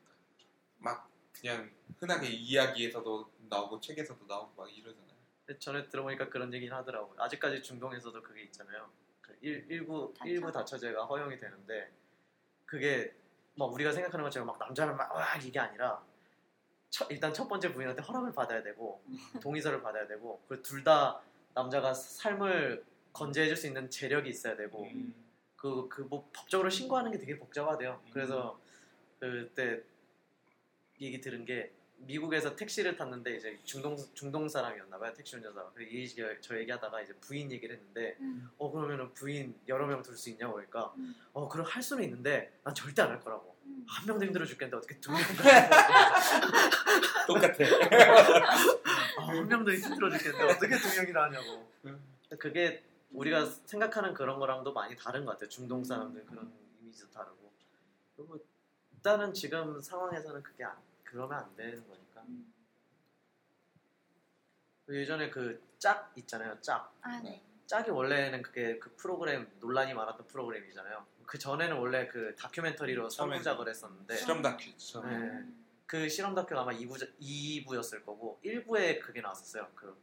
[0.80, 1.70] 막 그냥
[2.00, 5.10] 흔하게 이야기에서도 나오고 책에서도 나오고 막 이러잖아요.
[5.46, 7.22] 근데 전에 들어보니까 그런 얘기는 하더라고요.
[7.22, 8.90] 아직까지 중동에서도 그게 있잖아요.
[9.22, 10.30] 그 일, 일부 다처?
[10.30, 11.92] 일부 다처제가 허용이 되는데
[12.66, 13.14] 그게
[13.60, 16.02] 막 우리가 생각하는 것처럼 막 남자를 막 와, 이게 아니라
[16.90, 19.04] 첫- 일단 첫 번째 부인한테 허락을 받아야 되고
[19.42, 21.22] 동의서를 받아야 되고 그리고 둘 다
[21.54, 25.14] 남자가 삶을 건재해줄 수 있는 재력이 있어야 되고 음.
[25.58, 28.02] 그그 뭐 법적으로 신고하는 게 되게 복잡하대요.
[28.06, 28.10] 음.
[28.14, 28.58] 그래서
[29.20, 29.82] 그때
[31.02, 35.72] 얘기 들은 게 미국에서 택시를 탔는데 이제 중동 중동 사람이었나 봐요 택시 운전사가.
[35.74, 38.50] 그래서 이 얘기- 저 얘기하다가 이제 부인 얘기를 했는데 음.
[38.58, 41.16] 어 그러면은 부인 여러 명 둘 수 있냐고 그러니까 음.
[41.34, 43.56] 어 그럼 할 수는 있는데 난 절대 안 할 거라고.
[43.66, 43.86] 음.
[43.88, 45.22] 한 명도 힘들어 죽겠는데 어떻게 두 명?
[47.28, 47.64] 똑같아.
[49.18, 51.70] 아, 한 명도 힘들어 죽겠는데 어떻게 두 명이나 하냐고.
[52.40, 55.50] 그게 우리가 생각하는 그런 거랑도 많이 다른 것 같아요.
[55.50, 56.52] 중동 사람들 그런
[56.82, 57.52] 이미지도 다르고.
[58.16, 58.38] 그리고
[58.94, 60.76] 일단은 지금 상황에서는 그게 안,
[61.10, 62.22] 그러면 안 되는 거니까.
[62.28, 62.54] 음.
[64.86, 66.60] 그 예전에 그 짝 있잖아요.
[66.62, 66.94] 짝.
[67.02, 67.42] 아 네.
[67.66, 71.06] 짝이 원래는 그게 그 프로그램 논란이 많았던 프로그램이잖아요.
[71.26, 74.76] 그 전에는 원래 그 다큐멘터리로 처음에는 선구작을 했었는데 실험 다큐.
[74.78, 75.18] 처음에.
[75.18, 75.24] 네.
[75.26, 75.66] 음.
[75.86, 79.70] 그 실험 다큐가 아마 2부, 2부였을 거고 1부에 그게 나왔었어요.
[79.74, 79.98] 그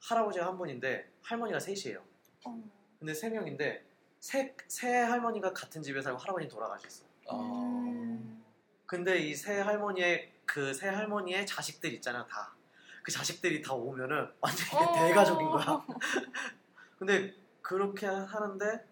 [0.00, 2.02] 할아버지가 한 분인데 할머니가 셋이에요.
[2.46, 2.62] 어.
[2.98, 3.84] 근데 세 명인데
[4.20, 7.04] 세, 세 할머니가 같은 집에 살고 할아버지 돌아가셨어.
[7.32, 8.42] 음.
[8.88, 12.54] 근데 이세 할머니의 그세 할머니의 자식들 있잖아요, 다.
[13.02, 14.92] 그 자식들이 다 오면은 완전 이게 어.
[14.94, 15.86] 대가족인 거야.
[16.98, 18.88] 근데 그렇게 하는데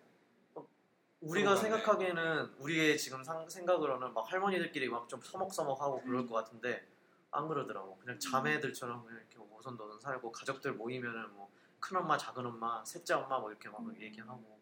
[0.55, 0.67] 어,
[1.23, 1.63] 우리가 그러네.
[1.63, 6.27] 생각하기에는 우리의 지금 상- 생각으로는 막 할머니들끼리 막 좀 서먹서먹하고 그럴 음.
[6.27, 6.87] 것 같은데
[7.31, 7.97] 안 그러더라고.
[7.97, 11.51] 그냥 자매들처럼 그냥 이렇게 오손도손 살고 가족들 모이면은 뭐
[11.81, 13.97] 큰엄마, 작은엄마, 셋째 엄마 뭐 이렇게 막 음.
[13.99, 14.61] 얘기하고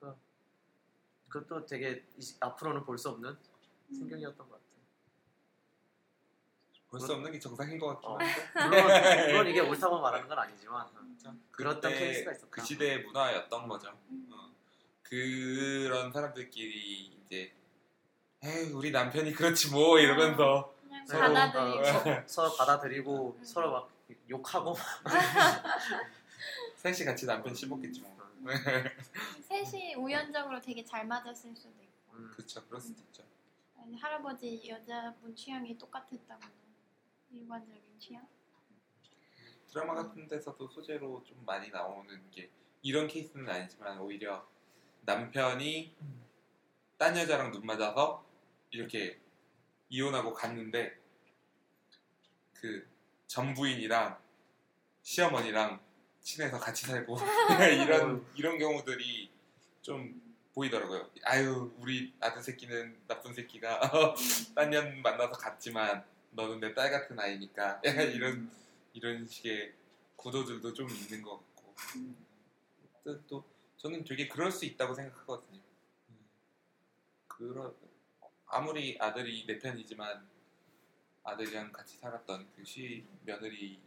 [0.00, 0.18] 그러니까
[1.28, 3.36] 그것도 되게 이- 앞으로는 볼 수 없는
[3.94, 4.66] 풍경이었던 것 같아요.
[6.88, 8.18] 볼 수 없는 게 정상인 것 같긴 어.
[8.18, 8.34] 한데.
[8.68, 10.86] 물론, 물론 이게 옳다고 말하는 건 아니지만
[11.50, 12.46] 그랬던 그때 케이스가 있었다.
[12.50, 13.98] 그 시대의 문화였던 거죠.
[14.10, 14.28] 음.
[14.32, 14.50] 어.
[15.02, 17.52] 그런 사람들끼리 이제
[18.42, 20.74] 에이 우리 남편이 그렇지 뭐 이러면서
[21.06, 23.44] 서로, 받아들이고 어, 서, 서로 받아들이고 음.
[23.44, 23.90] 서로 막
[24.28, 24.76] 욕하고
[26.76, 28.16] 셋이 같이 남편 씹었겠지 뭐.
[29.48, 32.64] 셋이 우연적으로 되게 잘 맞았을 수도 있고 음, 그렇죠.
[32.66, 33.24] 그럴 수도 있죠.
[33.86, 36.52] 아니, 할아버지 여자분 취향이 똑같았다거나
[37.30, 38.26] 일반적인 취향?
[39.68, 42.50] 드라마 같은 데서도 소재로 좀 많이 나오는 게
[42.82, 44.44] 이런 케이스는 아니지만 오히려
[45.02, 45.94] 남편이
[46.98, 48.24] 딴 여자랑 눈 맞아서
[48.70, 49.20] 이렇게
[49.88, 50.98] 이혼하고 갔는데
[52.54, 52.88] 그
[53.28, 54.18] 전부인이랑
[55.02, 55.80] 시어머니랑
[56.22, 57.16] 친해서 같이 살고
[57.84, 59.30] 이런 이런 경우들이
[59.80, 60.25] 좀
[60.56, 61.10] 보이더라고요.
[61.24, 63.78] 아유 우리 아들 새끼는 나쁜 새끼가
[64.56, 68.50] 딴년 만나서 갔지만 너는 내 딸 같은 아이니까 약간 이런
[68.94, 69.74] 이런 식의
[70.16, 71.74] 구도들도 좀 있는 것 같고
[73.04, 73.44] 또, 또
[73.76, 75.60] 저는 되게 그럴 수 있다고 생각하거든요.
[76.08, 76.26] 음.
[77.28, 77.74] 그런
[78.46, 80.26] 아무리 아들이 내 편이지만
[81.22, 83.85] 아들이랑 같이 살았던 그 시 며느리도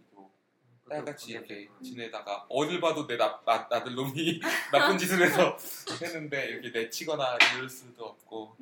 [0.90, 4.40] 딸같이 이렇게 지내다가 어딜 봐도 내 나, 나, 아들 놈이
[4.72, 5.56] 나쁜 짓을 해서
[6.02, 8.58] 했는데 이렇게 내치거나 이럴 수도 없고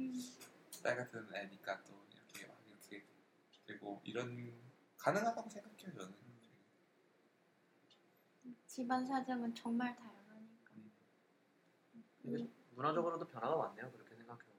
[0.83, 3.05] 딸 같은 애니까 또 이렇게 막 이렇게
[3.65, 4.53] 되고 이런
[4.97, 6.13] 가능하다고 생각해요 저는.
[8.67, 10.71] 집안 사정은 정말 다양하니까.
[12.23, 13.91] 이게 문화적으로도 변화가 많네요.
[13.91, 14.57] 그렇게 생각해보면.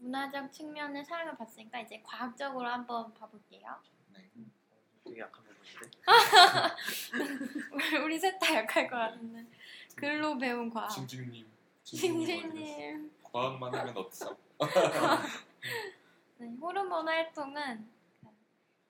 [0.00, 3.80] 문화적 측면의 사랑을 봤으니까 이제 과학적으로 한번 봐볼게요.
[4.12, 4.30] 네.
[5.08, 5.98] 되게 약한 부분인데.
[8.04, 9.44] 우리 셋 다 약할 것 같은데
[9.96, 10.88] 글로 배운 과학.
[10.90, 11.46] 징징님.
[11.82, 13.10] 징징님.
[13.22, 14.36] 과학만 하면 없어.
[16.38, 17.88] 네, 호르몬 활동은
[18.20, 18.28] 그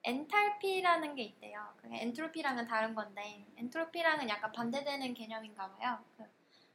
[0.03, 1.73] 엔탈피라는 게 있대요.
[1.81, 5.99] 그 엔트로피랑은 다른 건데 엔트로피랑은 약간 반대되는 개념인가 봐요.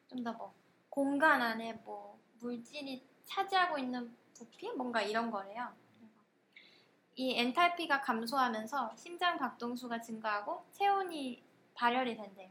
[0.08, 0.54] 그좀더 뭐
[0.88, 5.72] 공간 안에 뭐 물질이 차지하고 있는 부피 뭔가 이런 거래요.
[7.16, 11.43] 이 엔탈피가 감소하면서 심장 박동수가 증가하고 체온이
[11.74, 12.51] 발열이 된대요.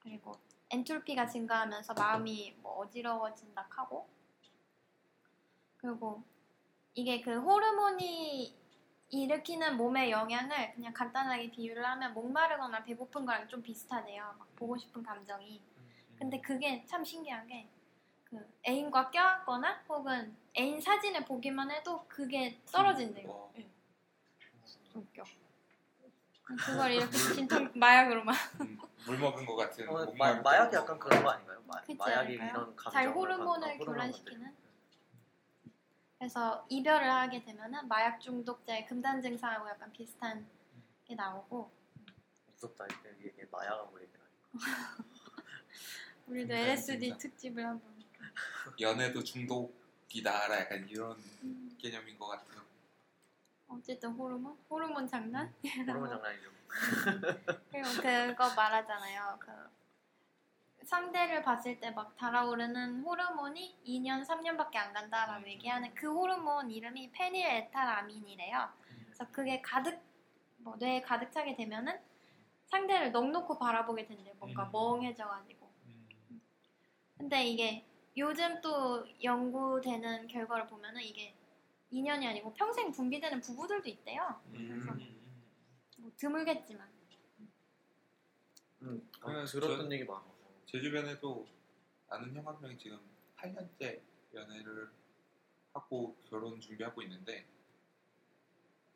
[0.00, 0.38] 그리고
[0.70, 4.08] 엔트로피가 증가하면서 마음이 뭐 어지러워진다 하고
[5.78, 6.22] 그리고
[6.94, 8.56] 이게 그 호르몬이
[9.08, 14.34] 일으키는 몸의 영향을 그냥 간단하게 비유를 하면 목마르거나 배고픈 거랑 좀 비슷하대요.
[14.38, 15.62] 막 보고 싶은 감정이.
[16.18, 17.68] 근데 그게 참 신기한 게
[18.28, 23.30] 그 애인과 껴안거나 혹은 애인 사진을 보기만 해도 그게 떨어진대요.
[23.30, 23.52] 어,
[24.96, 25.00] 예.
[25.00, 25.24] 웃겨.
[26.44, 29.88] 그걸 이렇게 진통 마약으로만 음, 물 먹은 것 같은.
[29.88, 30.76] 어, 마, 마약이 거.
[30.82, 31.60] 약간 그런 거 아닌가요?
[31.66, 32.48] 마, 그치 마약이 않을까요?
[32.50, 34.54] 이런 감정 잘 호르몬을 교란시키는?
[36.18, 40.46] 그래서 이별을 하게 되면은 마약 중독자의 금단 증상하고 약간 비슷한
[41.04, 41.70] 게 나오고
[42.52, 44.24] 무섭다 이게, 이게 마약하고 얘기하니까.
[46.26, 47.18] 우리도 LSD.
[47.18, 47.96] 특집을 한번
[48.80, 50.60] 연애도 중독이다.
[50.60, 51.12] 약간 이런
[51.42, 52.65] 음, 개념인 것 같아요.
[53.68, 54.56] 어쨌든 호르몬?
[54.70, 55.52] 호르몬 장난?
[55.86, 56.50] 호르몬 장난이죠.
[57.70, 59.38] 그리고 그거 말하잖아요.
[59.40, 59.50] 그
[60.84, 68.68] 상대를 봤을 때 막 달아오르는 호르몬이 2년, 3년밖에 안 간다라고 얘기하는 그 호르몬 이름이 페닐에탈아민이래요.
[69.04, 70.00] 그래서 그게 가득
[70.58, 71.98] 뭐 뇌에 가득 차게 되면은
[72.66, 74.34] 상대를 넋놓고 바라보게 된대요.
[74.38, 74.72] 뭔가 음.
[74.72, 75.66] 멍해져가지고.
[77.18, 77.84] 근데 이게
[78.16, 81.34] 요즘 또 연구되는 결과를 보면은 이게
[81.92, 84.40] 2년이 아니고 평생 분비되는 부부들도 있대요.
[84.54, 85.16] 음.
[85.98, 86.88] 뭐 드물겠지만.
[88.82, 90.22] 음, 아, 그냥 들었던 전- 얘기 많아.
[90.66, 91.46] 제 주변에도
[92.08, 92.98] 아는 형 한 명이 지금
[93.36, 94.00] 8년째
[94.34, 94.90] 연애를
[95.72, 97.46] 하고 결혼 준비하고 있는데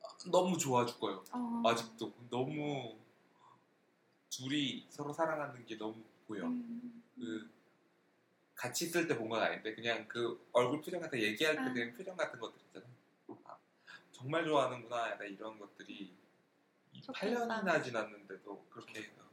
[0.03, 1.25] 아, 너무 좋아 죽어요.
[1.33, 1.63] 어.
[1.67, 2.97] 아직도 너무
[4.31, 5.97] 둘이 서로 사랑하는 게 너무
[6.27, 6.45] 보여.
[6.47, 7.03] 음.
[7.17, 7.51] 그
[8.61, 11.73] 같이 있을 때 본 건 아닌데 그냥 그 얼굴 표정 같은 얘기할 때 아.
[11.73, 12.85] 그냥 표정 같은 것들 있잖아.
[13.45, 13.57] 아,
[14.13, 16.15] 정말 좋아하는구나 약간 이런 것들이
[16.93, 17.27] 이 좋겠다.
[17.27, 19.25] 8년이나 지났는데도 그렇게 어,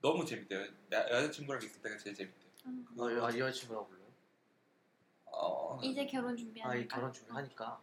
[0.00, 0.62] 너무 재밌대요.
[0.92, 2.50] 야- 여자친구랑 있을 때가 제일 재밌대요.
[2.66, 2.86] 음.
[2.98, 4.06] 아, 여- 아, 이 여자친구가 불러요?
[5.26, 6.96] 어, 이제 결혼 아, 이 준비하니까.
[6.96, 7.80] 결혼 준비하니까.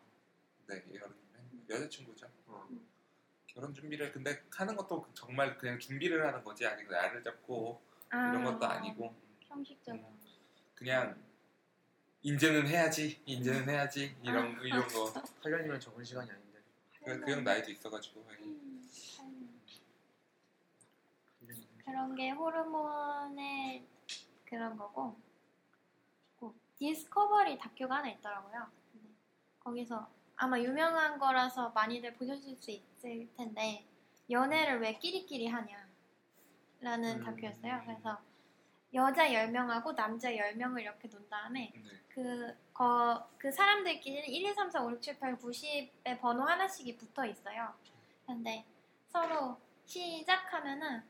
[0.68, 2.28] 네, 결혼 준비 여자친구죠.
[2.48, 2.68] 어.
[3.48, 8.44] 결혼 준비를 근데 하는 것도 정말 그냥 준비를 하는 거지 아직 나를 잡고 아, 이런
[8.44, 9.16] 것도 아니고
[9.48, 10.13] 형식적으로.
[10.84, 11.16] 그냥
[12.24, 16.60] 이제는 해야지, 이제는 해야지 이런 이런 거 8년이면 적은 시간이 아닌데.
[17.06, 18.86] 그, 그형 나이도 있어가지고 음,
[19.16, 19.62] 참.
[21.40, 21.86] 8년이면.
[21.86, 23.86] 그런 게 호르몬의
[24.44, 25.16] 그런 거고
[26.38, 28.68] 그 디스커버리 다큐가 하나 있더라고요.
[29.62, 33.88] 거기서 아마 유명한 거라서 많이들 보셨을 수 있을 텐데
[34.30, 37.24] 연애를 왜 끼리끼리 하냐라는 음.
[37.24, 37.84] 다큐였어요.
[37.86, 38.22] 그래서
[38.94, 41.84] 여자 10명하고 남자 10명을 이렇게 논 다음에 네.
[42.10, 46.96] 그, 거, 그 사람들끼리는 1, 2, 3, 4, 5, 6, 7, 8, 90의 번호 하나씩이
[46.98, 47.74] 붙어 있어요.
[48.26, 48.66] 근데
[49.08, 51.04] 서로 시작하면은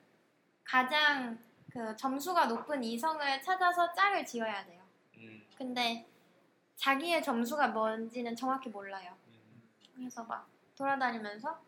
[0.63, 1.37] 가장
[1.71, 4.81] 그 점수가 높은 이성을 찾아서 짝을 지어야 돼요.
[5.17, 6.07] 음, 근데
[6.75, 9.15] 자기의 점수가 뭔지는 정확히 몰라요.
[9.27, 9.61] 음.
[9.95, 11.61] 그래서 막 돌아다니면서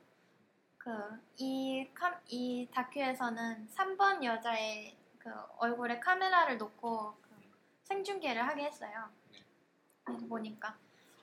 [0.77, 1.89] 그이이
[2.71, 7.29] 다큐에서는 3번 여자의 그 얼굴에 카메라를 놓고 그
[7.85, 9.09] 생중계를 하게 했어요.
[9.31, 9.39] 네.
[10.03, 10.77] 그래서 보니까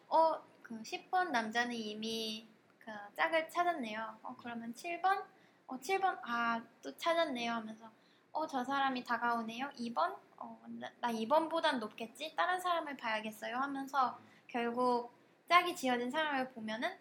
[0.08, 2.48] 어 그 10번 남자는 이미
[2.78, 4.18] 그 짝을 찾았네요.
[4.22, 5.22] 어 그러면 7번
[5.68, 7.90] 어 7번 아 또 찾았네요 하면서
[8.32, 9.68] 어 저 사람이 다가오네요.
[9.78, 12.34] 2번 어 나, 나 2번보단 높겠지.
[12.34, 14.18] 다른 사람을 봐야겠어요 하면서
[14.48, 15.12] 결국
[15.48, 16.96] 짝이 지어진 사람을 보면은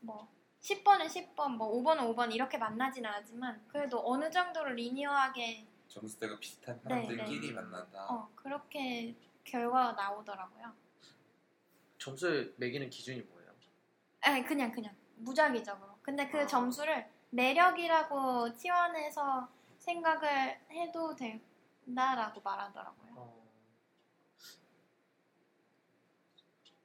[0.00, 0.28] 뭐
[0.60, 6.88] 10번은 10번, 뭐 5번은 5번 이렇게 만나지는 않지만 그래도 어느 정도로 리니어하게 점수대가 비슷한 네,
[6.88, 7.52] 사람들끼리 네.
[7.52, 8.06] 만난다.
[8.10, 9.14] 어 그렇게
[9.44, 10.72] 결과가 나오더라고요.
[11.98, 13.50] 점수 매기는 기준이 뭐예요?
[14.20, 15.98] 아니 그냥 그냥 무작위적으로.
[16.02, 16.46] 근데 그 아.
[16.46, 19.48] 점수를 매력이라고 치환해서
[19.78, 23.12] 생각을 해도 된다라고 말하더라고요.
[23.16, 23.50] 어,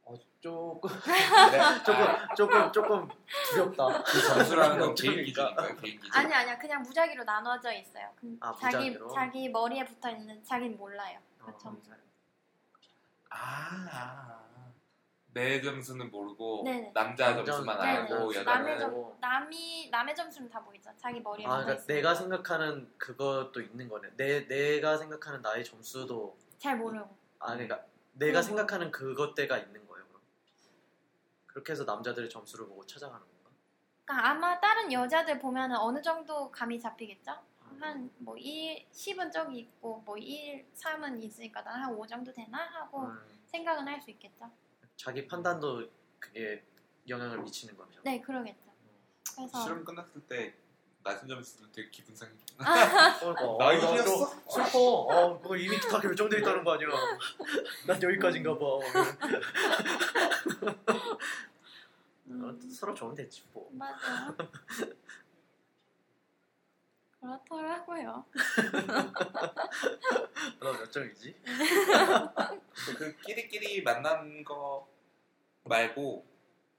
[0.03, 1.84] 어 조금 네.
[1.85, 3.07] 조금 아, 조금 조금
[3.51, 4.01] 두렵다.
[4.03, 5.23] 그 점수라는 건 개인.
[5.23, 5.76] 기준인가요?
[5.77, 6.11] 개인 기준.
[6.19, 8.09] 아니 아니야 그냥 무작위로 나눠져 있어요.
[8.19, 9.07] 그 아, 자기 무작위로?
[9.13, 11.19] 자기 머리에 붙어 있는 자기는 몰라요.
[11.38, 11.57] 그 어.
[11.57, 11.97] 점수를.
[13.30, 14.41] 아, 아.
[15.34, 16.91] 내 점수는 모르고 네네.
[16.93, 17.91] 남자 남자 점수만 네네.
[17.99, 20.89] 알고 남의 점- 점 남이 남의 점수는 다 보이죠.
[20.97, 21.85] 자기 머리에 아, 붙어 그러니까.
[21.85, 24.09] 내가 생각하는 그것도 있는 거네.
[24.18, 27.15] 내 내가 생각하는 나의 점수도 잘 모르고.
[27.39, 27.80] 아 그러니까
[28.13, 29.90] 내가 그런 생각하는 그것대가 있는 거예요.
[31.53, 33.52] 그렇게 해서 남자들의 점수를 보고 찾아가는 건가?
[34.06, 37.32] 그러니까 아마 다른 여자들 보면은 어느 정도 감이 잡히겠죠?
[37.80, 42.57] 한 뭐 1, 10은 저기 있고 뭐 1, 3은 있으니까 난 한 5 정도 되나
[42.60, 44.52] 하고 음, 생각은 할 수 있겠죠.
[44.98, 46.64] 자기 판단도 그게
[47.07, 48.02] 영향을 미치는 거네요.
[48.03, 48.72] 네, 그러겠죠.
[49.36, 50.53] 그래서 실험 끝났을 때
[51.03, 52.32] 낮은 점수도 되게 기분 상해.
[52.60, 54.26] 어, 나 어, 이겼어?
[54.49, 54.80] 슬퍼.
[54.80, 56.90] 어, 그거 이미 다 결정돼 있다는 거 아니야.
[57.88, 58.65] 난 여기까지인가 봐.
[58.65, 58.82] 어,
[62.72, 63.68] 서로 좋으면 됐지 뭐.
[63.73, 64.36] 맞아.
[67.19, 68.26] 그렇더라고요.
[70.60, 71.36] 너몇 점이지?
[72.98, 74.88] 그 끼리끼리 만난 거
[75.64, 76.26] 말고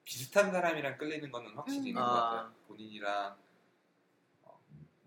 [0.05, 1.87] 비슷한 사람이랑 끌리는 거는 확실히 음.
[1.89, 2.21] 있는 것 아.
[2.31, 2.53] 같아요.
[2.67, 3.37] 본인이랑 어,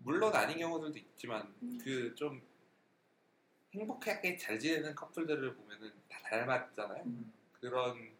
[0.06, 1.78] 물론 아닌 경우들도 있지만 음.
[1.82, 2.40] 그좀
[3.74, 7.02] 행복하게 잘 지내는 커플들을 보면은 다 닮았잖아요.
[7.02, 7.32] 음.
[7.60, 8.14] 그런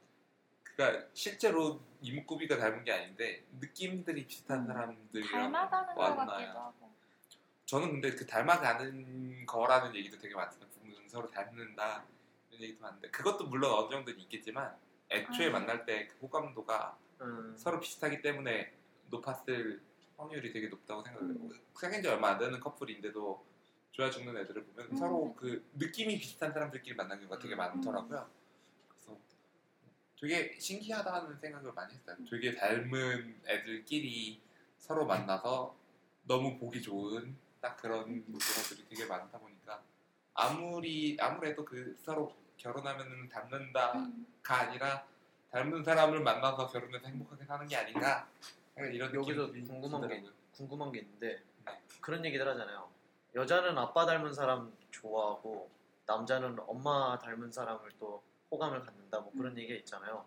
[0.64, 4.66] 그러니까 실제로 이목구비가 닮은 게 아닌데 느낌들이 비슷한 음.
[4.66, 6.16] 사람들이랑 닮아가는 것.
[6.16, 6.90] 같기도 하고.
[7.66, 10.68] 저는 근데 그 닮아가는 거라는 얘기도 되게 많잖아요.
[10.68, 12.04] 부부는 서로 닮는다
[12.50, 14.76] 이런 얘기도 많은데 그것도 물론 어느 정도는 있겠지만
[15.10, 15.50] 애초에 아.
[15.50, 18.74] 만날 때 그 호감도가 음, 서로 비슷하기 때문에
[19.08, 19.80] 높았을
[20.16, 21.30] 확률이 되게 높다고 생각해요.
[21.30, 21.60] 음.
[21.74, 23.44] 사귄 지 얼마 안 되는 커플인데도
[23.92, 24.96] 좋아 죽는 애들을 보면 음.
[24.96, 27.58] 서로 그 느낌이 비슷한 사람들끼리 만난 경우가 되게 음.
[27.58, 28.28] 많더라고요.
[28.88, 29.18] 그래서
[30.20, 32.16] 되게 신기하다는 생각을 많이 했어요.
[32.30, 34.40] 되게 닮은 애들끼리
[34.78, 35.74] 서로 만나서
[36.24, 39.82] 너무 보기 좋은 딱 그런 경우들이 되게 많다 보니까
[40.34, 44.26] 아무리 아무래도 그 서로 결혼하면 닮는다가 음.
[44.48, 45.06] 아니라
[45.50, 48.28] 닮은 사람을 만나서 결혼해서 행복하게 사는 게 아닌가
[48.78, 50.24] 이런 여기서 궁금한 게.
[50.54, 51.80] 궁금한 게 있는데 네.
[52.00, 52.88] 그런 얘기들 하잖아요.
[53.34, 55.70] 여자는 아빠 닮은 사람 좋아하고
[56.06, 60.24] 남자는 엄마 닮은 사람을 또 호감을 갖는다 뭐 그런 얘기가 있잖아요.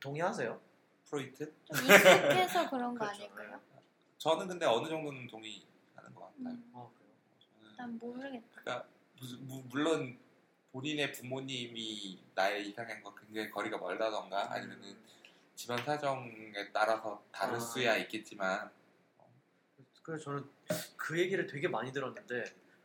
[0.00, 0.60] 동의하세요?
[1.08, 1.52] 프로이트?
[1.64, 3.22] 좀 익숙해서 그런 거 그렇죠.
[3.24, 3.60] 아닐까요?
[4.18, 6.38] 저는 근데 어느 정도는 동의하는 것 같아요.
[6.38, 7.12] 음, 아 그래요.
[7.62, 8.60] 저는 난 모르겠다.
[8.62, 8.88] 그러니까
[9.18, 10.18] 무슨- 무- 물론
[10.72, 14.96] 본인의 부모님이 나의 이상형과 굉장히 거리가 멀다던가 아니면은
[15.56, 17.60] 집안 사정에 따라서 다를 아.
[17.60, 18.70] 수야 있겠지만
[20.02, 20.44] 그래서 저는
[20.96, 22.44] 그 얘기를 되게 많이 들었는데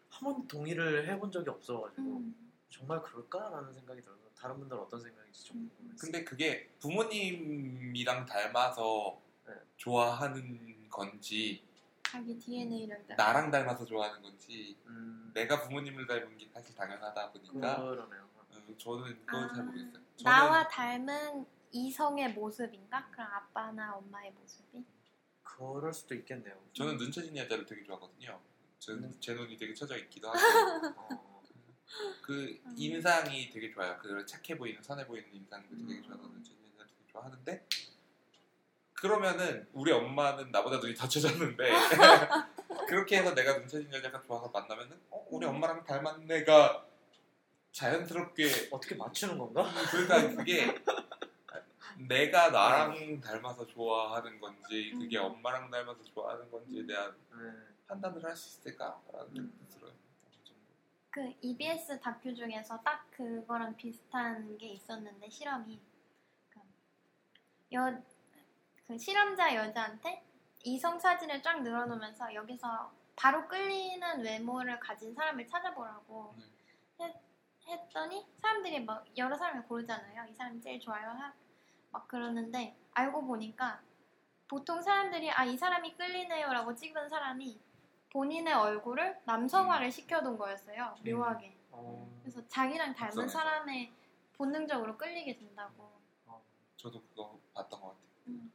[0.09, 2.51] 한 번도 동의를 해본 적이 없어가지고 음.
[2.69, 5.71] 정말 그럴까라는 생각이 들어서 다른 분들은 어떤 생각인지 좀 음.
[5.77, 5.97] 궁금했어요.
[5.99, 9.53] 근데 그게 부모님이랑 닮아서 네.
[9.77, 11.63] 좋아하는 건지
[12.03, 18.27] 자기 DNA를 나랑 닮아서 좋아하는 건지 음, 내가 부모님을 닮은 게 사실 당연하다 보니까 그러네요.
[18.35, 20.01] 어, 저는 그걸 잘 모르겠어요.
[20.17, 23.09] 저는 나와 닮은 이성의 모습인가?
[23.11, 24.83] 그럼 아빠나 엄마의 모습이?
[25.43, 26.55] 그럴 수도 있겠네요.
[26.73, 28.39] 저는 눈 쳐진 여자를 되게 좋아하거든요.
[28.79, 29.17] 저는 음.
[29.19, 31.43] 제 눈이 되게 쳐져 있기도 하고 어,
[32.23, 32.75] 그 음.
[32.77, 33.97] 인상이 되게 좋아요.
[33.99, 36.03] 그 착해 보이는 선해 보이는 인상도 되게 음.
[36.03, 37.67] 좋아서 눈 쳐진 여자를 되게 좋아하는데
[38.93, 41.69] 그러면은 우리 엄마는 나보다 눈이 더 쳐졌는데
[42.87, 45.55] 그렇게 해서 내가 눈 쳐진 여자가 좋아서 만나면은 어, 우리 음.
[45.55, 46.87] 엄마랑 닮은 애가
[47.71, 49.71] 자연스럽게 어떻게 맞추는 건가?
[49.91, 50.75] 그러니까 그게
[52.07, 55.25] 내가 나랑 닮아서 좋아하는 건지 그게 음.
[55.25, 57.51] 엄마랑 닮아서 좋아하는 건지에 대한 네.
[57.87, 59.35] 판단을 할 수 있을까라는 음.
[59.35, 59.93] 생각도 들어요.
[61.09, 65.81] 그 EBS 다큐 중에서 딱 그거랑 비슷한 게 있었는데 실험이
[66.49, 66.61] 그
[67.73, 68.01] 여,
[68.87, 70.23] 그 실험자 여자한테
[70.63, 77.05] 이성 사진을 쫙 늘어놓으면서 여기서 바로 끌리는 외모를 가진 사람을 찾아보라고 네.
[77.05, 77.15] 했,
[77.67, 80.27] 했더니 사람들이 막 여러 사람을 고르잖아요.
[80.29, 81.33] 이 사람이 제일 좋아요.
[81.91, 83.81] 하- 막 그러는데 알고 보니까
[84.47, 87.59] 보통 사람들이 아 이 사람이 끌리네요라고 찍은 사람이
[88.11, 90.95] 본인의 얼굴을 남성화를 시켜둔 거였어요.
[91.05, 91.55] 묘하게.
[91.71, 93.37] 어, 그래서 자기랑 닮은 속성에서.
[93.39, 93.91] 사람에
[94.33, 95.89] 본능적으로 끌리게 된다고.
[96.25, 96.41] 어.
[96.75, 98.01] 저도 그거 봤던 것 같아요.
[98.27, 98.51] 음.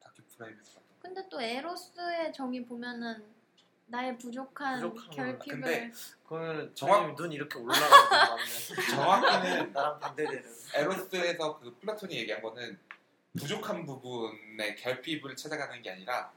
[0.00, 0.94] 다큐 프라임에서 봤던 거.
[1.00, 3.24] 근데 또 에로스의 정의 보면은
[3.90, 5.92] 나의 부족한 부족한 결핍을 근데
[6.26, 8.44] 그러면 정확- 눈 이렇게 올라가는.
[8.90, 10.44] 정확히는 나랑 반대되는.
[10.74, 12.78] 에로스에서 그 플라톤이 얘기한 거는
[13.38, 16.32] 부족한 부분의 결핍을 찾아가는 게 아니라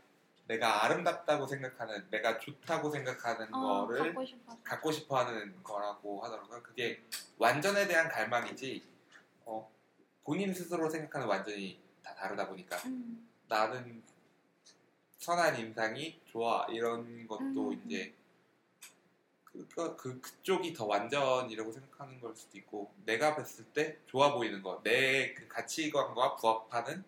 [0.47, 4.57] 내가 아름답다고 생각하는 내가 좋다고 생각하는 어, 거를 갖고 싶어.
[4.63, 6.61] 갖고 싶어 하는 거라고 하더라고요.
[6.63, 7.01] 그게
[7.38, 8.84] 완전에 대한 갈망이지,
[9.45, 9.71] 어,
[10.23, 13.27] 본인 스스로 생각하는 완전이 다 다르다 보니까 음.
[13.47, 14.03] 나는
[15.23, 17.81] 선한 인상이 좋아 이런 것도 음.
[17.85, 18.13] 이제
[19.45, 24.61] 그, 그, 그 그쪽이 더 완전이라고 생각하는 걸 수도 있고 내가 봤을 때 좋아 보이는
[24.61, 27.03] 거 내 그 가치관과 부합하는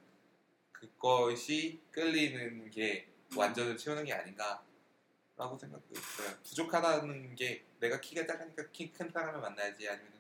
[0.72, 6.38] 그것이 끌리는 게 완전을 채우는 게 아닌가라고 생각했어요.
[6.44, 10.14] 부족하다는 게 내가 키가 작으니까 키 큰 사람을 만나야지 아니면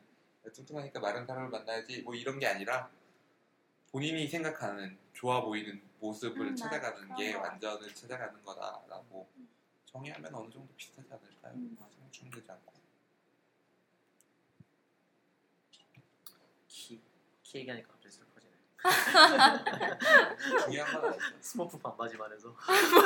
[0.51, 2.89] 뚱뚱하니까 마른 사람을 만나야지 뭐 이런 게 아니라
[3.95, 7.15] 본인이 생각하는 좋아 보이는 모습을 음, 찾아가는 맞아.
[7.15, 9.25] 게 완전을 찾아가는 거다라고
[9.85, 11.53] 정의하면 어느 정도 비슷하지 않을까요?
[11.53, 11.77] 음.
[11.79, 12.73] 상충되지 않고
[16.67, 17.01] 키,
[17.41, 18.53] 키 얘기하니까 갑자기 슬퍼지네.
[20.65, 21.25] 중요한 건 아니죠.
[21.39, 22.53] 스머프 반바지만 해서.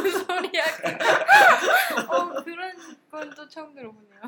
[0.01, 0.65] 무슨 소리야?
[2.09, 2.75] 어 그런
[3.11, 4.21] 건 또 처음 들어보네요.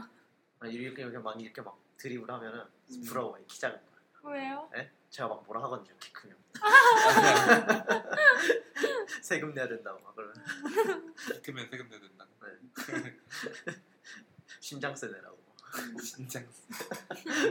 [0.65, 2.59] 이렇게 이렇게 막 이렇게 막 드립을 하면은
[2.91, 3.01] 음.
[3.07, 3.79] 부러워 키 작은
[4.21, 4.29] 거.
[4.29, 4.69] 왜요?
[4.75, 4.91] 예?
[5.11, 6.37] 제가 막 뭐라 하거든요 키 크면.
[9.21, 10.33] 세금 내야 된다고 막 그러면
[11.43, 12.25] 크면 세금 내야 된다.
[12.41, 12.47] 네.
[14.61, 15.37] 심장세 내라고.
[16.01, 16.41] 진짜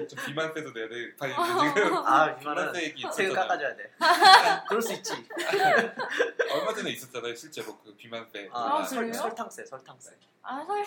[0.08, 1.14] 좀 비만세도 내야 돼.
[1.16, 2.34] 판인데 지금 아
[2.82, 3.34] 얘기 세금.
[3.34, 3.92] 깎아줘야 돼.
[4.68, 5.12] 그럴 수 있지.
[6.50, 7.34] 얼마 전에 있었잖아요.
[7.34, 8.48] 실제로 그 비만세.
[8.52, 9.12] 아, 설, 그래요?
[9.14, 10.16] 설탕세 설탕세.
[10.42, 10.84] 아 설.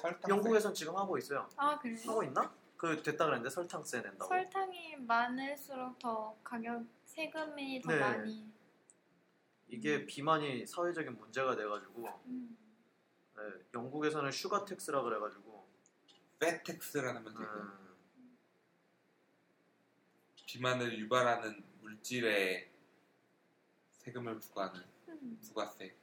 [0.00, 0.30] 설탕.
[0.30, 1.46] 영국에선 지금 하고 있어요.
[1.56, 1.98] 아 그래요?
[2.06, 2.50] 하고 있나?
[2.76, 4.26] 그 됐다 그랬는데 설탕세 낸다고.
[4.26, 7.98] 설탕이 많을수록 더 가격 세금이 더 네.
[8.00, 8.52] 많이.
[9.68, 12.56] 이게 비만이 사회적인 문제가 돼가지고 음.
[13.36, 13.42] 네,
[13.74, 15.66] 영국에서는 sugar tax라 그래가지고
[16.38, 17.96] fat tax라는 문제가 음,
[20.46, 22.70] 비만을 유발하는 물질에
[23.92, 25.40] 세금을 부과하는 음.
[25.42, 25.96] 부가세.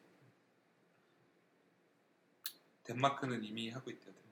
[2.83, 4.22] 덴마크는 이미 하고 있대요.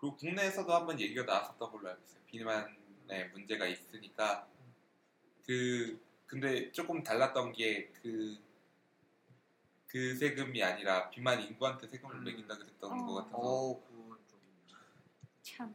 [0.00, 2.22] 그리고 국내에서도 한번 얘기가 나왔었던 걸로 알고 있어요.
[2.26, 4.48] 비만에 문제가 있으니까
[5.44, 8.38] 그 근데 조금 달랐던 게그
[9.88, 12.24] 그 세금이 아니라 비만 인구한테 세금을 음.
[12.24, 13.06] 매긴다 그랬던 어.
[13.06, 14.40] 것 같아서 어 그건 좀
[15.42, 15.74] 참.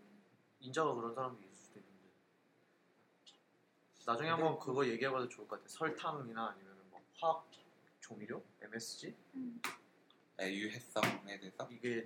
[0.62, 2.10] 인자가 그런 사람이 있을 수도 있는데
[4.06, 5.68] 나중에 한번 그거 얘기해봐도 좋을 것 같아.
[5.68, 7.46] 설탕이나 아니면 뭐 화학
[8.00, 9.62] 조미료, MSG 음.
[10.38, 12.04] 네, 유해성에 대해서 이게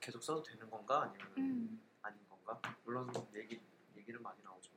[0.00, 1.80] 계속 써도 되는 건가 아니면 음.
[2.02, 2.60] 아닌 건가?
[2.84, 3.60] 물론 얘기
[3.96, 4.70] 얘기는 많이 나오죠.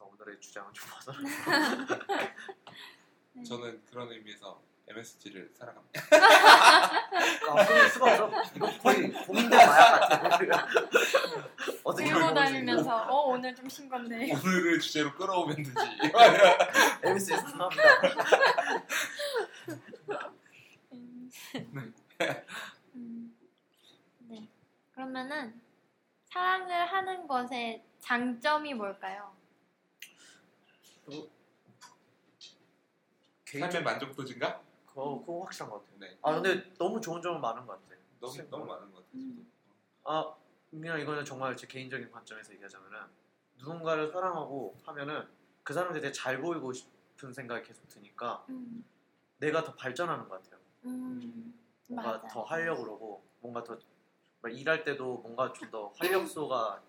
[0.00, 1.12] 오늘의 주장은 좀 봐서
[3.32, 3.42] 네.
[3.44, 6.00] 저는 그런 의미에서 MSG를 사랑합니다.
[7.50, 8.54] 아, 끊을 수가 없어.
[8.54, 10.38] 이거 거의 고민된 마약 같아.
[11.82, 14.32] 어떻게 들고 다니면서 어 오늘 좀 쉰건데.
[14.32, 15.72] 오늘을 주제로 끌어오면 되지.
[17.02, 17.82] MSG 죄송합니다.
[20.92, 21.30] 음.
[24.96, 25.60] 그러면은
[26.24, 29.36] 사랑을 하는 것의 장점이 뭘까요?
[33.44, 34.62] 삶의 만족도인가?
[34.86, 35.98] 그거, 그거 확실한 것 같아요.
[36.00, 36.18] 네.
[36.22, 38.00] 아 근데 너무 좋은 점은 많은 것 같아.
[38.18, 39.22] 너무 너무 많은 것 같아요.
[39.22, 39.52] 음.
[40.04, 40.34] 아
[40.70, 42.98] 그냥 이거는 정말 제 개인적인 관점에서 얘기하자면은
[43.58, 45.28] 누군가를 사랑하고 하면은
[45.62, 48.82] 그 사람한테 되게 잘 보이고 싶은 생각이 계속 드니까 음.
[49.36, 50.60] 내가 더 발전하는 것 같아요.
[50.86, 51.54] 음.
[51.88, 52.28] 뭔가 맞아.
[52.28, 53.78] 더 하려고 그러고 뭔가 더
[54.44, 56.82] 일할 때도 뭔가 좀 더 활력소가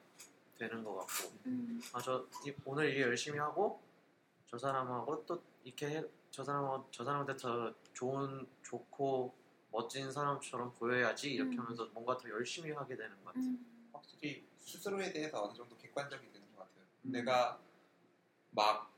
[0.58, 1.82] 되는 것 같고 음.
[1.94, 2.26] 아저
[2.66, 3.82] 오늘 일 열심히 하고
[4.46, 9.34] 저 사람하고 또 이렇게 해, 저 사람하고 저 사람한테 더 좋은 좋고
[9.72, 11.62] 멋진 사람처럼 보여야지 이렇게 음.
[11.62, 13.44] 하면서 뭔가 더 열심히 하게 되는 것 같아요.
[13.44, 13.90] 음.
[13.94, 16.86] 확실히 스스로에 대해서 어느 정도 객관적이 되는 것 같아요.
[17.06, 17.12] 음.
[17.12, 17.60] 내가
[18.52, 18.92] 막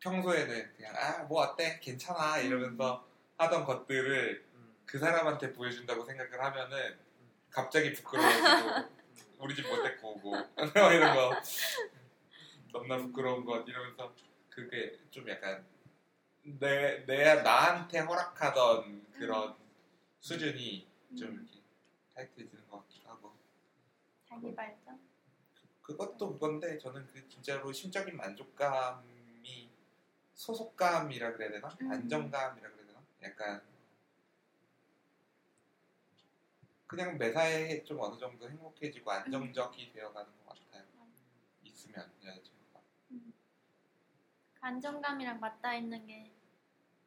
[0.00, 3.04] 평소에는 그냥 아 뭐 어때 괜찮아 이러면서
[3.38, 4.74] 하던 것들을 음.
[4.86, 6.98] 그 사람한테 보여준다고 생각을 하면은
[7.50, 8.96] 갑자기 부끄러워지고
[9.38, 10.34] 우리 집 못 데리고 오고
[10.94, 11.32] 이런 거.
[12.72, 14.14] 너무나 부끄러운 것 이러면서
[14.50, 15.64] 그게 좀 약간
[16.42, 19.54] 내, 내 나한테 허락하던 그런
[20.20, 20.86] 수준이
[21.18, 21.60] 좀 음, 이렇게
[22.14, 23.34] 타이트해지는 것 같기도 하고.
[24.28, 24.98] 자기 발전.
[25.82, 29.70] 그것도 그건데 저는 그 진짜로 심적인 만족감이
[30.34, 31.68] 소속감이라 그래야 되나?
[31.80, 31.92] 음.
[31.92, 33.00] 안정감이라 그래야 되나?
[33.22, 33.62] 약간
[36.86, 40.84] 그냥 매사에 좀 어느 정도 행복해지고 안정적이 되어가는 것 같아요
[41.62, 46.32] 있으면 여자친구가 그 안정감이랑 맞닿아 있는 게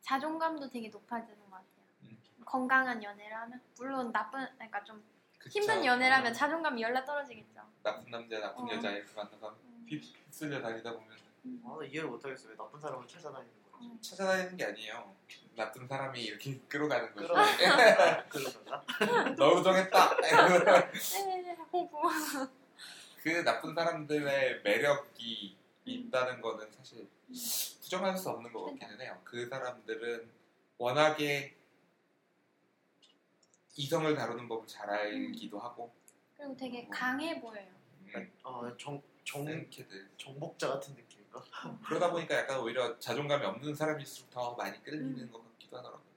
[0.02, 1.86] 자존감도 되게 높아지는 것 같아요.
[2.04, 2.22] 음.
[2.46, 5.04] 건강한 연애를 하면 물론 나쁜 그러니까 좀
[5.38, 5.60] 그쵸?
[5.60, 7.62] 힘든 연애라면 자존감이 열나 떨어지겠죠.
[7.84, 8.70] 나쁜 남자 나쁜 어.
[8.72, 9.86] 여자 이렇게 만나서 음.
[9.88, 11.18] 휩쓸려 다니다 보면
[11.64, 12.50] 아, 나 이해를 못하겠어.
[12.50, 13.54] 왜 나쁜 사람을 찾아다니는?
[13.54, 13.59] 음.
[14.02, 15.16] 찾아다니는 게 아니에요.
[15.56, 17.34] 나쁜 사람이 이렇게 끌어가는 거죠.
[17.34, 18.28] 끌어.
[18.30, 18.84] 그러던가?
[19.38, 20.18] 너로 정했다.
[23.22, 27.08] 그 나쁜 사람들의 매력이 있다는 거는 사실
[27.82, 29.20] 부정할 수 없는 것 같기는 해요.
[29.24, 30.30] 그 사람들은
[30.78, 31.56] 워낙에
[33.76, 35.92] 이성을 다루는 법을 잘 알기도 하고.
[36.38, 37.68] 그리고 되게 강해 보여요.
[38.16, 39.02] 음, 어, 정,
[40.18, 41.80] 정복자 같은 느낌 인가?
[41.88, 45.32] 그러다 보니까 약간 오히려 자존감이 없는 사람일수록 더 많이 끌리는 음.
[45.32, 46.10] 것 같기도 하더라고요.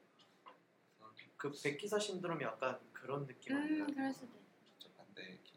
[1.36, 3.56] 그 백기사 신드롬이 약간 그런 느낌?
[3.56, 4.42] 음, 그럴 수도 있어요.
[4.78, 5.52] 저 반대 이렇게.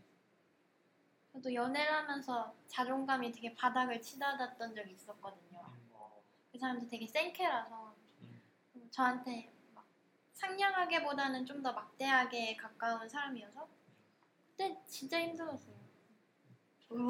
[1.31, 5.59] 저도 연애를 하면서 자존감이 되게 바닥을 치닫았던 적이 있었거든요.
[5.93, 8.41] 어, 그 사람도 되게 센캐라서 음.
[8.89, 9.85] 저한테 막
[10.33, 13.67] 상냥하게보다는 좀 더 막대하게 가까운 사람이어서
[14.47, 15.75] 그때 진짜 힘들었어요.
[16.87, 17.05] 근데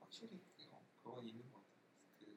[0.00, 1.72] 확실히 그거, 그건 있는 것 같아요.
[2.20, 2.36] 그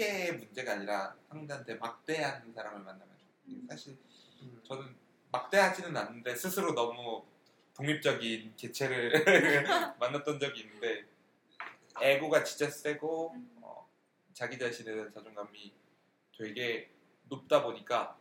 [0.00, 3.08] 센케의 문제가 아니라 상대한테 막대한 사람을 만나면
[3.48, 3.66] 음.
[3.68, 3.96] 사실
[4.42, 4.60] 음.
[4.64, 4.96] 저는
[5.30, 7.24] 막대하지는 않는데 스스로 너무
[7.74, 9.12] 독립적인 개체를
[10.00, 11.04] 만났던 적이 있는데
[12.00, 13.58] 에고가 진짜 세고 음.
[13.60, 13.88] 어,
[14.32, 15.72] 자기 자신에 대한 자존감이
[16.36, 16.90] 되게
[17.28, 18.18] 높다 보니까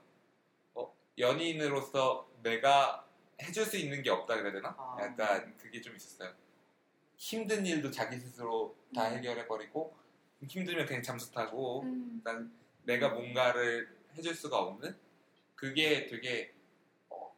[0.73, 3.07] 어, 연인으로서 내가
[3.41, 4.76] 해줄 수 있는 게 없다 그래야 되나?
[4.77, 4.97] 아.
[4.99, 6.34] 약간 그게 좀 있었어요.
[7.15, 9.18] 힘든 일도 자기 스스로 다 음.
[9.18, 9.97] 해결해 버리고
[10.48, 12.22] 힘들면 그냥 잠수 타고 음.
[12.24, 12.52] 난
[12.84, 14.98] 내가 뭔가를 해줄 수가 없는
[15.56, 16.53] 그게 되게
[17.10, 17.36] 어,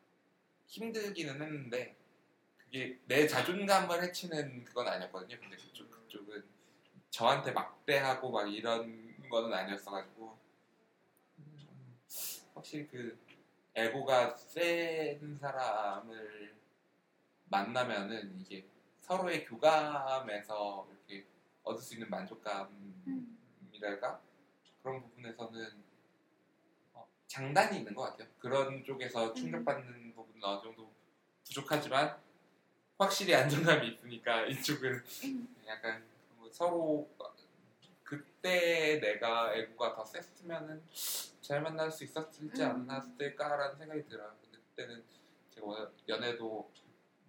[0.68, 1.96] 힘들기는 했는데
[2.58, 5.40] 그게 내 자존감을 해치는 그건 아니었거든요.
[5.40, 6.44] 근데 그쪽 그쪽은
[7.10, 10.38] 저한테 막대하고 막 이런 거는 아니었어가지고
[11.40, 11.98] 음,
[12.54, 13.18] 확실히 그
[13.74, 16.56] 에고가 센 사람을
[17.46, 18.66] 만나면은 이게
[19.02, 21.26] 서로의 교감에서 이렇게
[21.64, 22.68] 얻을 수 있는 만족감
[23.08, 23.38] 음.
[23.72, 24.20] 이랄까
[24.82, 25.84] 그런 부분에서는
[26.94, 28.28] 어, 장단이 있는 것 같아요.
[28.40, 30.92] 그런 쪽에서 충격받는 부분은 어느 정도
[31.46, 32.18] 부족하지만
[32.98, 35.56] 확실히 안정감이 있으니까 이쪽은 음.
[35.68, 36.04] 약간
[36.38, 37.10] 뭐 서로
[38.04, 40.84] 그때 내가 애고가 더 셌으면은
[41.42, 42.88] 잘 만날 수 있었을지 음.
[42.90, 44.36] 않았을까라는 생각이 들어요.
[44.42, 45.04] 근데 그때는
[45.54, 46.72] 제가 워낙 연애도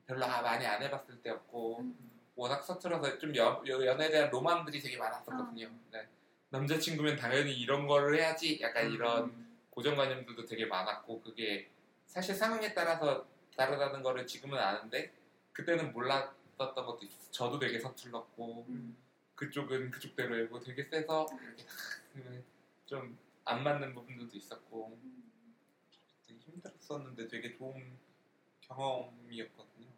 [0.07, 2.12] 별로 아- 많이 안 해봤을 때였고 음.
[2.35, 5.67] 워낙 서툴러서 좀 연, 연애에 대한 로망들이 되게 많았었거든요.
[5.67, 5.81] 어.
[5.91, 6.09] 네.
[6.51, 8.93] 남자친구면 당연히 이런 거를 해야지 약간 음.
[8.95, 11.69] 이런 고정관념들도 되게 많았고 그게
[12.07, 13.27] 사실 상황에 따라서
[13.57, 15.13] 다르다는 거를 지금은 아는데
[15.53, 17.31] 그때는 몰랐었던 것도 있어요.
[17.31, 18.97] 저도 되게 서툴렀고 음.
[19.35, 21.27] 그쪽은 그쪽대로이고 되게 세서
[22.87, 25.55] 좀 안 맞는 부분들도 있었고 음.
[26.27, 27.99] 되게 힘들었었는데 되게 좋은
[28.61, 29.89] 경험이었거든요.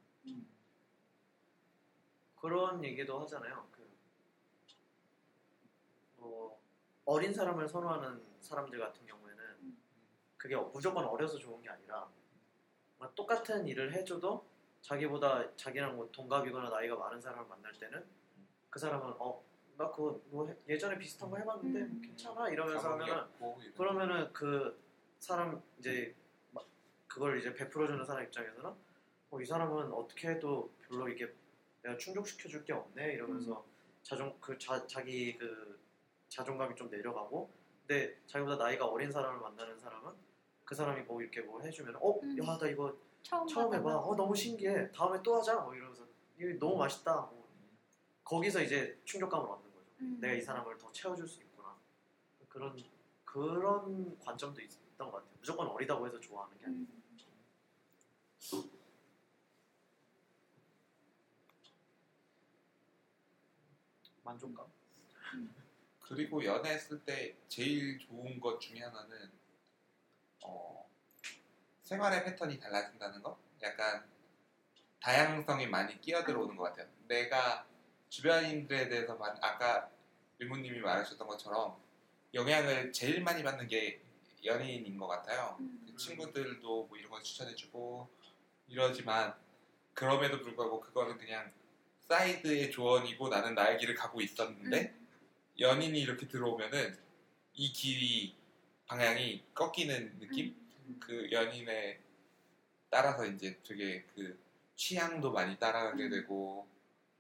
[2.45, 3.66] 그런 얘기도 하잖아요.
[3.73, 3.89] 그,
[6.19, 6.61] 뭐,
[7.07, 9.43] 어린 사람을 선호하는 사람들 같은 경우에는
[10.37, 12.07] 그게 무조건 어려서 좋은 게 아니라
[12.99, 14.47] 막 똑같은 일을 해줘도
[14.83, 18.05] 자기보다 자기랑 뭐 동갑이거나 나이가 많은 사람을 만날 때는
[18.69, 19.43] 그 사람은 어,
[19.79, 22.03] 나 그거 뭐 해- 예전에 비슷한 거 해봤는데 음.
[22.05, 23.25] 괜찮아 이러면서 하면은
[23.75, 24.79] 그러면은 그
[25.19, 26.15] 사람 이제
[26.51, 26.66] 막
[27.07, 28.71] 그걸 이제 베풀어주는 사람 입장에서는
[29.31, 31.33] 어, 이 사람은 어떻게 해도 별로 이게
[31.85, 33.65] 내가 충족시켜 줄 게 없네 이러면서
[34.02, 35.78] 자존 그 자, 자기 그
[36.28, 37.51] 자존감이 좀 내려가고
[37.86, 40.12] 근데 자기보다 나이가 어린 사람을 만나는 사람은
[40.65, 42.39] 그 사람이 뭐 이렇게 뭐 해주면 어 음.
[42.39, 43.98] 야 나 이거 처음, 처음 해봐.
[43.98, 44.90] 어 너무 신기해.
[44.93, 45.61] 다음에 또 하자.
[45.61, 46.06] 뭐 이러면서.
[46.39, 47.15] 이거 너무 맛있다.
[47.23, 47.48] 뭐.
[48.24, 49.86] 거기서 이제 충격감을 얻는 거죠.
[50.01, 50.19] 음.
[50.20, 51.74] 내가 이 사람을 더 채워줄 수 있구나.
[52.48, 52.77] 그런
[53.24, 55.31] 그런 관점도 있던 것 같아요.
[55.39, 57.02] 무조건 어리다고 해서 좋아하는 게 아니고 음.
[64.35, 64.66] 만족감
[66.01, 69.32] 그리고 연애했을 때 제일 좋은 것 중에 하나는
[70.44, 70.89] 어,
[71.82, 73.39] 생활의 패턴이 달라진다는 거?
[73.62, 74.05] 약간
[75.01, 76.86] 다양성이 많이 끼어들어오는 것 같아요.
[77.09, 77.66] 내가
[78.11, 79.90] 주변인들에 대해서 말- 아까
[80.39, 81.81] 일모님이 말하셨던 것처럼
[82.35, 84.02] 영향을 제일 많이 받는 게
[84.44, 85.56] 연예인인 것 같아요.
[85.61, 85.94] 음.
[85.97, 88.09] 친구들도 뭐 이런 거 추천해주고
[88.69, 89.35] 이러지만
[89.94, 91.51] 그럼에도 불구하고 그거는 그냥
[92.09, 95.09] 사이드의 조언이고 나는 나의 길을 가고 있었는데 음.
[95.59, 96.98] 연인이 이렇게 들어오면은
[97.55, 98.35] 이 길이
[98.86, 100.55] 방향이 꺾이는 느낌?
[101.01, 101.98] 그 연인에
[102.90, 104.39] 따라서 이제 되게 그
[104.76, 106.10] 취향도 많이 따라가게 음.
[106.10, 106.68] 되고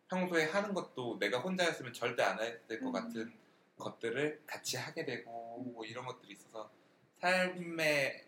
[0.08, 2.92] 평소에 하는 것도 내가 혼자였으면 절대 안 했을 것 음.
[2.92, 3.32] 같은
[3.78, 6.70] 것들을 같이 하게 되고 뭐 이런 것들이 있어서
[7.20, 8.24] 삶의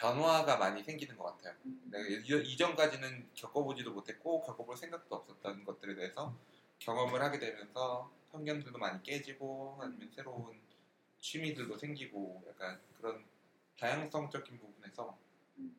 [0.00, 1.54] 변화가 많이 생기는 것 같아요.
[1.66, 1.82] 음.
[1.92, 6.34] 내가 이- 이전까지는 겪어보지도 못했고 겪어볼 생각도 없었던 것들에 대해서
[6.78, 10.58] 경험을 하게 되면서 편견들도 많이 깨지고 아니면 새로운
[11.20, 13.22] 취미들도 생기고 약간 그런
[13.78, 15.18] 다양성적인 부분에서
[15.58, 15.78] 음.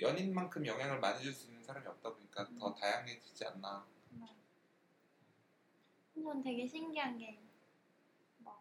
[0.00, 3.86] 연인만큼 영향을 많이 줄 수 있는 사람이 없다 보니까 더 다양해지지 않나.
[6.14, 7.38] 전 되게 신기한 게,
[8.38, 8.60] 뭐,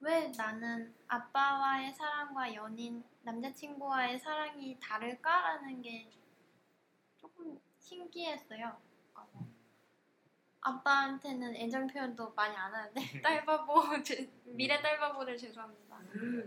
[0.00, 6.10] 왜 나는 아빠와의 사랑과 연인, 남자친구와의 사랑이 다를까라는 게
[7.16, 8.76] 조금 신기했어요.
[9.14, 9.46] 어,
[10.60, 15.96] 아빠한테는 애정 표현도 많이 안 하는데, 딸바보, 제- 미래 딸바보들 죄송합니다.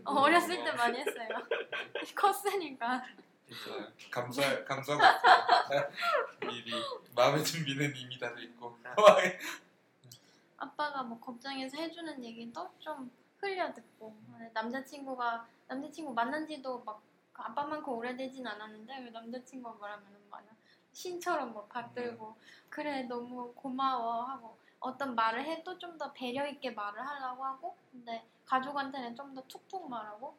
[0.05, 1.27] 어, 어렸을 때 많이 했어요.
[2.15, 3.03] 컸으니까.
[3.47, 5.01] 네, 감사 감사하고.
[6.41, 6.71] 미리
[7.15, 8.77] 마음의 준비는 이미 다돼 있고.
[10.57, 13.09] 아빠가 뭐 걱정해서 해주는 얘기도 좀
[13.40, 14.16] 흘려 듣고.
[14.53, 17.02] 남자친구가 남자친구 만난 지도 막그
[17.41, 20.44] 아빠만큼 오래되진 않았는데 왜 남자친구가 말하면은 막
[20.91, 22.36] 신처럼 막 받들고.
[22.70, 24.57] 그래 너무 고마워 하고.
[24.82, 29.90] 어떤 말을 해도 좀 더 배려 있게 말을 하려고 하고 근데 가족한테는 좀 더 툭툭
[29.90, 30.38] 말하고.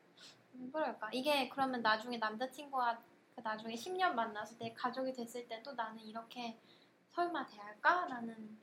[0.55, 1.11] 왜 그럴까?
[1.13, 2.99] 이게 그러면 나중에 남자친구와
[3.37, 6.59] 그 나중에 10년 만났을 때 가족이 됐을 때도 나는 이렇게
[7.13, 8.59] 설마 대할까 라는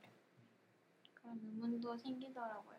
[1.14, 2.77] 그런 의문도 생기더라고요.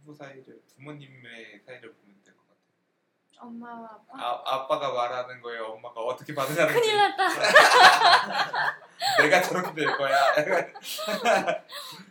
[0.00, 3.48] 부부 사이를 부모님의 사이를 보면 될 것 같아요.
[3.48, 4.18] 엄마와 아빠.
[4.22, 7.28] 아, 아빠가 말하는 거에 엄마가 어떻게 반응하는지 큰일 났다.
[9.22, 10.16] 내가 저렇게 될 거야.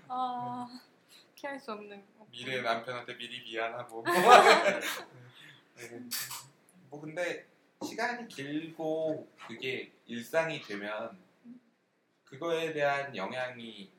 [0.08, 0.68] 아,
[1.36, 2.06] 피할 수 없는.
[2.18, 2.26] 거.
[2.32, 4.04] 미래 남편한테 미리 미안하고.
[5.78, 6.00] 네.
[6.90, 7.46] 뭐 근데
[7.84, 11.18] 시간이 길고 그게 일상이 되면
[12.26, 13.92] 그거에 대한 영향이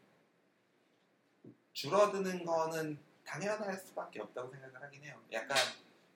[1.72, 2.98] 줄어드는 거는
[3.30, 5.20] 당연할 수밖에 없다고 생각을 하긴 해요.
[5.32, 5.56] 약간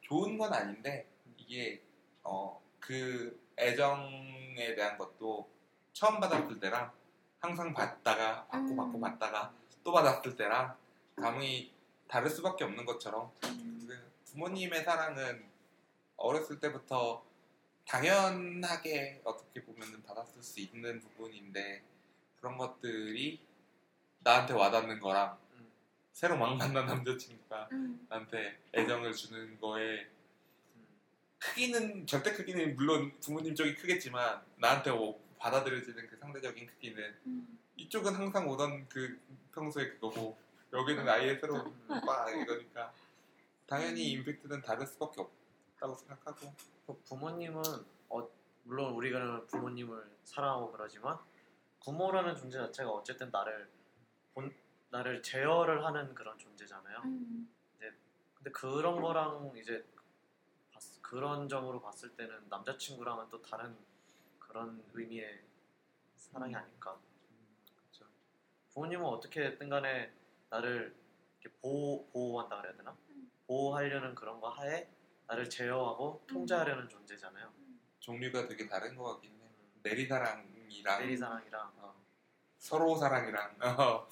[0.00, 1.82] 좋은 건 아닌데 이게
[2.22, 5.48] 어 그 애정에 대한 것도
[5.94, 6.92] 처음 받았을 때랑
[7.40, 8.76] 항상 받다가 받고 음.
[8.76, 10.76] 받고 받다가 또 받았을 때랑
[11.16, 11.72] 감이
[12.06, 15.48] 다를 수밖에 없는 것처럼 음, 그 부모님의 사랑은
[16.16, 17.24] 어렸을 때부터
[17.86, 21.82] 당연하게 어떻게 보면 받았을 수 있는 부분인데
[22.36, 23.40] 그런 것들이
[24.20, 25.43] 나한테 와닿는 거랑 음.
[26.14, 30.06] 새로 막 만난 남자친구가 음, 나한테 애정을 주는 거에
[30.76, 30.86] 음.
[31.38, 37.58] 크기는 절대 크기는 물론 부모님 쪽이 크겠지만 나한테 오- 받아들여지는 그 상대적인 크기는 음.
[37.76, 39.20] 이쪽은 항상 오던 그
[39.52, 40.38] 평소에 그거고
[40.72, 42.92] 여기는 아예 새로운 빠 이거니까
[43.66, 46.54] 당연히 임팩트는 다를 수밖에 없다고 생각하고
[46.86, 47.60] 그 부모님은
[48.10, 48.28] 어,
[48.62, 51.18] 물론 우리가 부모님을 사랑하고 그러지만
[51.82, 53.68] 부모라는 존재 자체가 어쨌든 나를
[54.32, 54.54] 본
[54.94, 56.98] 나를 제어를 하는 그런 존재잖아요.
[57.04, 57.52] 음,
[58.36, 59.84] 근데 그런 거랑 이제
[60.72, 63.76] 봤- 그런 점으로 봤을 때는 남자친구랑은 또 다른
[64.38, 65.42] 그런 의미의
[66.16, 66.96] 사랑이 아닐까.
[67.74, 68.04] 그렇죠.
[68.72, 70.12] 부모님은 어떻게 됐든 간에
[70.48, 70.94] 나를
[71.40, 72.96] 이렇게 보호, 보호한다 그래야 되나?
[73.08, 73.28] 음.
[73.48, 74.88] 보호하려는 그런 거 하에
[75.26, 77.52] 나를 제어하고 통제하려는 존재잖아요.
[77.98, 79.48] 종류가 되게 다른 것 같긴 해요.
[79.82, 81.94] 내리사랑이랑 내리사랑이랑 어,
[82.58, 84.06] 서로 사랑이랑 어,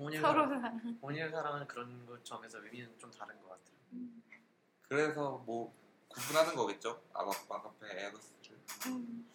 [0.00, 0.98] 부모님 서로 사랑, 사랑.
[0.98, 3.76] 부모님 사랑은 그런 것 점에서 의미는 좀 다른 것 같아요.
[3.92, 4.22] 음,
[4.88, 5.74] 그래서 뭐
[6.08, 7.02] 구분하는 거겠죠.
[7.12, 9.30] 아바빠 아가페 에어스를 음.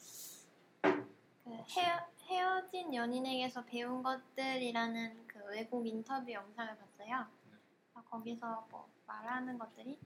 [0.81, 7.27] 그 헤어, 헤어진 연인에게서 배운 것들이라는 그 외국 인터뷰 영상을 봤어요.
[7.93, 9.99] 아, 거기서 뭐 말하는 것들이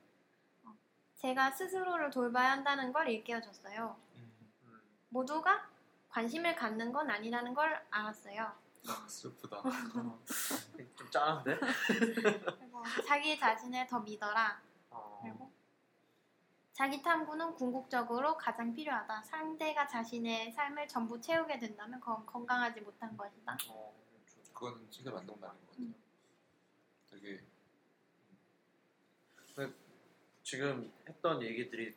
[0.66, 0.76] 어,
[1.16, 3.96] 제가 스스로를 돌봐야 한다는 걸 일깨워줬어요.
[4.18, 4.34] 음,
[4.64, 5.70] 음, 모두가
[6.10, 8.52] 관심을 갖는 건 아니라는 걸 알았어요.
[8.88, 9.62] 아, 슬프다.
[10.96, 11.60] 좀 짠한데?
[12.60, 14.62] 그리고 자기 자신을 더 믿어라.
[14.90, 15.52] 어, 그리고
[16.74, 19.24] 자기 탐구는 궁극적으로 가장 필요하다.
[19.24, 23.58] 상대가 자신의 삶을 전부 채우게 된다면 그건 건강하지 못한 것이다.
[23.70, 23.94] 어,
[24.28, 25.86] 좀- 그거는 진짜 맞는 말인 것 같아요.
[25.86, 25.96] 음.
[27.10, 27.44] 되게
[30.44, 31.96] 지금 했던 얘기들이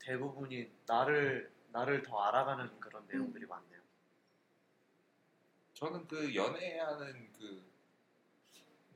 [0.00, 3.80] 대부분이 나를 나를 더 알아가는 그런 내용들이 많네요.
[5.84, 7.62] 저는 그 연애하는 그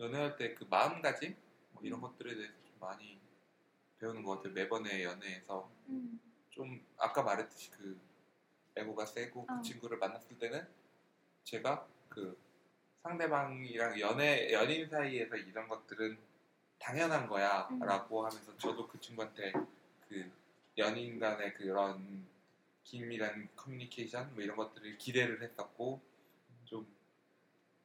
[0.01, 1.37] 연애할 때 그 마음가짐
[1.73, 3.19] 뭐 이런 것들에 대해서 좀 많이
[3.99, 4.55] 배우는 것 같아요.
[4.55, 6.19] 매번의 연애에서 음.
[6.49, 8.01] 좀 아까 말했듯이 그
[8.75, 9.61] 에고가 세고 그 어.
[9.61, 10.67] 친구를 만났을 때는
[11.45, 12.39] 제가 그
[13.03, 16.17] 상대방이랑 연애 연인 사이에서 이런 것들은
[16.79, 17.29] 당연한 음.
[17.29, 19.53] 거야라고 하면서 저도 그 친구한테
[20.09, 20.31] 그
[20.79, 22.27] 연인 간의 그런
[22.85, 26.08] 긴밀한 커뮤니케이션 뭐 이런 것들을 기대를 했었고 좀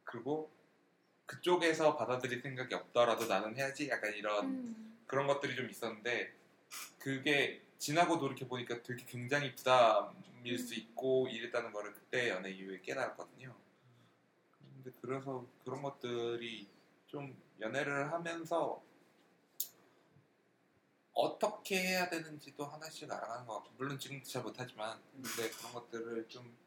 [0.03, 0.51] 그리고
[1.25, 4.97] 그쪽에서 받아들일 생각이 없더라도 나는 해야지 약간 이런 음.
[5.07, 6.34] 그런 것들이 좀 있었는데
[6.99, 13.55] 그게 지나고 돌이켜 보니까 되게 굉장히 부담일 수 있고 이랬다는 거를 그때 연애 이후에 깨달았거든요.
[14.59, 16.67] 근데 그래서 그런 것들이
[17.07, 18.81] 좀 연애를 하면서
[21.13, 26.63] 어떻게 해야 되는지도 하나씩 알아가는 것 같고 물론 지금도 잘 못하지만 근데 그런 것들을 좀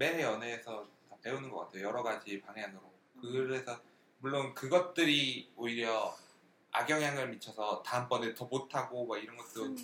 [0.00, 0.90] 매 연애에서 다
[1.22, 1.84] 배우는 것 같아요.
[1.84, 2.90] 여러 가지 방향으로.
[3.20, 3.80] 그래서
[4.18, 6.16] 물론 그것들이 오히려
[6.72, 9.76] 악영향을 미쳐서 다음번에 더 못하고 막 이런 것도 음.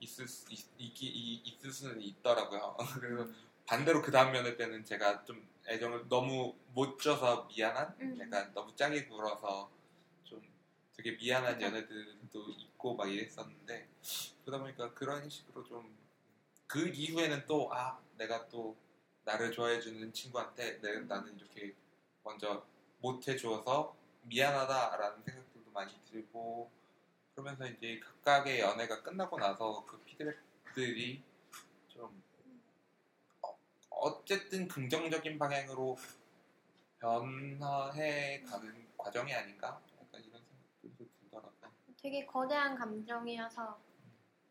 [0.00, 2.76] 있을 수, 있, 있기- 이- 있을 수는 있더라고요.
[3.00, 3.30] 그래서
[3.66, 7.94] 반대로 그 다음 연애 때는 제가 좀 애정을 너무 못 줘서 미안한?
[8.00, 8.18] 음.
[8.20, 9.70] 약간 너무 짜게 굴어서
[10.24, 10.42] 좀
[10.96, 11.60] 되게 미안한.
[11.62, 13.88] 연애들도 있고 막 이랬었는데
[14.44, 16.02] 그러다 보니까 그런 식으로 좀
[16.66, 18.74] 그 이후에는 또 아 내가 또
[19.24, 21.74] 나를 좋아해주는 친구한테 내, 나는 이렇게
[22.22, 22.64] 먼저
[23.00, 26.70] 못 해주어서 미안하다라는 생각들도 많이 들고
[27.34, 31.22] 그러면서 이제 각각의 연애가 끝나고 나서 그 피드백들이
[31.88, 32.22] 좀
[33.42, 33.58] 어,
[33.90, 35.96] 어쨌든 긍정적인 방향으로
[36.98, 41.52] 변화해 가는 과정이 아닌가 약간 이런 생각들도 들더라고요.
[42.00, 43.80] 되게 거대한 감정이어서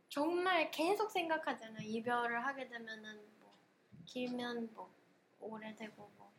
[0.09, 1.87] 정말 계속 생각하잖아요.
[1.87, 3.30] 이별을 하게 되면은 뭐
[4.05, 4.93] 길면 뭐
[5.39, 6.31] 오래되고 뭐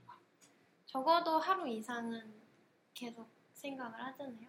[0.86, 2.34] 적어도 하루 이상은
[2.93, 4.48] 계속 생각을 하잖아요.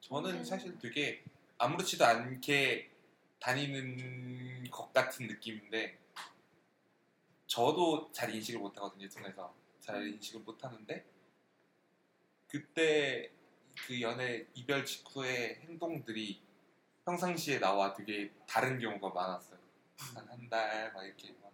[0.00, 0.44] 저는 음.
[0.44, 1.22] 사실 되게
[1.58, 2.90] 아무렇지도 않게
[3.38, 5.98] 다니는 것 같은 느낌인데
[7.46, 11.04] 저도 잘 인식을 못 하거든요 통해서 잘 인식을 못 하는데
[12.48, 13.30] 그때
[13.86, 16.40] 그 연애 이별 직후의 행동들이
[17.04, 19.61] 평상시에 나와 되게 다른 경우가 많았어요
[19.98, 21.52] 한한달 막 이렇게 막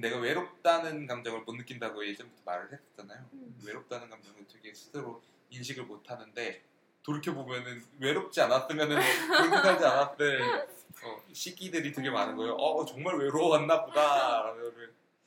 [0.00, 3.60] 내가 외롭다는 감정을 못 느낀다고 예전부터 말을 했었잖아요 음.
[3.64, 5.20] 외롭다는 감정을 되게 스스로
[5.50, 6.62] 인식을 못 하는데
[7.02, 10.68] 돌이켜 보면은 외롭지 않았으면은 살지 않았을
[11.04, 12.52] 어, 시기들이 되게 많은 거예요.
[12.54, 14.72] 어 정말 외로웠나 보다라는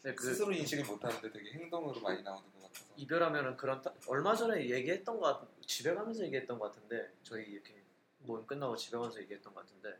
[0.02, 2.85] 근데 그 스스로 인식을 못 하는데 되게 행동으로 많이 나오는 것 같아서.
[2.95, 7.84] 이별하면은 그런 타- 얼마 전에 얘기했던 것 같, 집에 가면서 얘기했던 것 같은데 저희 이렇게
[8.19, 9.97] 모임 끝나고 집에 가면서 얘기했던 것 같은데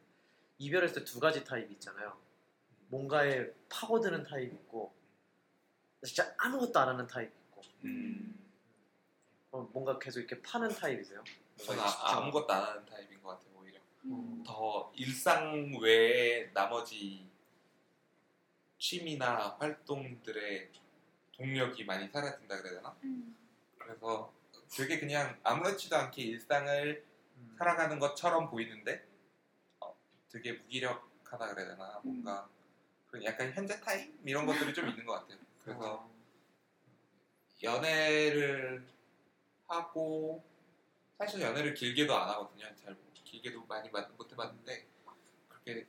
[0.58, 2.18] 이별했을 때 두 가지 타입이 있잖아요.
[2.88, 4.94] 뭔가에 파고드는 타입이 있고
[6.04, 8.40] 진짜 아무것도 안 하는 타입이 있고 음,
[9.52, 11.24] 어, 뭔가 계속 이렇게 파는 타입이세요?
[11.58, 13.80] 저는 아, 아무것도 안 하는 타입인 것 같아요 오히려.
[14.06, 14.44] 음.
[14.46, 17.28] 더 일상 외에 나머지
[18.78, 20.70] 취미나 활동들의
[21.34, 22.96] 동력이 많이 사라진다 그래야 되나?
[23.04, 23.36] 음.
[23.80, 24.32] 그래서
[24.70, 27.04] 되게 그냥 아무렇지도 않게 일상을
[27.38, 27.56] 음.
[27.58, 29.15] 살아가는 것처럼 보이는데 어,
[30.36, 32.50] 되게 무기력하다 그래야 되나 뭔가
[33.08, 35.38] 그런 약간 현재 타임 이런 것들이 좀 있는 것 같아요.
[35.64, 36.12] 그래서 어,
[37.64, 38.86] 연애를
[39.68, 40.44] 하고
[41.18, 42.66] 사실 연애를 길게도 안 하거든요.
[42.76, 44.86] 잘 길게도 많이 마- 못 해봤는데
[45.48, 45.88] 그렇게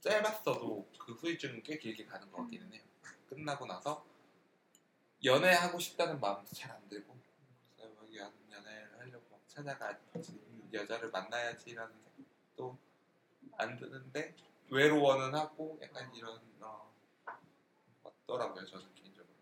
[0.00, 2.82] 짧았어도 그 후유증은 꽤 길게 가는 것 같기는 해요.
[3.30, 4.04] 끝나고 나서
[5.24, 7.16] 연애하고 싶다는 마음도 잘 안 들고
[7.78, 10.38] 뭐 연, 연애를 하려고 막 찾아가지
[10.72, 12.78] 여자를 만나야지라는 생각도
[13.60, 14.34] 안 드는데
[14.70, 16.92] 외로워는 하고 약간 이런 어,
[18.26, 19.34] 같더라고요 저는 개인적으로.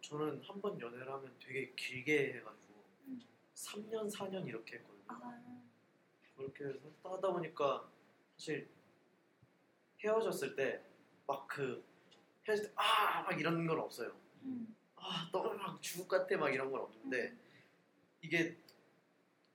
[0.00, 3.20] 저는 한 번 연애를 하면 되게 길게 해가지고 음.
[3.54, 5.04] 3년 4년 이렇게 했거든요.
[5.08, 5.62] 아,
[6.36, 7.90] 그렇게 해서 하다 보니까
[8.36, 8.68] 사실
[10.04, 10.82] 헤어졌을 때
[11.26, 11.84] 막 그
[12.46, 14.16] 헤어질 때아막 이런 건 없어요.
[14.42, 14.74] 음.
[14.96, 17.36] 아 너무 막 죽을 것 같아 막 이런 건 없는데
[18.22, 18.56] 이게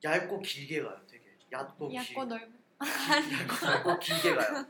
[0.03, 1.01] 얇고 길게 가요.
[1.07, 2.62] 되게 얕고 길- 얇고 넓은.
[2.85, 4.65] 얇고 길게 가요.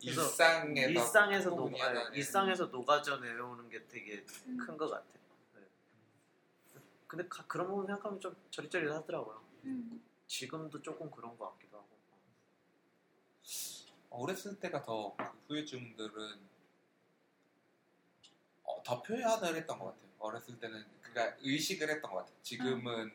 [0.00, 4.56] 그래서 일상에서 일상에서 녹아 일상에서 녹아져 내려오는 게 되게 음.
[4.58, 5.12] 큰것 같아요.
[5.54, 5.62] 네.
[7.06, 9.42] 근데 가- 그런 부분 생각하면 좀 저릿저릿하더라고요.
[9.64, 10.02] 음.
[10.26, 11.88] 지금도 조금 그런 것 같기도 하고.
[14.10, 16.40] 어렸을 때가 더그 후유증들은
[18.64, 20.06] 어, 더 표현을 했던 것 같아요.
[20.18, 22.34] 어렸을 때는 그러니까 의식을 했던 것 같아요.
[22.42, 23.12] 지금은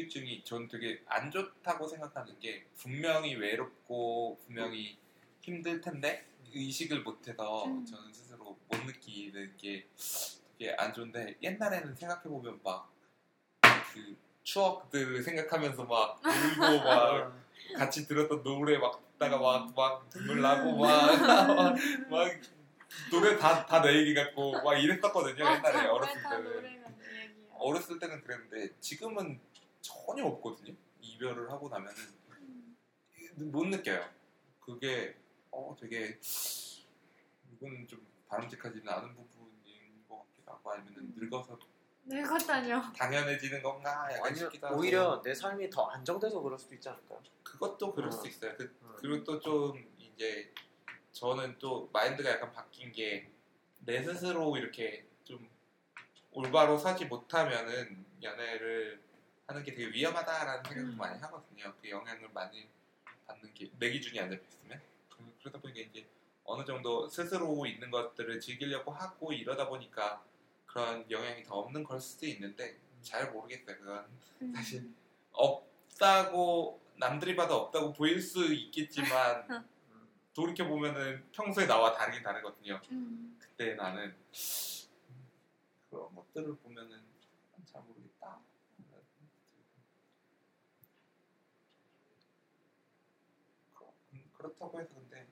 [0.00, 4.96] 후유증이 전 되게 안 좋다고 생각하는 게 분명히 외롭고 분명히
[5.42, 7.84] 힘들 텐데 의식을 못해서 음.
[7.84, 9.86] 저는 스스로 못 느끼는 게
[10.58, 12.88] 되게 안 좋은데 옛날에는 생각해 보면 막
[13.92, 16.24] 그 추억들을 생각하면서 막 울고
[16.84, 17.32] 막
[17.76, 20.86] 같이 들었던 노래 막 듣다가 막 막 눈물 나고 막
[22.08, 22.40] 막
[23.10, 26.84] 노래 다 다 내 얘기 같고 막 이랬었거든요 옛날에 어렸을 다 때는.
[27.58, 29.40] 어렸을 때는 그랬는데 지금은
[30.10, 31.94] 전혀 없거든요 이별을 하고 나면은
[32.30, 32.76] 음.
[33.52, 34.04] 못 느껴요
[34.60, 35.16] 그게
[35.50, 36.18] 어 되게
[37.52, 41.58] 이건 좀 바람직하지는 않은 부분인 것 같기도 하고 아니면은 늙어서
[42.06, 42.92] 늙었다뇨.
[42.96, 47.22] 당연해지는 건가 약간 아니면 싶기도 하고 오히려 내 삶이 더 안정돼서 그럴 수도 있지 않을까요?
[47.44, 48.12] 그것도 그럴 어.
[48.12, 48.96] 수 있어요 그, 어.
[48.98, 50.52] 그리고 또 좀 이제
[51.12, 53.30] 저는 또 마인드가 약간 바뀐 게
[53.82, 55.48] 내 스스로 이렇게 좀
[56.32, 59.00] 올바로 서지 못하면은 연애를
[59.50, 60.96] 하는 게 되게 위험하다라는 생각도 음.
[60.96, 61.74] 많이 하거든요.
[61.82, 62.68] 그 영향을 많이
[63.26, 66.06] 받는 게 내 기준이 안 잡혀 있으면 그- 그러다 보니까 이제
[66.44, 70.24] 어느 정도 스스로 있는 것들을 즐기려고 하고 이러다 보니까
[70.66, 73.76] 그런 영향이 더 없는 걸 수도 있는데 잘 모르겠어요.
[73.76, 74.06] 그건
[74.42, 74.52] 음.
[74.54, 74.88] 사실
[75.32, 79.46] 없다고 남들이 봐도 없다고 보일 수 있겠지만
[79.90, 80.08] 음.
[80.32, 82.80] 돌이켜 보면은 평소에 나와 다르긴 다르거든요.
[82.92, 83.36] 음.
[83.40, 84.14] 그때 나는
[85.90, 87.00] 그런 것들을 보면은
[87.66, 88.38] 잘 모르겠다.
[94.36, 95.26] 그렇- 음, 그렇다고 해서 근데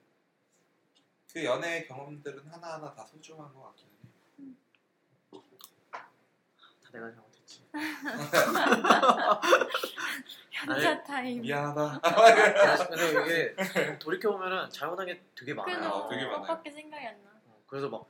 [1.31, 4.09] 그 연애 경험들은 하나하나 다 소중한 것 같기는 해요.
[5.91, 6.09] 다
[6.91, 7.63] 내가 잘못했지.
[10.51, 11.41] 현자 타임.
[11.41, 11.99] 미안하다.
[12.89, 15.77] 근데 이게 돌이켜 보면은 잘못한 게 되게 많아요.
[15.79, 16.41] 그래도 되게 많아요.
[16.41, 17.29] 그것밖에 생각이 안 나.
[17.45, 18.07] 어, 그래서 막,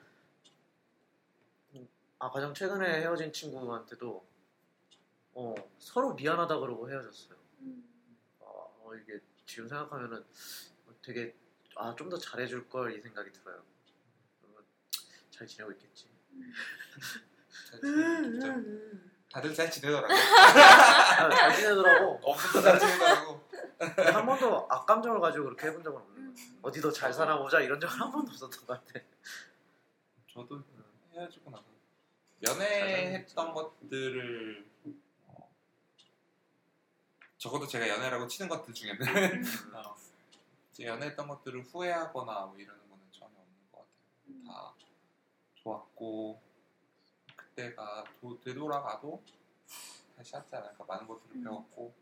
[1.76, 1.88] 음,
[2.20, 4.26] 아, 가장 최근에 헤어진 친구한테도,
[5.34, 7.38] 어, 서로 미안하다 그러고 헤어졌어요.
[7.60, 7.84] 음.
[8.40, 10.24] 어, 이게 지금 생각하면은
[11.10, 11.36] 되게,
[11.76, 13.64] 아, 좀 더 잘해줄 걸 이 생각이 들어요.
[14.44, 14.58] 어,
[15.32, 16.08] 잘 지내고 있겠지.
[17.70, 19.00] 잘 지내죠.
[19.32, 20.14] 다들 잘 지내더라고.
[20.14, 22.20] 아, 잘 지내더라고.
[22.24, 23.50] 없어도 잘 지내더라고.
[23.80, 26.48] 한 번도 악감정을 가지고 그렇게 해본 적은 없는 것 같아요.
[26.50, 26.60] 음.
[26.62, 29.00] 어디 더 잘 살아보자 이런 적은 한 번도 없었던 것 같아.
[30.32, 30.62] 저도
[31.14, 31.64] 헤어지고 나서
[32.46, 34.66] 연애했던 것들을
[35.28, 35.50] 어,
[37.38, 39.44] 적어도 제가 연애라고 치는 것들 중에는 음.
[40.80, 44.44] 어, 이제 연애했던 것들을 후회하거나 뭐 이러는 거는 전혀 없는 것 같아요.
[44.48, 44.74] 다
[45.56, 46.42] 좋았고
[47.36, 49.22] 그때가 도- 되돌아가도
[50.16, 51.44] 다시 하지 않을까 많은 것들을 음.
[51.44, 51.94] 배웠고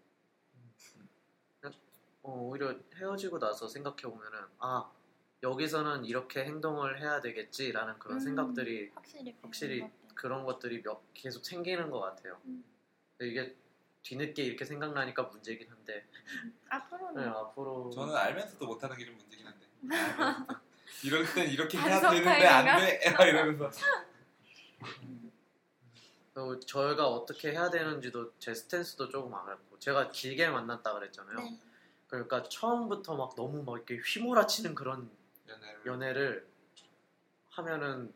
[2.24, 4.92] 어, 오히려 헤어지고 나서 생각해 보면은 아
[5.42, 8.20] 여기서는 이렇게 행동을 해야 되겠지라는 그런 음.
[8.20, 12.40] 생각들이 확실히 확실히 그런 것 것들이 몇, 계속 생기는 것 같아요.
[12.46, 12.64] 음.
[13.22, 13.56] 이게
[14.08, 16.06] 뒤늦게 이렇게 생각나니까 문제긴 한데
[16.70, 19.68] 앞으로는 네, 앞으로 저는 알면서도 못하는 게 좀 문제긴 한데
[21.04, 22.80] 이럴 땐 이렇게 해야 되는데 안?
[22.80, 23.00] 돼!
[23.12, 23.70] 막 이러면서
[26.34, 31.36] 그리고 저희가 어떻게 해야 되는지도 제 스탠스도 조금 알았고 제가 길게 만났다 그랬잖아요.
[31.38, 31.60] 네.
[32.08, 35.10] 그러니까 처음부터 막 너무 막 이렇게 휘몰아치는 그런
[35.50, 36.48] 연애를 연애를
[37.50, 38.14] 하면은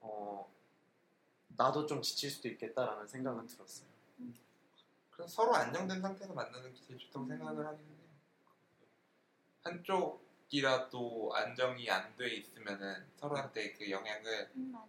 [0.00, 0.52] 어
[1.56, 3.88] 나도 좀 지칠 수도 있겠다라는 생각은 들었어요.
[5.18, 7.98] 그래서 서로 안정된 상태에서 만나는 게 제일 좋다고 생각을 하긴 해요.
[9.64, 14.86] 한쪽이라도 안정이 안 돼 있으면은 서로한테 그 영향을 음, 맞아.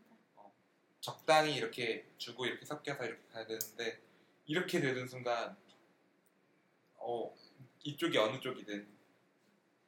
[1.01, 3.99] 적당히 이렇게 주고 이렇게 섞여서 이렇게 가야 되는데
[4.45, 5.57] 이렇게 되는 순간
[6.97, 7.35] 어
[7.83, 8.87] 이쪽이 어느 쪽이든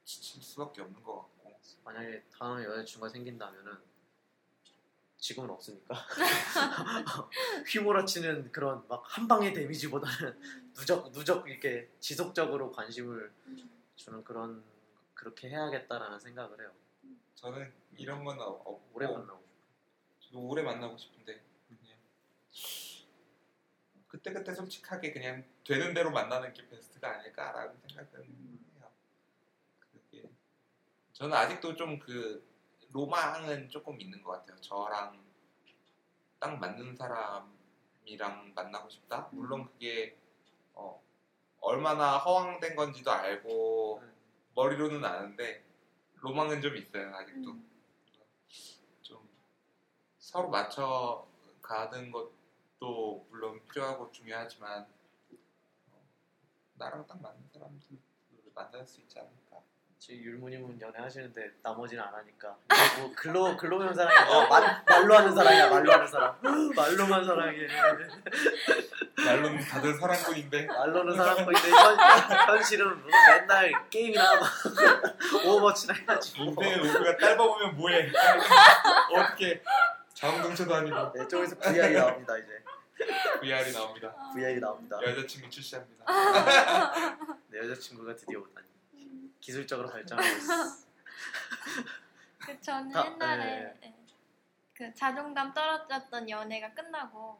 [0.04, 3.78] 지칠 수밖에 없는 것 같고 만약에 다음에 여자친구가 생긴다면은
[5.22, 5.94] 지금은 없으니까
[7.68, 10.40] 휘몰아치는 그런 막 한 방의 데미지보다는
[10.74, 13.70] 누적 누적 이렇게 지속적으로 관심을 음.
[13.94, 14.64] 주는 그런
[15.14, 16.72] 그렇게 해야겠다라는 생각을 해요.
[17.36, 19.44] 저는 이런 건 어- 없고 오래 만나고
[20.20, 21.96] 저도 오래 만나고 싶은데 그냥
[24.08, 28.90] 그때 그때 솔직하게 그냥 되는 대로 만나는 게 베스트가 아닐까라는 생각은 해요.
[29.78, 30.28] 그게
[31.12, 32.44] 저는 아직도 좀그
[32.92, 34.60] 로망은 조금 있는 것 같아요.
[34.60, 35.22] 저랑
[36.38, 39.28] 딱 맞는 사람이랑 만나고 싶다.
[39.32, 40.16] 물론 그게
[40.74, 41.02] 어,
[41.60, 44.02] 얼마나 허황된 건지도 알고
[44.54, 45.64] 머리로는 아는데
[46.16, 47.14] 로망은 좀 있어요.
[47.14, 47.50] 아직도.
[47.52, 47.70] 음.
[49.02, 49.28] 좀
[50.18, 51.26] 서로 맞춰
[51.62, 54.86] 가는 것도 물론 필요하고 중요하지만
[55.90, 56.02] 어,
[56.74, 57.98] 나랑 딱 맞는 사람들을
[58.54, 59.41] 만날 수 있지 않을
[60.02, 62.56] 까 지금 율무님은 연애하시는데 나머지는 안 하니까.
[62.98, 66.36] 뭐 글로 글로 배운 사람이 말, 말로 하는 사람이야 말로 하는 사람.
[66.74, 67.68] 말로만 사랑해.
[69.24, 70.66] 말로는 다들 사랑꾼인데.
[70.66, 71.98] 말로는 사랑꾼인데 현,
[72.48, 74.24] 현실은 뭐 맨날 게임이나
[75.46, 76.46] 오버워치나 해가지고.
[76.46, 78.10] 문제는 우리가 짧아보면 뭐해?
[79.12, 79.62] 어떻게?
[80.14, 81.12] 자웅동체도 아니고.
[81.12, 82.48] 네, 쪽에서 VR이 나옵니다 이제.
[83.40, 84.12] VR이 나옵니다.
[84.34, 84.98] VR이 나옵니다.
[85.00, 86.04] 여자친구 출시합니다.
[87.48, 88.71] 내 여자친구가 드디어 오다니
[89.46, 90.52] 기술적으로 발전하고 있어
[92.38, 93.82] 그 저는 다- 옛날에 네.
[93.84, 93.94] 예,
[94.72, 97.38] 그 자존감 떨어졌던 연애가 끝나고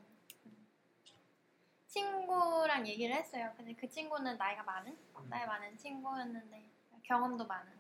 [1.89, 3.53] 친구랑 얘기를 했어요.
[3.57, 4.97] 근데 그 친구는 나이가 많은,
[5.29, 6.71] 나이 많은 친구였는데
[7.03, 7.73] 경험도 많은.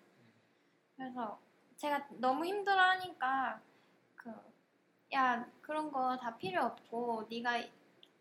[0.97, 1.40] 그래서
[1.77, 3.61] 제가 너무 힘들어하니까
[4.16, 4.53] 그
[5.15, 7.62] 야 그런 거 다 필요 없고 네가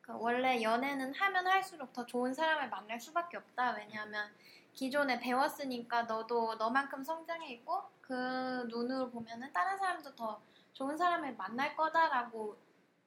[0.02, 3.72] 그 원래 연애는 하면 할수록 더 좋은 사람을 만날 수밖에 없다.
[3.78, 4.30] 왜냐하면
[4.73, 8.14] 기존에 배웠으니까 너도 너만큼 성장해 있고 그
[8.69, 10.41] 눈으로 보면은 다른 사람도 더
[10.73, 12.57] 좋은 사람을 만날 거다라고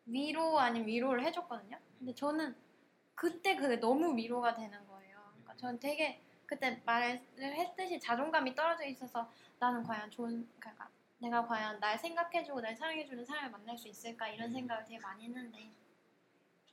[0.06, 1.78] 위로 아닌 위로를 해줬거든요.
[1.98, 2.54] 근데 저는
[3.14, 5.18] 그때 그게 너무 위로가 되는 거예요.
[5.32, 10.88] 그러니까 저는 되게 그때 말을 했듯이 자존감이 떨어져 있어서 나는 과연 좋은 그러니까
[11.18, 15.70] 내가 과연 날 생각해주고 날 사랑해주는 사람을 만날 수 있을까 이런 생각을 되게 많이 했는데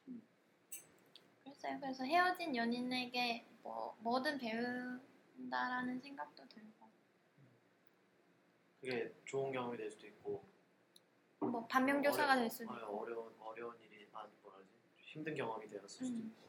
[0.10, 0.22] 음.
[1.44, 1.80] 그랬어요.
[1.80, 6.90] 그래서 헤어진 연인에게 뭐 뭐든 배운다라는 생각도 들고.
[8.80, 10.44] 그게 좋은 경험이 될 수도 있고.
[11.40, 14.68] 뭐 반면교사가 될 수도 있고 어려운 어려운 일이 아니 뭐라지?
[14.98, 16.28] 힘든 경험이 되었을 수도 음.
[16.28, 16.42] 있고.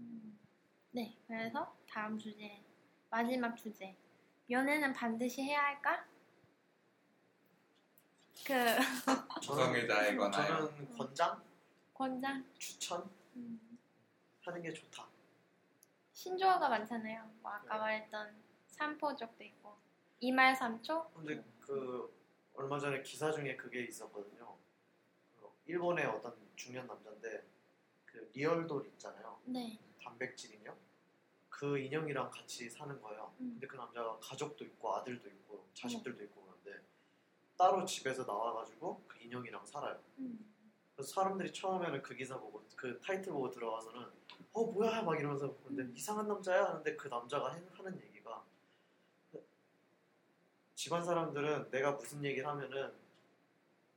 [0.00, 0.38] 음.
[0.92, 2.62] 네, 그래서 다음 주제
[3.10, 3.96] 마지막 주제.
[4.50, 6.06] 연애는 반드시 해야 할까?
[8.46, 8.52] 그.
[10.18, 11.42] 관하여 저는 권장?
[11.94, 12.44] 권장.
[12.58, 13.08] 추천?
[13.36, 13.71] 음,
[14.42, 15.08] 하는 게 좋다
[16.12, 17.30] 신조어가 많잖아요.
[17.40, 17.80] 뭐 아까 네.
[17.80, 19.76] 말했던 삼포족도 있고
[20.20, 22.12] 이말삼초 근데 그
[22.54, 24.56] 얼마 전에 기사 중에 그게 있었거든요.
[25.36, 27.44] 그 일본의 어떤 중년 남자인데
[28.04, 29.40] 그 리얼돌 있잖아요.
[29.46, 30.76] 네, 단백질 인형.
[31.48, 33.32] 그 인형이랑 같이 사는 거예요.
[33.40, 33.52] 음.
[33.52, 36.84] 근데 그 남자가 가족도 있고 아들도 있고 자식들도 있고 그런데
[37.56, 39.98] 따로 집에서 나와가지고 그 인형이랑 살아요.
[40.18, 40.52] 음,
[40.94, 44.10] 그래서 사람들이 처음에는 그 기사 보고 그 타이틀 보고 들어가서는
[44.52, 48.44] 어 뭐야 막 이러면서 근데 이상한 남자야 하는데 그 남자가 해- 하는 얘기가
[50.74, 52.92] 집안 사람들은 내가 무슨 얘기를 하면은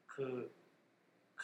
[0.05, 0.51] 그그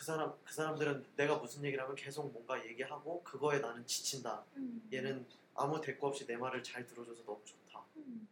[0.04, 4.44] 사람 그 사람들은 내가 무슨 얘기를 하면 계속 뭔가 얘기하고 그거에 나는 지친다.
[4.56, 5.26] 음, 얘는
[5.56, 7.84] 아무 대꾸 없이 내 말을 잘 들어줘서 너무 좋다.
[7.98, 8.28] 음,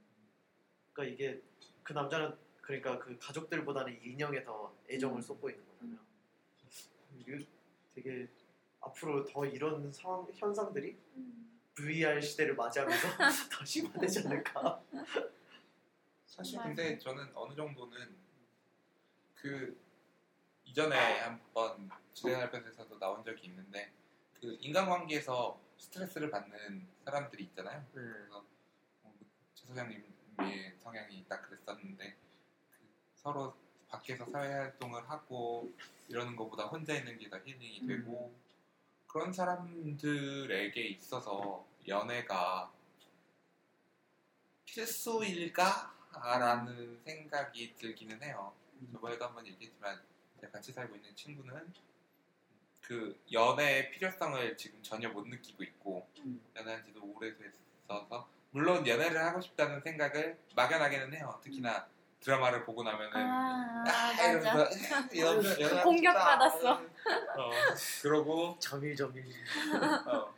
[0.93, 1.41] 그러니까 이게
[1.83, 5.21] 그 남자는 그러니까 그 가족들보다는 이 인형에 더 애정을 음.
[5.21, 5.99] 쏟고 있는 거잖아요.
[7.17, 7.45] 이게
[7.95, 8.27] 되게
[8.89, 11.59] 앞으로 더 이런 상황 현상들이 음.
[11.75, 13.07] VR 시대를 맞이하면서
[13.51, 14.81] 더 심화되지 않을까.
[16.25, 16.59] 사실.
[16.61, 18.15] 근데 저는 어느 정도는
[19.35, 19.79] 그
[20.65, 23.91] 이전에 한번 지대날변에서도 나온 적이 있는데
[24.39, 27.85] 그 인간관계에서 스트레스를 받는 사람들이 있잖아요.
[27.93, 28.45] 그래서
[29.03, 29.13] 어,
[29.53, 32.15] 최 소장님의 성향이 딱 그랬었는데
[32.71, 32.79] 그
[33.15, 33.55] 서로
[33.87, 35.71] 밖에서 사회 활동을 하고
[36.07, 37.87] 이러는 것보다 혼자 있는 게 더 힐링이 음.
[37.87, 38.33] 되고
[39.10, 42.72] 그런 사람들에게 있어서 연애가
[44.65, 45.81] 필수일까라는
[47.03, 48.53] 생각이 들기는 해요.
[48.94, 49.99] 저번에도 한번 얘기했지만
[50.40, 51.73] 제가 같이 살고 있는 친구는
[52.81, 56.40] 그 연애의 필요성을 지금 전혀 못 느끼고 있고 음.
[56.56, 61.40] 연애한 지도 오래 됐어서 물론 연애를 하고 싶다는 생각을 막연하게는 해요.
[61.44, 64.29] 특히나 드라마를 보고 나면은 아, 아, 맞아.
[64.29, 64.69] 이러면서
[65.17, 66.71] 연애, 연애하고 공격받았어.
[66.71, 67.51] 어,
[68.01, 69.25] 그러고 점일 점일.
[70.05, 70.33] 어,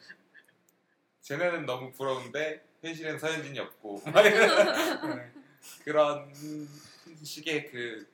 [1.22, 5.32] 쟤네는 너무 부러운데 현실엔 서현진이 없고 막 이런 네.
[5.84, 6.34] 그런
[7.24, 8.08] 식의 그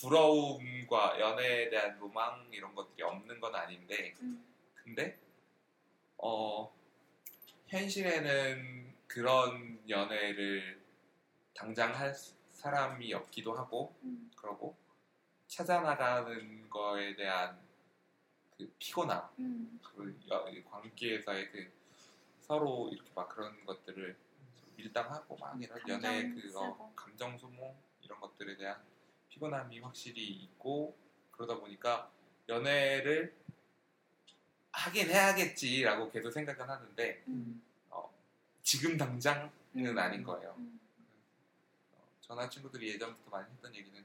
[0.00, 4.44] 부러움과 연애에 대한 로망 이런 것들이 없는 건 아닌데 음,
[4.74, 5.18] 근데
[6.18, 6.74] 어
[7.68, 10.80] 현실에는 그런 연애를
[11.54, 12.12] 당장 할
[12.64, 14.74] 사람이 없기도 하고 음, 그러고
[15.46, 17.60] 찾아나가는 거에 대한
[18.56, 20.18] 그 피곤함 음, 그
[20.70, 21.70] 관계에서의 그
[22.40, 24.16] 서로 이렇게 막 그런 것들을
[24.76, 26.90] 밀당하고 막 이런 연애 그 어.
[26.96, 28.80] 감정 소모 이런 것들에 대한
[29.28, 30.96] 피곤함이 확실히 있고
[31.32, 32.10] 그러다 보니까
[32.48, 33.34] 연애를
[34.72, 37.62] 하긴 해야겠지라고 계속 생각은 하는데 음,
[38.62, 39.98] 지금 당장은 음.
[39.98, 40.54] 아닌 거예요.
[40.56, 40.80] 음,
[42.34, 44.04] 어, 전화 친구들이 예전부터 많이 했던 얘기는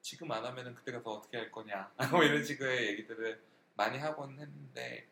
[0.00, 3.42] 지금 안 하면은 그때 가서 어떻게 할 거냐 뭐 이런 식의 얘기들을
[3.76, 5.06] 많이 하곤 했는데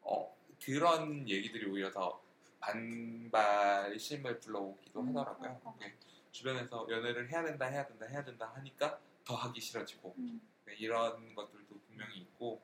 [0.00, 0.34] 어,
[0.64, 2.22] 그런 얘기들이 오히려 더
[2.60, 5.60] 반발심을 불러오기도 음, 하더라고요.
[5.60, 5.94] 것 이게
[6.30, 10.40] 주변에서 연애를 해야 된다, 해야 된다, 해야 된다 하니까 더 하기 싫어지고 음.
[10.64, 12.62] 네, 이런 것들도 분명히 있고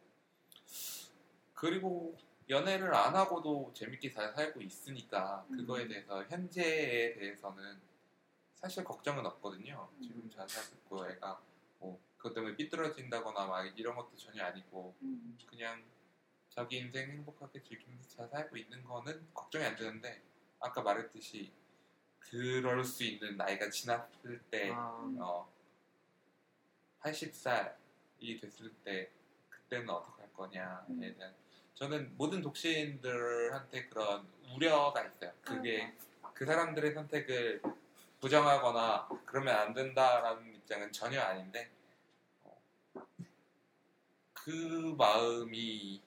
[1.54, 2.16] 그리고
[2.48, 5.88] 연애를 안 하고도 재밌게 잘 살고 있으니까 그거에 음.
[5.88, 7.93] 대해서 현재에 대해서는
[8.64, 9.90] 사실 걱정은 없거든요.
[10.00, 10.30] 지금 음.
[10.34, 11.38] 잘 살고 애가
[11.80, 15.36] 뭐 그것 때문에 삐뚤어진다거나 막 이런 것도 전혀 아니고 음.
[15.46, 15.84] 그냥
[16.48, 20.22] 자기 인생 행복하게 즐기면서 잘 살고 있는 거는 걱정이 안 되는데
[20.60, 21.52] 아까 말했듯이
[22.20, 25.18] 그럴 수 있는 나이가 지났을 때 아, 음.
[25.20, 25.46] 어,
[27.02, 29.10] 80살이 됐을 때
[29.50, 31.14] 그때는 어떻게 할 거냐에 음.
[31.18, 31.34] 대한
[31.74, 35.32] 저는 모든 독신들한테 그런 우려가 있어요.
[35.42, 35.94] 그게
[36.32, 37.60] 그 사람들의 선택을
[38.28, 41.70] 부정하거나 그러면 안 된다라는 입장은 전혀 아닌데
[42.42, 42.56] 어,
[44.32, 46.00] 그 마음이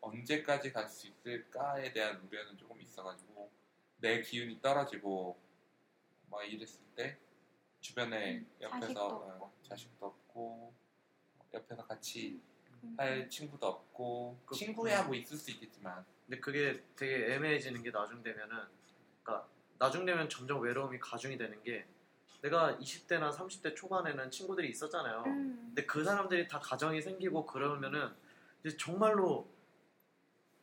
[0.00, 3.50] 언제까지 갈 수 있을까에 대한 우려는 조금 있어가지고
[3.96, 5.36] 내 기운이 떨어지고
[6.30, 7.18] 막 이랬을 때
[7.80, 9.52] 주변에 음, 옆에서 자식도 어, 없고.
[9.68, 10.74] 자식도 없고
[11.52, 12.40] 옆에서 같이
[12.84, 12.94] 음.
[12.96, 18.22] 할 친구도 없고 그- 친구야 뭐 있을 수 있겠지만 근데 그게 되게 애매해지는 게 나중
[18.22, 18.68] 되면은
[19.24, 21.86] 그러니까 나중 되면 점점 외로움이 가중이 되는 게
[22.42, 25.24] 내가 20대나 30대 초반에는 친구들이 있었잖아요.
[25.26, 25.64] 음.
[25.66, 28.12] 근데 그 사람들이 다 가정이 생기고 그러면은
[28.64, 29.48] 이제 정말로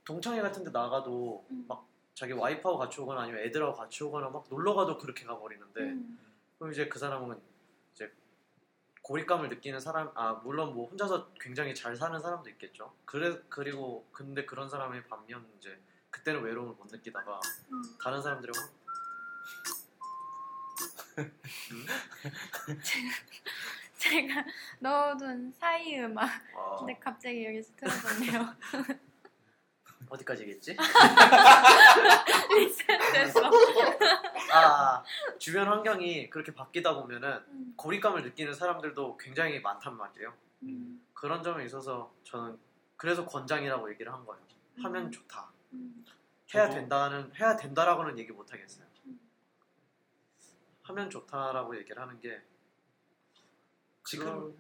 [0.06, 1.65] 동창회 같은 데 나가도 음.
[1.68, 6.19] 막 자기 와이프하고 같이 오거나 아니면 애들하고 같이 오거나 막 놀러 가도 그렇게 가버리는데 음.
[6.57, 7.40] 그럼 이제 그 사람은
[7.94, 8.11] 이제
[9.02, 12.94] 고립감을 느끼는 사람 아 물론 뭐 혼자서 굉장히 잘 사는 사람도 있겠죠.
[13.06, 15.80] 그래 그리고 근데 그런 사람의 반면 이제
[16.11, 17.40] 그때는 외로움을 못 느끼다가
[17.72, 17.81] 음.
[18.02, 18.52] 다른 사람들이
[21.16, 21.28] 확
[23.98, 24.46] 제가
[24.80, 28.56] 넣어둔 사이 음악 아, 근데 갑자기 여기서 틀어졌네요
[30.10, 30.76] 어디까지 얘기했지?
[32.56, 33.50] 리셋돼서
[34.54, 35.04] 아
[35.40, 37.74] 주변 환경이 그렇게 바뀌다 보면은 음.
[37.76, 40.34] 고립감을 느끼는 사람들도 굉장히 많단 말이에요.
[40.64, 41.04] 음.
[41.14, 42.60] 그런 점에 있어서 저는
[42.96, 44.44] 그래서 권장이라고 얘기를 한 거예요.
[44.84, 45.12] 하면 음.
[45.12, 45.50] 좋다.
[45.74, 46.06] 음.
[46.54, 48.86] 해야 된다는 해야 된다라고는 얘기 못 하겠어요.
[50.84, 50.89] 음.
[50.89, 52.41] 하면 좋다라고 얘기를 하는 게
[54.05, 54.55] 지금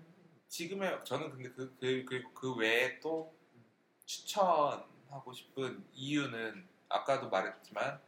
[0.47, 3.35] 지금의 저는 근데 그, 그, 그, 그 외에 또
[4.05, 7.99] 추천하고 싶은 이유는 아까도 말했지만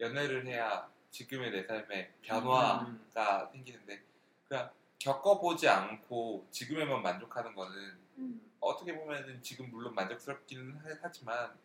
[0.00, 3.52] 연애를 해야 지금의 내 삶에 변화가 음.
[3.52, 4.02] 생기는데
[4.48, 8.52] 그냥 겪어보지 않고 지금에만 만족하는 거는 음.
[8.60, 11.56] 어떻게 보면은 지금 물론 만족스럽기는 하- 하지만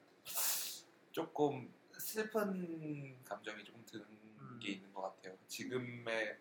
[1.12, 4.19] 조금 슬픈 감정이 조금 드는 음.
[4.60, 5.38] 게 있는 것 같아요.
[5.48, 6.38] 지금의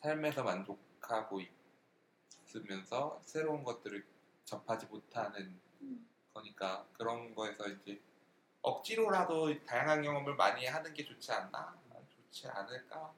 [0.00, 1.40] 삶에서 만족하고
[2.46, 4.04] 있으면서 새로운 것들을
[4.44, 6.08] 접하지 못하는 음.
[6.32, 8.00] 거니까 그런 거에서 이제
[8.62, 11.76] 억지로라도 다양한 경험을 많이 하는 게 좋지 않나?
[12.36, 13.14] 좋지 않을까?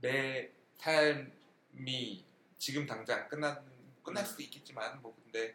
[0.00, 2.24] 내 삶이
[2.58, 3.64] 지금 당장 끝난
[4.02, 5.54] 끝날 수도 있겠지만 뭐 근데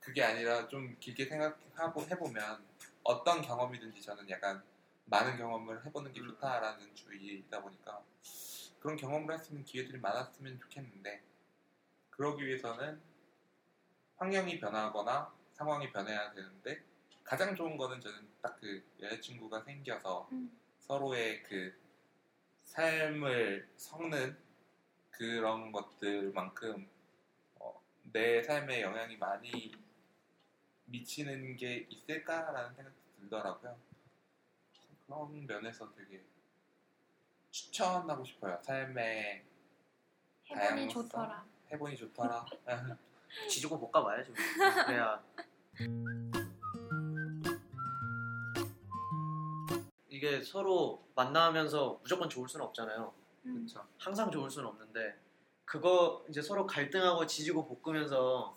[0.00, 2.64] 그게 아니라 좀 길게 생각하고 해보면
[3.04, 4.62] 어떤 경험이든지 저는 약간
[5.06, 6.28] 많은 경험을 해보는 게 음.
[6.28, 8.02] 좋다라는 주의이다 보니까
[8.80, 11.22] 그런 경험을 할 수 있는 기회들이 많았으면 좋겠는데
[12.10, 13.00] 그러기 위해서는
[14.16, 16.82] 환경이 변하거나 상황이 변해야 되는데
[17.24, 20.56] 가장 좋은 거는 저는 딱 그 여자친구가 생겨서 음.
[20.78, 21.76] 서로의 그
[22.62, 24.38] 삶을 섞는
[25.10, 26.88] 그런 것들만큼
[27.56, 29.74] 어, 내 삶에 영향이 많이
[30.84, 33.76] 미치는 게 있을까라는 생각이 들더라고요.
[35.12, 36.24] 그런 면에서 되게
[37.50, 38.58] 추천하고 싶어요.
[38.62, 39.44] 삶에
[40.50, 40.88] 해보니 다양성.
[40.88, 42.46] 좋더라 해보니 좋더라.
[43.48, 44.30] 지지고 볶아 봐야지.
[44.30, 44.38] 뭐.
[44.86, 45.22] 그래야
[50.08, 53.12] 이게 서로 만나면서 무조건 좋을 수는 없잖아요.
[53.46, 53.54] 음.
[53.54, 53.86] 그렇죠.
[53.98, 55.18] 항상 좋을 수는 없는데
[55.66, 58.56] 그거 이제 서로 갈등하고 지지고 볶으면서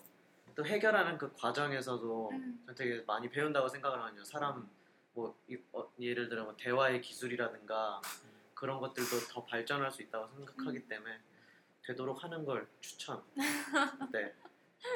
[0.55, 2.65] 또 해결하는 그 과정에서도 음.
[2.77, 4.23] 되게 많이 배운다고 생각을 하거든요.
[4.23, 4.69] 사람
[5.15, 8.01] 뭐 이- 어, 예를 들어 뭐 대화의 기술이라든가
[8.53, 10.87] 그런 것들도 더 발전할 수 있다고 생각하기 음.
[10.87, 11.19] 때문에
[11.85, 13.23] 되도록 하는 걸 추천.
[14.11, 14.33] 네.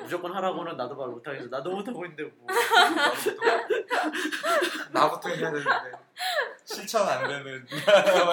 [0.01, 1.47] 무조건 하라고는 나도 말 못하겠어.
[1.47, 2.47] 나도 못하고 있는데 뭐.
[4.91, 5.91] 나부터 해야 되는데
[6.65, 7.65] 실천 안 되는.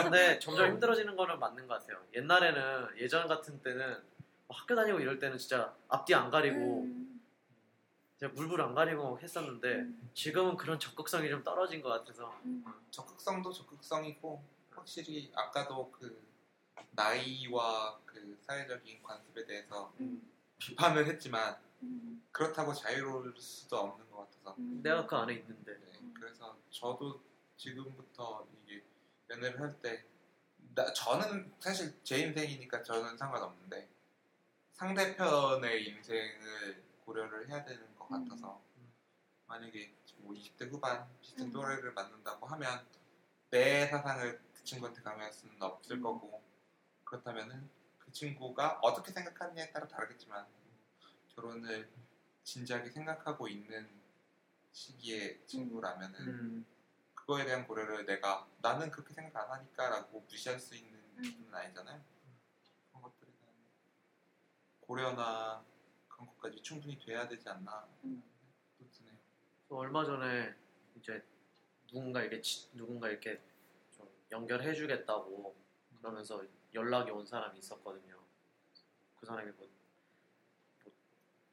[0.02, 2.02] 근데 점점 힘들어지는 거는 맞는 것 같아요.
[2.14, 4.02] 옛날에는 예전 같은 때는
[4.46, 7.05] 뭐 학교 다니고 이럴 때는 진짜 앞뒤 안 가리고 음.
[8.18, 10.10] 진짜 물불 안 가리고 했었는데 음.
[10.14, 12.64] 지금은 그런 적극성이 좀 떨어진 것 같아서 음.
[12.90, 16.24] 적극성도 적극성이고 확실히 아까도 그
[16.92, 20.30] 나이와 그 사회적인 관습에 대해서 음.
[20.58, 22.26] 비판을 했지만 음.
[22.32, 24.80] 그렇다고 자유로울 수도 없는 것 같아서 음.
[24.82, 27.20] 내가 그 안에 있는데 네, 그래서 저도
[27.58, 28.82] 지금부터 이게
[29.28, 33.86] 연애를 할때나 저는 사실 제 인생이니까 저는 상관없는데
[34.72, 38.24] 상대편의 인생을 고려를 해야 되는 것 음.
[38.24, 38.62] 같아서
[39.46, 41.52] 만약에 뭐 20대 후반 비슷한 음.
[41.52, 42.86] 또래를 만난다고 하면
[43.50, 46.02] 내 사상을 그 친구한테 강요할 수는 없을 음.
[46.02, 46.42] 거고
[47.04, 47.68] 그렇다면은
[47.98, 50.46] 그 친구가 어떻게 생각하느냐에 따라 다르겠지만
[51.34, 51.88] 결혼을
[52.42, 53.88] 진지하게 생각하고 있는
[54.72, 56.66] 시기의 친구라면은 음,
[57.14, 61.22] 그거에 대한 고려를 내가 나는 그렇게 생각 안 하니까라고 무시할 수 있는 음.
[61.22, 62.02] 부분은 아니잖아요.
[62.88, 63.54] 그런 것들에 대한
[64.80, 65.64] 고려나
[66.16, 68.22] 그런 것까지 충분히 돼야 되지 않나 음.
[68.78, 69.14] 또 드네요.
[69.68, 70.54] 또 얼마 전에
[70.96, 71.22] 이제
[71.88, 73.40] 누군가 이렇게 치- 누군가 이렇게
[73.92, 75.54] 좀 연결해주겠다고
[75.98, 76.42] 그러면서
[76.74, 78.18] 연락이 온 사람이 있었거든요.
[79.18, 79.68] 그 사람이 뭐,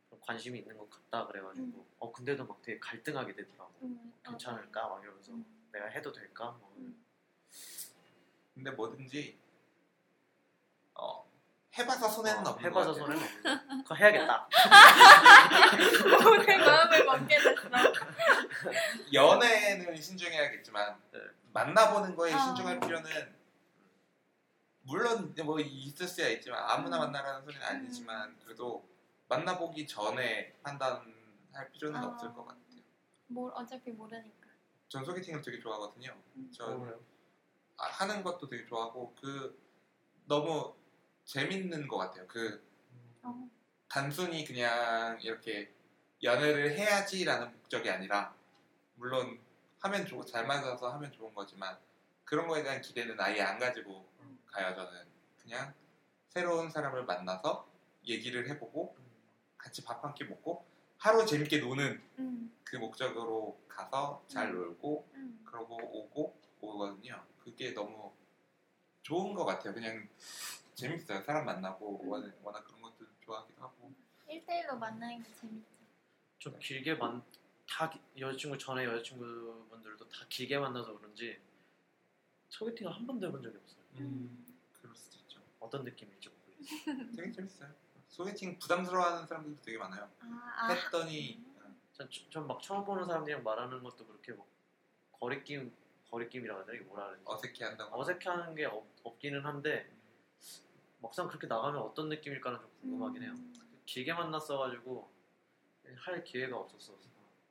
[0.09, 1.85] 뭐좀 관심이 있는 것 같다 그래가지고 음.
[1.99, 3.73] 어 근데도 막 되게 갈등하게 되더라고.
[3.83, 5.45] 음, 괜찮을까 막 이러면서 음.
[5.71, 6.51] 내가 해도 될까?
[6.51, 6.73] 뭐.
[6.77, 7.03] 음.
[8.53, 9.37] 근데 뭐든지
[10.95, 11.27] 어,
[11.77, 13.17] 해봐서 손해는 어, 없는 해봐서 것 같아요.
[13.17, 13.83] 손해는 없는.
[13.83, 14.47] 그거 해야겠다.
[16.45, 17.53] 내 마음을 먹게 됐어.
[19.11, 21.19] 연애는 신중해야겠지만 네.
[21.51, 22.39] 만나보는 거에 아.
[22.39, 23.35] 신중할 필요는
[24.83, 27.01] 물론 뭐 있을 수야 있지만 아무나 음.
[27.11, 28.87] 만나라는 소리는 아니지만 그래도
[29.27, 32.05] 만나보기 전에 판단할 필요는 아.
[32.07, 32.63] 없을 것 같아요.
[33.27, 34.47] 뭘 어차피 모르니까.
[34.89, 36.15] 전 소개팅을 되게 좋아하거든요.
[36.35, 36.51] 음.
[36.55, 36.99] 저 그래요?
[37.77, 39.59] 아, 하는 것도 되게 좋아하고 그
[40.25, 40.75] 너무
[41.25, 42.27] 재밌는 것 같아요.
[42.27, 42.63] 그
[43.23, 43.49] 어.
[43.87, 45.71] 단순히 그냥 이렇게
[46.21, 48.33] 연애를 해야지라는 목적이 아니라
[48.95, 49.39] 물론
[49.79, 51.77] 하면 좋, 잘 맞아서 하면 좋은 거지만
[52.23, 54.39] 그런 거에 대한 기대는 아예 안 가지고 음.
[54.47, 55.05] 가요 저는
[55.41, 55.73] 그냥
[56.29, 57.67] 새로운 사람을 만나서
[58.05, 58.95] 얘기를 해보고
[59.57, 60.65] 같이 밥 한 끼 먹고
[60.97, 62.55] 하루 재밌게 노는 음.
[62.63, 64.55] 그 목적으로 가서 잘 음.
[64.55, 65.43] 놀고 음.
[65.45, 68.13] 그러고 오고 오거든요 그게 너무
[69.01, 70.07] 좋은 것 같아요 그냥
[70.75, 72.09] 재밌어요 사람 만나고 음.
[72.09, 73.91] 워낙, 그런 것들 좋아하기도 하고
[74.29, 75.67] 1대1로 만나는 게 재밌죠.
[76.39, 77.23] 좀 길게 만,
[77.67, 81.39] 다 기- 여자친구 전에 여자친구분들도 다 길게 만나서 그런지
[82.49, 83.83] 소개팅을 한 번도 해본 적이 없어요.
[83.99, 84.45] 음.
[84.73, 87.11] 그럴 수도 있죠 어떤 느낌일지 모르겠어요.
[87.15, 87.69] 되게 재밌어요
[88.09, 90.73] 소개팅 부담스러워하는 사람들도 되게 많아요 아, 아.
[90.73, 91.43] 했더니
[92.31, 94.45] 전막 처음 보는 사람들이랑 말하는 것도 그렇게 막
[95.19, 95.71] 거리낌
[96.11, 97.23] 거리낌이라고 되나 이게 뭐라 그러지?
[97.25, 99.89] 어색해한다고 어색해하는 게 없, 없기는 한데
[100.99, 103.31] 막상 그렇게 나가면 어떤 느낌일까는 좀 궁금하긴 해요.
[103.33, 103.53] 음.
[103.85, 105.11] 길게 만났어가지고
[105.97, 106.93] 할 기회가 없었어.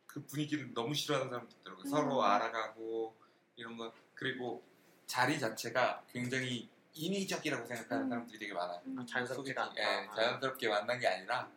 [0.07, 1.85] 그 분위기를 너무 싫어하는 사람도 있더라고요.
[1.85, 1.91] 음.
[1.91, 3.15] 서로 알아가고
[3.57, 4.63] 이런 거 그리고
[5.07, 8.09] 자리 자체가 굉장히 인위적이라고 생각하는 음.
[8.09, 8.81] 사람들이 되게 많아요.
[8.87, 9.07] 음.
[9.07, 10.03] 자연스럽지가 소개팅, 않다.
[10.03, 11.51] 예, 자연스럽게 만난 게 아니라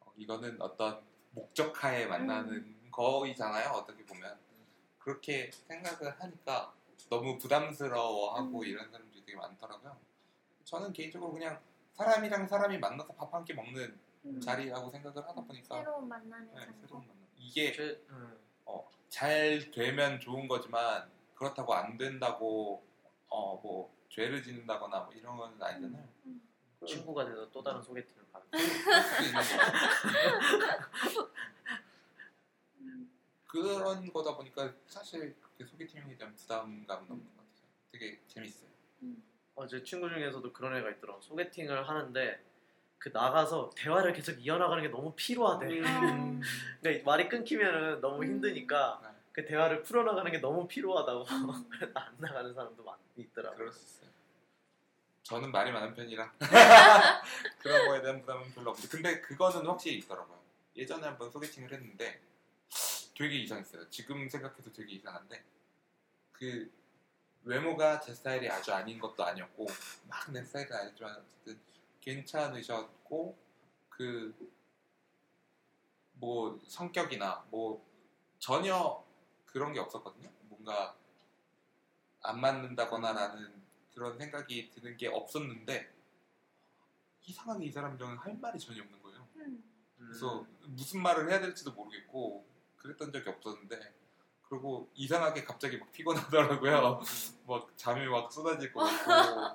[0.00, 1.00] 어, 이거는 어떤
[1.32, 2.88] 목적하에 만나는 음.
[2.90, 3.70] 거이잖아요.
[3.70, 4.38] 어떻게 보면
[4.98, 6.74] 그렇게 생각을 하니까
[7.08, 8.64] 너무 부담스러워하고 음.
[8.66, 9.96] 이런 사람들이 되게 많더라고요.
[10.68, 11.58] 저는 개인적으로 그냥
[11.94, 14.40] 사람이랑 사람이 만나서 밥 한 끼 먹는 음.
[14.40, 16.60] 자리라고 생각을 하다 보니까 새로운 만남의 네.
[16.82, 17.26] 새로운 만남.
[17.38, 22.84] 이게 제, 음, 어, 잘 되면 좋은 거지만 그렇다고 안 된다고
[23.28, 26.06] 어 뭐 죄를 짓는다거나 뭐 이런 건 아니잖아요.
[26.26, 26.42] 음.
[26.86, 28.46] 친구가 돼서 또 다른 소개팅을 가는.
[28.50, 31.28] 그럴 수도 있는 거고.
[32.80, 33.10] 음.
[33.46, 37.68] 그런 거다 보니까 사실 그렇게 소개팅에 대한 부담감은 없는 것 같아요.
[37.92, 38.68] 되게 재밌어요.
[39.58, 39.62] 음.
[39.62, 41.20] 어, 제 친구 중에서도 그런 애가 있더라고.
[41.20, 42.40] 소개팅을 하는데
[42.98, 45.66] 그 나가서 대화를 계속 이어나가는 게 너무 피로하대.
[45.66, 46.40] 음.
[46.80, 48.28] 그러니까 말이 끊기면은 너무 음.
[48.28, 49.08] 힘드니까 네.
[49.32, 51.70] 그 대화를 풀어나가는 게 너무 피로하다고 음.
[51.94, 53.56] 안 나가는 사람도 많 있더라고.
[53.56, 54.08] 그럴 수 있어요.
[55.24, 56.32] 저는 말이 많은 편이라
[57.58, 60.38] 그런 거에 대한 부담은 별로 없는데 근데 그거는 확실히 있더라고요.
[60.74, 62.20] 예전에 한번 소개팅을 했는데
[63.14, 63.90] 되게 이상했어요.
[63.90, 65.44] 지금 생각해도 되게 이상한데
[66.32, 66.70] 그
[67.44, 69.66] 외모가 제 스타일이 아주 아닌 것도 아니었고
[70.08, 71.58] 막 내 스타일은 아니지만 어쨌든
[72.00, 73.36] 괜찮으셨고
[73.88, 74.34] 그
[76.20, 77.84] 뭐 성격이나 뭐
[78.38, 79.04] 전혀
[79.46, 80.28] 그런 게 없었거든요.
[80.42, 80.96] 뭔가
[82.22, 83.62] 안 맞는다거나 라는
[83.94, 85.92] 그런 생각이 드는 게 없었는데
[87.22, 89.28] 이상하게 이 사람이랑 할 말이 전혀 없는 거예요.
[89.36, 89.62] 음.
[89.96, 92.44] 그래서 무슨 말을 해야 될지도 모르겠고
[92.76, 93.94] 그랬던 적이 없었는데
[94.48, 97.00] 그리고 이상하게 갑자기 막 피곤하더라고요.
[97.46, 99.10] 막 잠이 막 쏟아질 것 같고
[99.40, 99.54] 막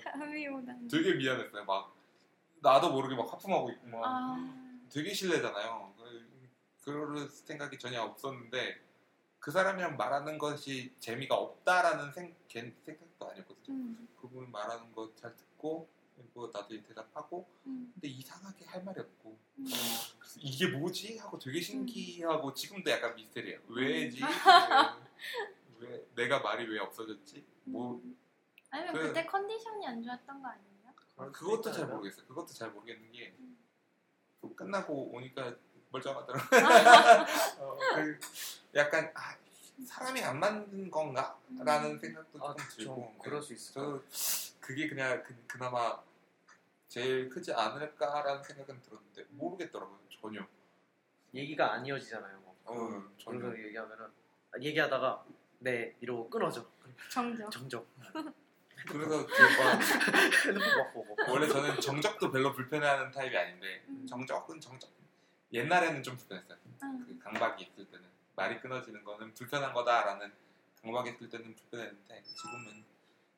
[0.00, 0.88] 잠이 오다니.
[0.88, 1.64] 되게 미안했어요.
[1.64, 1.94] 막
[2.60, 4.84] 나도 모르게 막 하품하고 있고 막 아.
[4.90, 5.94] 되게 실례잖아요.
[5.96, 6.32] 그-
[6.84, 8.80] 그럴 생각이 전혀 없었는데
[9.38, 13.76] 그 사람이랑 말하는 것이 재미가 없다라는 생, 걘 생각도 아니었거든요.
[13.76, 14.08] 음.
[14.20, 17.90] 그분 말하는 거 잘 듣고 그리고 나도 대답하고 음.
[17.94, 19.64] 근데 이상하게 할 말이 없고 음.
[20.18, 23.60] 그래서 이게 뭐지 하고 되게 신기하고 지금도 약간 미스터리예요.
[23.68, 24.20] 왜지?
[25.80, 27.44] 왜, 내가 말이 왜 없어졌지?
[27.64, 28.16] 뭐 음.
[28.70, 29.12] 아니면 그- 그...
[29.12, 30.72] 때 컨디션이 안 좋았던 거 아니에요?
[31.32, 31.86] 그것도 잘.
[31.86, 32.26] 모르겠어요.
[32.26, 33.58] 그것도 잘 모르겠는 게 음.
[34.56, 35.54] 끝나고 오니까
[35.90, 36.46] 멀쩡하더라고.
[37.60, 38.18] 어, 그
[38.74, 39.36] 약간 아,
[39.84, 41.98] 사람이 안 만든 건가라는 음.
[41.98, 42.94] 생각도 아, 들고.
[42.94, 44.02] 좀 그럴 수 있어요.
[44.10, 46.00] 저 그게 그냥 그, 그나마
[46.88, 50.46] 제일 크지 않을까라는 생각은 들었는데 모르겠더라고요 전혀.
[51.34, 52.38] 얘기가 안 이어지잖아요.
[52.40, 52.56] 뭐.
[52.64, 53.56] 어 전혀.
[53.64, 54.06] 얘기하면은
[54.52, 55.24] 아, 얘기하다가
[55.60, 56.66] 네 이러고 끊어져.
[57.10, 57.50] 정적.
[57.50, 57.86] 정적.
[58.88, 59.26] 그래서.
[61.28, 64.06] 원래 저는 정적도 별로 불편해하는 타입이 아닌데 음.
[64.06, 64.90] 정적은 정적.
[65.52, 66.58] 옛날에는 좀 불편했어요.
[66.82, 67.04] 응.
[67.06, 68.04] 그 강박이 있을 때는
[68.34, 70.32] 말이 끊어지는 거는 불편한 거다라는
[70.82, 72.84] 강박이 있을 때는 불편했는데 지금은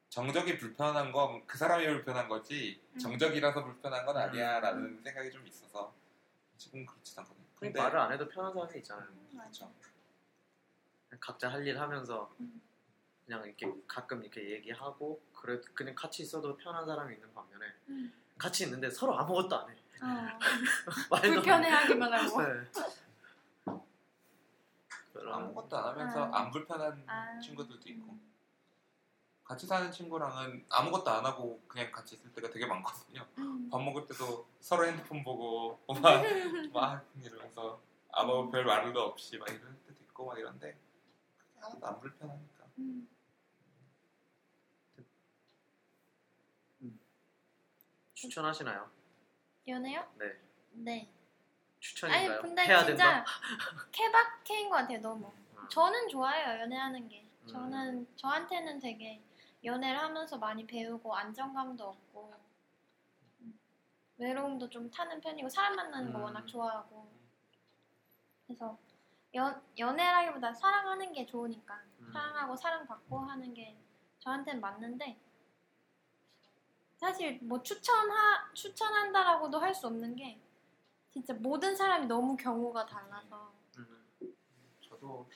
[0.08, 2.98] 정적이 불편한 건 그 사람이 불편한 거지 음.
[2.98, 5.00] 정적이라서 불편한 건 아니야라는 음.
[5.02, 5.92] 생각이 좀 있어서
[6.56, 7.44] 지금 그렇진 않거든요.
[7.58, 9.08] 근데 말을 안 해도 편한 사람이 있잖아요.
[9.32, 9.72] 그렇죠.
[11.08, 12.60] 그냥 각자 할 일 하면서 음.
[13.26, 18.12] 그냥 이렇게 가끔 이렇게 얘기하고 그래 그냥 같이 있어도 편한 사람이 있는 반면에 음.
[18.38, 19.76] 같이 있는데 서로 아무것도 안 해.
[21.10, 21.20] 어.
[21.20, 22.42] 불편해하기만 하고.
[22.42, 22.48] 네.
[25.14, 26.40] 그런- 아무것도 안 하면서 아.
[26.40, 27.38] 안 불편한 아.
[27.38, 28.32] 친구들도 있고 음.
[29.44, 33.26] 같이 사는 친구랑은 아무것도 안 하고 그냥 같이 있을 때가 되게 많거든요.
[33.38, 33.68] 음.
[33.70, 36.22] 밥 먹을 때도 서로 핸드폰 보고 막,
[36.72, 37.80] 막 이러면서
[38.10, 40.76] 아무 별 말도 없이 막 이럴 때도 있고 막 이런데
[41.38, 43.08] 그게 하나도 안 불편하니까 음.
[48.14, 48.90] 추천하시나요?
[49.68, 50.06] 연애요?
[50.18, 50.40] 네.
[50.72, 51.13] 네.
[51.88, 52.30] 추천인가요?
[52.32, 53.24] 아니 근데 해야 진짜 된다.
[53.92, 55.26] 케바케인 것 같아요 너무.
[55.58, 55.68] 음.
[55.68, 57.26] 저는 좋아요 연애하는 게.
[57.42, 57.46] 음.
[57.46, 59.22] 저는 저한테는 되게
[59.62, 62.34] 연애를 하면서 많이 배우고 안정감도 얻고
[63.40, 63.58] 음,
[64.16, 66.24] 외로움도 좀 타는 편이고 사람 만나는 거 음.
[66.24, 67.06] 워낙 좋아하고
[68.46, 68.78] 그래서
[69.34, 72.10] 연 연애라기보다 사랑하는 게 좋으니까 음.
[72.12, 73.76] 사랑하고 사랑받고 하는 게
[74.20, 75.18] 저한테는 맞는데
[76.96, 80.40] 사실 뭐 추천하 추천한다라고도 할 수 없는 게
[81.14, 84.34] 진짜 모든 사람이 너무 경우가 달라서 음.
[84.88, 85.30] 저도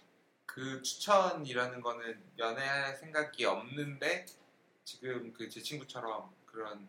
[0.45, 4.27] 그 추천이라는 거는 연애할 생각이 없는데
[4.83, 6.89] 지금 그 제 친구처럼 그런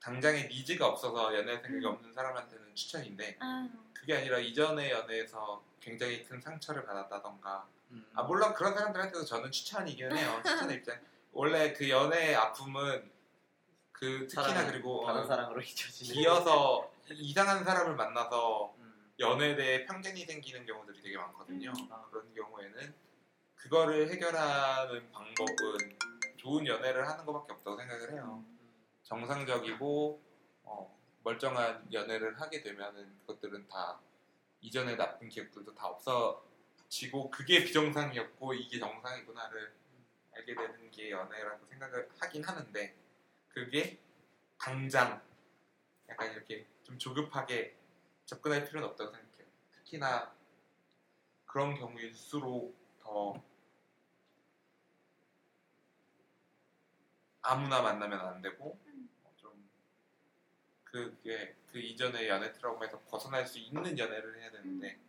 [0.00, 1.92] 당장의 니즈가 없어서 연애할 생각이 음.
[1.92, 8.06] 없는 사람한테는 추천인데 아 그게 아니라 이전의 연애에서 굉장히 큰 상처를 받았다던가 음.
[8.14, 11.00] 아 물론 그런 사람들한테도 저는 추천이긴 해요 추천의 입장
[11.32, 13.10] 원래 그 연애의 아픔은
[13.92, 16.12] 그 특히나 사랑은 그리고 다른 어, 사랑으로 잊혀지는.
[16.14, 19.12] 기어서 이상한 사람을 만나서 음.
[19.18, 21.70] 연애에 대해 편견이 생기는 경우들이 되게 많거든요.
[21.70, 21.88] 음.
[21.90, 22.06] 아.
[22.10, 22.94] 그런 경우에는
[23.54, 25.98] 그거를 해결하는 방법은
[26.36, 28.44] 좋은 연애를 하는 것밖에 없다고 생각을 해요.
[29.02, 30.22] 정상적이고
[30.64, 34.00] 어, 멀쩡한 연애를 하게 되면은 그것들은 다
[34.60, 39.72] 이전의 나쁜 기억들도 다 없어지고 그게 비정상이었고 이게 정상이구나를
[40.34, 42.94] 알게 되는 게 연애라고 생각을 하긴 하는데
[43.48, 43.98] 그게
[44.58, 45.20] 당장
[46.08, 47.76] 약간 이렇게 좀 조급하게
[48.26, 49.48] 접근할 필요는 없다고 생각해요.
[49.72, 50.32] 특히나
[51.44, 53.42] 그런 경우일수록 더
[57.42, 58.78] 아무나 만나면 안 되고
[59.34, 59.68] 좀
[60.84, 65.00] 그게 그 이전의 연애 트라우마에서 벗어날 수 있는 연애를 해야 되는데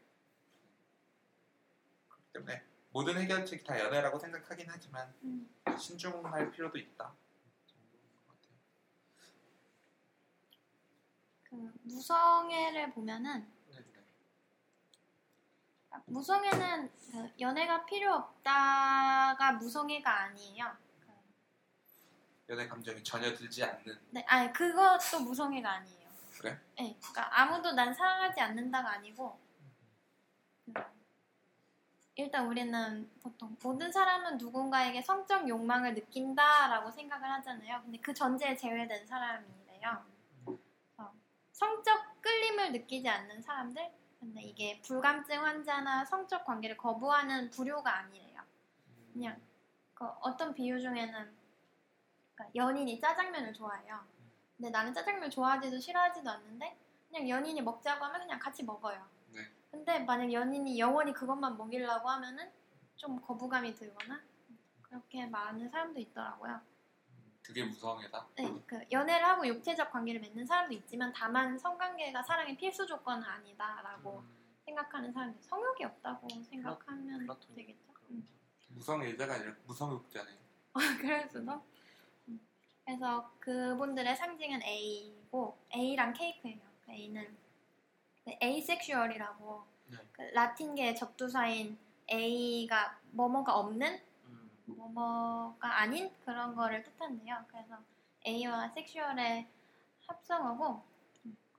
[2.09, 5.47] 그렇기 때문에 모든 해결책이 다 연애라고 생각하긴 하지만 음.
[5.77, 7.13] 신중할 필요도 있다.
[7.67, 8.57] 정도인 것 같아요.
[11.57, 13.51] 그 무성애를 보면은.
[16.05, 20.77] 무성애는 그 연애가 필요 없다가 무성애가 아니에요.
[22.49, 26.09] 연애 감정이 전혀 들지 않는 네, 아니 그것도 무성애가 아니에요.
[26.39, 26.59] 그래?
[26.77, 29.37] 네, 그러니까 아무도 난 사랑하지 않는다가 아니고
[30.65, 30.73] 그,
[32.15, 37.81] 일단 우리는 보통 모든 사람은 누군가에게 성적 욕망을 느낀다라고 생각을 하잖아요.
[37.81, 40.16] 근데 그 전제에 제외된 사람이래요.
[41.57, 48.41] 성적 끌림을 느끼지 않는 사람들, 근데 이게 불감증 환자나 성적 관계를 거부하는 부류가 아니래요.
[49.11, 49.41] 그냥
[49.95, 51.35] 그 어떤 비유 중에는
[52.35, 54.05] 그러니까 연인이 짜장면을 좋아해요.
[54.55, 56.77] 근데 나는 짜장면 좋아하지도 싫어하지도 않는데
[57.09, 59.07] 그냥 연인이 먹자고 하면 그냥 같이 먹어요.
[59.33, 59.41] 네.
[59.71, 62.51] 근데 만약 연인이 영원히 그것만 먹이려고 하면은
[62.95, 64.21] 좀 거부감이 들거나
[64.83, 66.61] 그렇게 말하는 사람도 있더라고요.
[67.47, 68.27] 그게 무성애다.
[68.35, 74.19] 네, 그 연애를 하고 육체적 관계를 맺는 사람도 있지만 다만 성관계가 사랑의 필수 조건은 아니다라고
[74.19, 74.37] 음.
[74.65, 77.93] 생각하는 사람들 성욕이 없다고 생각하면 플라토닉 되겠죠.
[77.93, 78.27] 그런 음.
[78.71, 80.29] 무성애자가 아니라 무성욕자네.
[80.99, 81.63] 그럴 수도.
[82.27, 82.39] 음.
[82.83, 86.59] 그래서 그분들의 상징은 A고 A랑 케이크예요.
[86.85, 87.37] 그 A는
[88.25, 89.97] 그 asexual이라고 네.
[90.11, 91.77] 그 라틴계 접두사인
[92.11, 94.06] A가 뭐뭐가 없는 음,
[94.67, 97.45] 뭐뭐가 아닌 그런 거를 뜻한대요.
[97.47, 97.77] 그래서
[98.25, 99.47] A와 섹슈얼의
[100.07, 100.83] 합성어고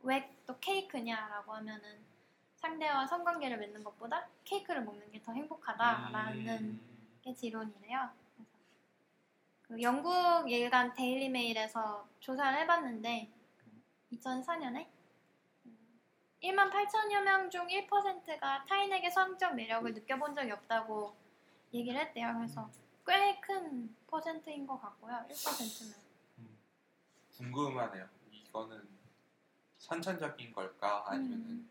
[0.02, 1.98] 왜 또 케이크냐라고 하면은
[2.56, 7.20] 상대와 성관계를 맺는 것보다 케이크를 먹는 게 더 행복하다라는 음.
[7.22, 8.08] 게 지론이래요.
[8.36, 8.50] 그래서
[9.62, 13.30] 그 영국 일간 데일리 메일에서 조사를 해봤는데
[14.12, 14.86] 2004년에
[16.42, 21.14] 1만 8천여 명 중 1%가 타인에게 성적 매력을 느껴본 적이 없다고
[21.74, 22.32] 얘기를 했대요.
[22.36, 22.70] 그래서
[23.08, 25.24] 꽤 큰 퍼센트인 것 같고요.
[25.30, 25.94] 1%면.
[27.36, 28.06] 궁금하네요.
[28.30, 28.86] 이거는
[29.78, 31.70] 선천적인 걸까 아니면 은 음.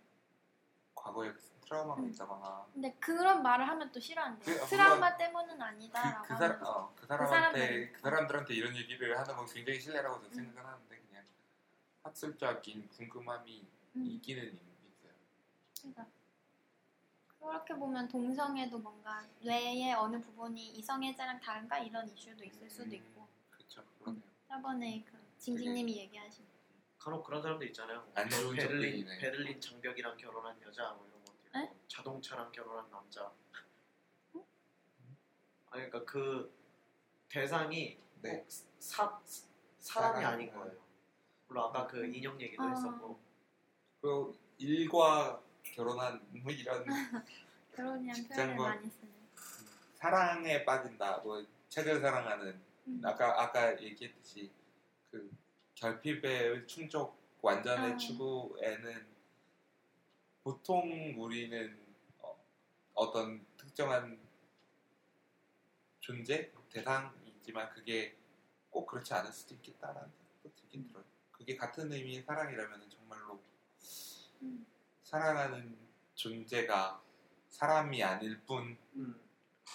[0.96, 1.32] 과거에
[1.62, 2.10] 트라우마가 음.
[2.10, 4.58] 있다거나 근데 그런 말을 하면 또 싫어한대요.
[4.58, 6.72] 그- 아, 트라우마 물론 때문은 아니다라고 그, 그, 하면서.
[6.72, 7.94] 어, 그 사람한테 사람들은.
[7.94, 10.46] 그 사람들한테 이런 얘기를 하는 건 굉장히 신뢰라고 저는 음.
[10.46, 11.24] 생각을 하는데 그냥
[12.04, 14.06] 학술적인 궁금함이 음.
[14.06, 14.44] 있기는
[14.88, 15.12] 있어요.
[15.82, 16.06] 그러니까
[17.40, 23.84] 그렇게 보면 동성애도 뭔가 뇌의 어느 부분이 이성애자랑 다른가 이런 이슈도 있을 수도 있고 그렇죠.
[24.00, 24.24] 그러네요.
[24.48, 26.46] 저번에 그 징징님이 얘기하신
[26.98, 28.06] 간혹 그런 사람도 있잖아요.
[28.16, 29.18] 안 좋은 베를린 적들이네.
[29.20, 31.72] 베를린 장벽이랑 결혼한 여자 뭐 이런 있고 에?
[31.88, 33.32] 자동차랑 결혼한 남자.
[35.70, 36.54] 아니 그러니까 그
[37.30, 38.38] 대상이 네.
[38.40, 38.48] 꼭
[38.80, 39.22] 사,
[39.80, 40.34] 사람이 사람.
[40.34, 40.78] 아닌 거예요.
[41.48, 42.70] 물론 아까 그 인형 얘기도 아.
[42.70, 43.20] 했었고
[44.02, 45.42] 그리고 일과
[45.76, 46.86] 결혼한 뭐 이런
[47.76, 49.18] 결혼이란 표현을 많이 쓰는
[49.96, 51.18] 사랑에 빠진다.
[51.20, 53.02] 뭐 책을 사랑하는 음.
[53.04, 54.52] 아까 아까 얘기했듯이
[55.12, 55.30] 그
[55.76, 57.98] 결핍의 충족 완전의 아.
[57.98, 59.06] 추구에는
[60.44, 61.78] 보통 우리는
[62.20, 62.38] 어,
[62.94, 64.20] 어떤 특정한
[66.00, 68.16] 존재 대상이지만 그게
[68.70, 71.04] 꼭 그렇지 않을 수도 있겠다라는 생각도 들긴 들어요.
[71.32, 73.42] 그게 같은 의미의 사랑이라면 정말로
[74.42, 74.66] 음.
[75.08, 75.78] 사랑하는
[76.16, 77.02] 존재가
[77.48, 78.78] 사람이 아닐 뿐.
[78.96, 79.18] 음,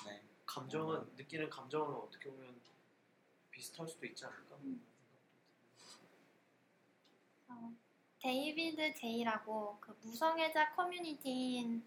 [0.04, 0.22] 네.
[0.44, 2.60] 감정은 느끼는 감정은 어떻게 보면
[3.50, 4.56] 비슷할 수도 있지 않을까?
[4.56, 4.84] 음.
[7.48, 7.72] 어,
[8.20, 11.82] 데이비드 제이라고 그 무성애자 커뮤니티인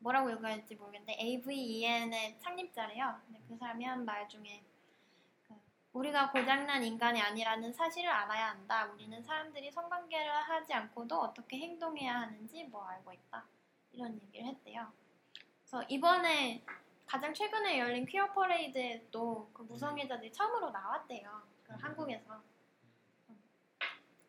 [0.00, 3.20] 뭐라고 읽어야 할지 모르겠는데 AVEN의 창립자래요.
[3.26, 4.67] 근데 그 사람이 한 말 중에 그
[5.92, 8.86] 우리가 고장난 인간이 아니라는 사실을 알아야 한다.
[8.92, 13.46] 우리는 사람들이 성관계를 하지 않고도 어떻게 행동해야 하는지 뭐 알고 있다.
[13.92, 14.92] 이런 얘기를 했대요.
[15.60, 16.62] 그래서 이번에
[17.06, 21.42] 가장 최근에 열린 퀴어 퍼레이드에도 그 무성애자들이 처음으로 나왔대요.
[21.64, 22.42] 그 한국에서.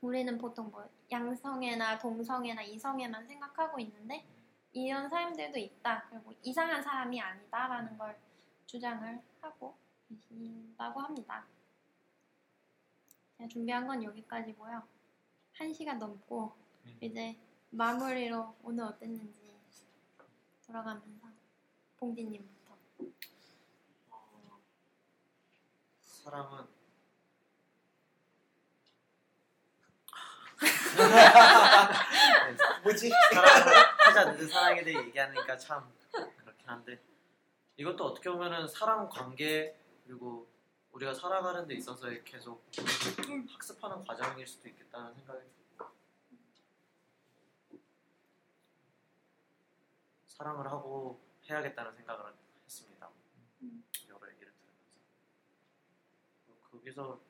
[0.01, 4.25] 우리는 보통 뭐 양성애나 동성애나 이성애만 생각하고 있는데
[4.71, 6.05] 이런 사람들도 있다.
[6.09, 8.17] 그리고 이상한 사람이 아니다라는 걸
[8.65, 9.77] 주장을 하고
[10.09, 11.45] 계신다고 합니다.
[13.37, 14.83] 제가 준비한 건 여기까지고요.
[15.53, 16.53] 한 시간 넘고
[16.85, 16.97] 음.
[17.01, 17.37] 이제
[17.69, 19.55] 마무리로 오늘 어땠는지
[20.65, 21.27] 돌아가면서
[21.97, 22.75] 봉디님부터.
[24.09, 24.59] 어,
[26.01, 26.67] 사랑은
[32.83, 33.09] 뭐지?
[33.33, 36.99] 사랑을 하지 않는 사랑에 대해 얘기하니까 참 그렇긴 한데
[37.77, 39.75] 이것도 어떻게 보면은 사랑 관계
[40.09, 40.49] 그리고
[40.91, 42.65] 우리가 살아가는 데 있어서의 계속
[43.47, 45.85] 학습하는 과정일 수도 있겠다는 생각이 들고
[50.27, 52.33] 사랑을 하고 해야겠다는 생각을
[52.65, 53.07] 했습니다.
[53.61, 53.83] 음.
[54.07, 54.99] 여러 얘기를 들으면서
[56.71, 57.21] 거기서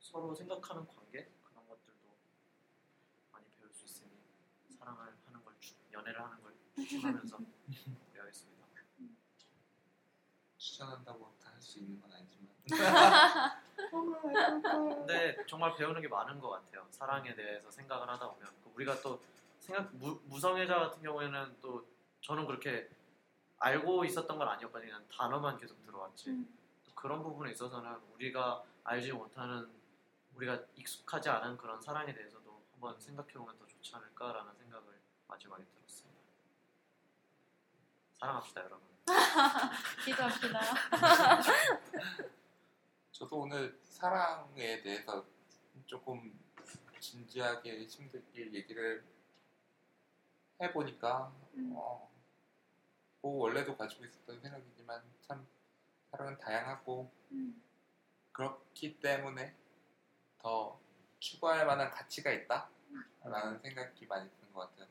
[0.00, 2.16] 서로 생각하는 관계 그런 것들도
[3.32, 4.10] 많이 배울 수 있으니
[4.78, 7.38] 사랑을 하는 걸 추- 연애를 하는 걸 추천하면서.
[10.78, 12.48] 추천한다고 다 할 수 있는 건 아니지만
[14.98, 16.86] 근데 정말 배우는 게 많은 것 같아요.
[16.90, 19.20] 사랑에 대해서 생각을 하다 보면 그 우리가 또
[19.58, 21.86] 생각 무, 무성애자 같은 경우에는 또
[22.20, 22.88] 저는 그렇게
[23.58, 24.92] 알고 있었던 건 아니었거든요.
[24.92, 26.30] 그냥 단어만 계속 들어왔지.
[26.30, 26.56] 음.
[26.84, 29.68] 또 그런 부분에 있어서는 우리가 알지 못하는
[30.34, 36.20] 우리가 익숙하지 않은 그런 사랑에 대해서도 한번 생각해보면 더 좋지 않을까라는 생각을 마지막에 들었습니다.
[38.20, 38.87] 사랑합시다 여러분.
[40.04, 40.60] 기도합시다.
[43.12, 45.24] 저도 오늘 사랑에 대해서
[45.86, 46.38] 조금
[47.00, 49.04] 진지하게 심들게 얘기를
[50.60, 51.72] 해보니까 음.
[51.76, 52.10] 어,
[53.20, 55.46] 뭐 원래도 가지고 있었던 생각이지만 참
[56.10, 57.62] 사랑은 다양하고 음.
[58.32, 59.54] 그렇기 때문에
[60.38, 60.78] 더
[61.18, 64.86] 추구할 만한 가치가 있다라는 생각이 많이 드는 것 같아요.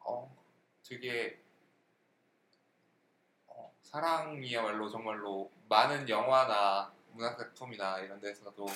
[0.00, 0.39] 어,
[0.90, 1.38] 되게
[3.46, 8.66] 어, 사랑이야말로 정말로 많은 영화나 문학 작품이나 이런 데서도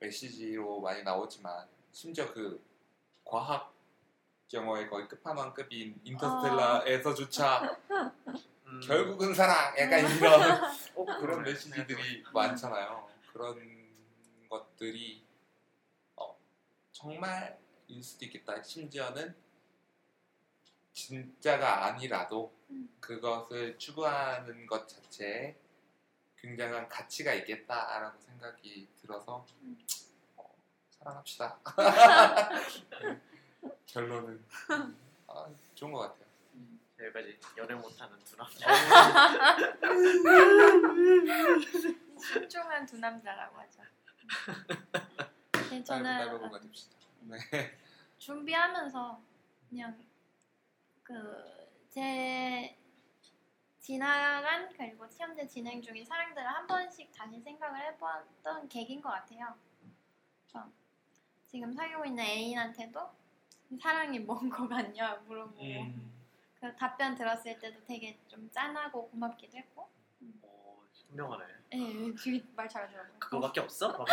[0.00, 2.60] 메시지로 많이 나오지만 심지어 그
[3.24, 3.72] 과학
[4.52, 7.76] 영화의 거의 끝판왕급인 인터스텔라에서조차
[8.66, 10.42] 음, 결국은 사랑 약간 이런
[10.96, 11.42] 어, 그런.
[11.42, 13.08] 메시지들이 많잖아요.
[13.32, 13.60] 그런
[14.48, 15.22] 것들이
[16.16, 16.36] 어,
[16.90, 18.60] 정말일 수도 있겠다.
[18.60, 19.47] 심지어는
[20.98, 22.88] 진짜가 아니라도 음.
[22.98, 25.56] 그것을 추구하는 것 자체에
[26.36, 29.78] 굉장한 가치가 있겠다라고 생각이 들어서 음.
[30.36, 30.52] 어,
[30.90, 31.60] 사랑합시다.
[33.00, 33.20] 네,
[33.86, 34.44] 결론은
[35.28, 35.46] 아,
[35.76, 36.26] 좋은 것 같아요.
[37.00, 38.66] 여기까지 연애 못하는 두 남자.
[42.18, 43.82] 신중한 두 남자라고 하죠.
[45.70, 46.50] 네, 저는.
[47.20, 47.38] 네.
[48.18, 49.22] 준비하면서
[49.70, 49.96] 그냥
[51.88, 52.76] 그제
[53.80, 59.54] 지나간 그리고 현재 진행 중인 사랑들을 한 번씩 다시 생각을 해봤던 계기인 것 같아요.
[61.46, 63.10] 지금 사귀고 있는 애인한테도
[63.80, 66.12] 사랑이 뭔 거 같냐 물어보고 음.
[66.60, 69.88] 그 답변 들었을 때도 되게 좀 짠하고 고맙기도 했고
[70.42, 71.44] 어, 현명하네.
[71.72, 73.18] 예, 되게 말 잘하더라고요.
[73.18, 73.96] 그거밖에 없어?
[73.96, 74.06] 막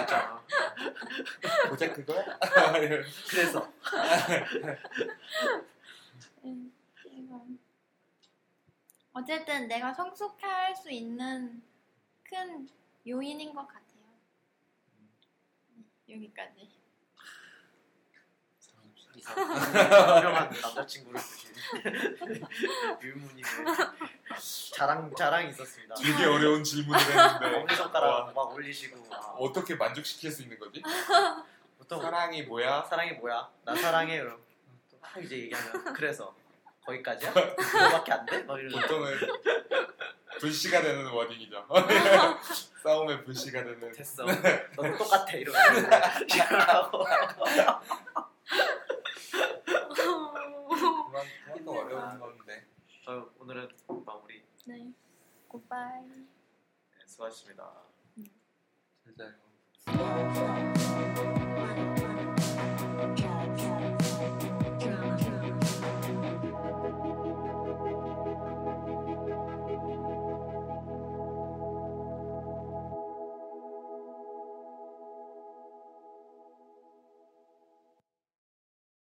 [0.00, 0.42] 있잖아.
[1.70, 2.36] 고작 그거야?
[3.30, 3.72] 그래서
[6.44, 6.72] 음,
[7.04, 7.46] 이거.
[9.16, 11.62] 어쨌든 내가 성숙할 수 있는
[12.22, 12.68] 큰
[13.06, 13.86] 요인인 것 같아요.
[16.06, 16.70] 네, 여기까지.
[19.18, 21.54] 현명한 남자친구를 두신
[23.02, 23.48] 유문이네.
[24.74, 25.94] 자랑 자랑이 있었습니다.
[25.94, 30.82] 되게 어려운 질문을 했는데 엄지 손가락 막 올리시고 아, 어떻게 만족시킬 수 있는 거지?
[31.78, 32.84] 보통 사랑이 뭐야?
[32.84, 33.50] 사랑이 뭐야?
[33.64, 34.44] 나 사랑해 그럼
[34.90, 36.36] 또막 이제 얘기하면 그래서
[36.86, 37.32] 거기까지야?
[37.56, 38.42] 그거밖에 안 돼?
[38.44, 39.16] 막 보통은
[40.40, 41.66] 불씨가 되는 워딩이죠.
[42.82, 43.92] 싸움의 불씨가 되는.
[43.92, 44.24] 됐어.
[44.24, 47.04] 너도 똑같아 이러면 하고
[49.94, 52.66] 그만 그만 또 어려운 건데.
[53.04, 53.68] 저 오늘은
[54.04, 54.92] 마무리 네.
[55.48, 56.02] 굿바이.
[56.08, 57.72] 네, 수고하셨습니다.
[59.04, 59.32] 잘 자요.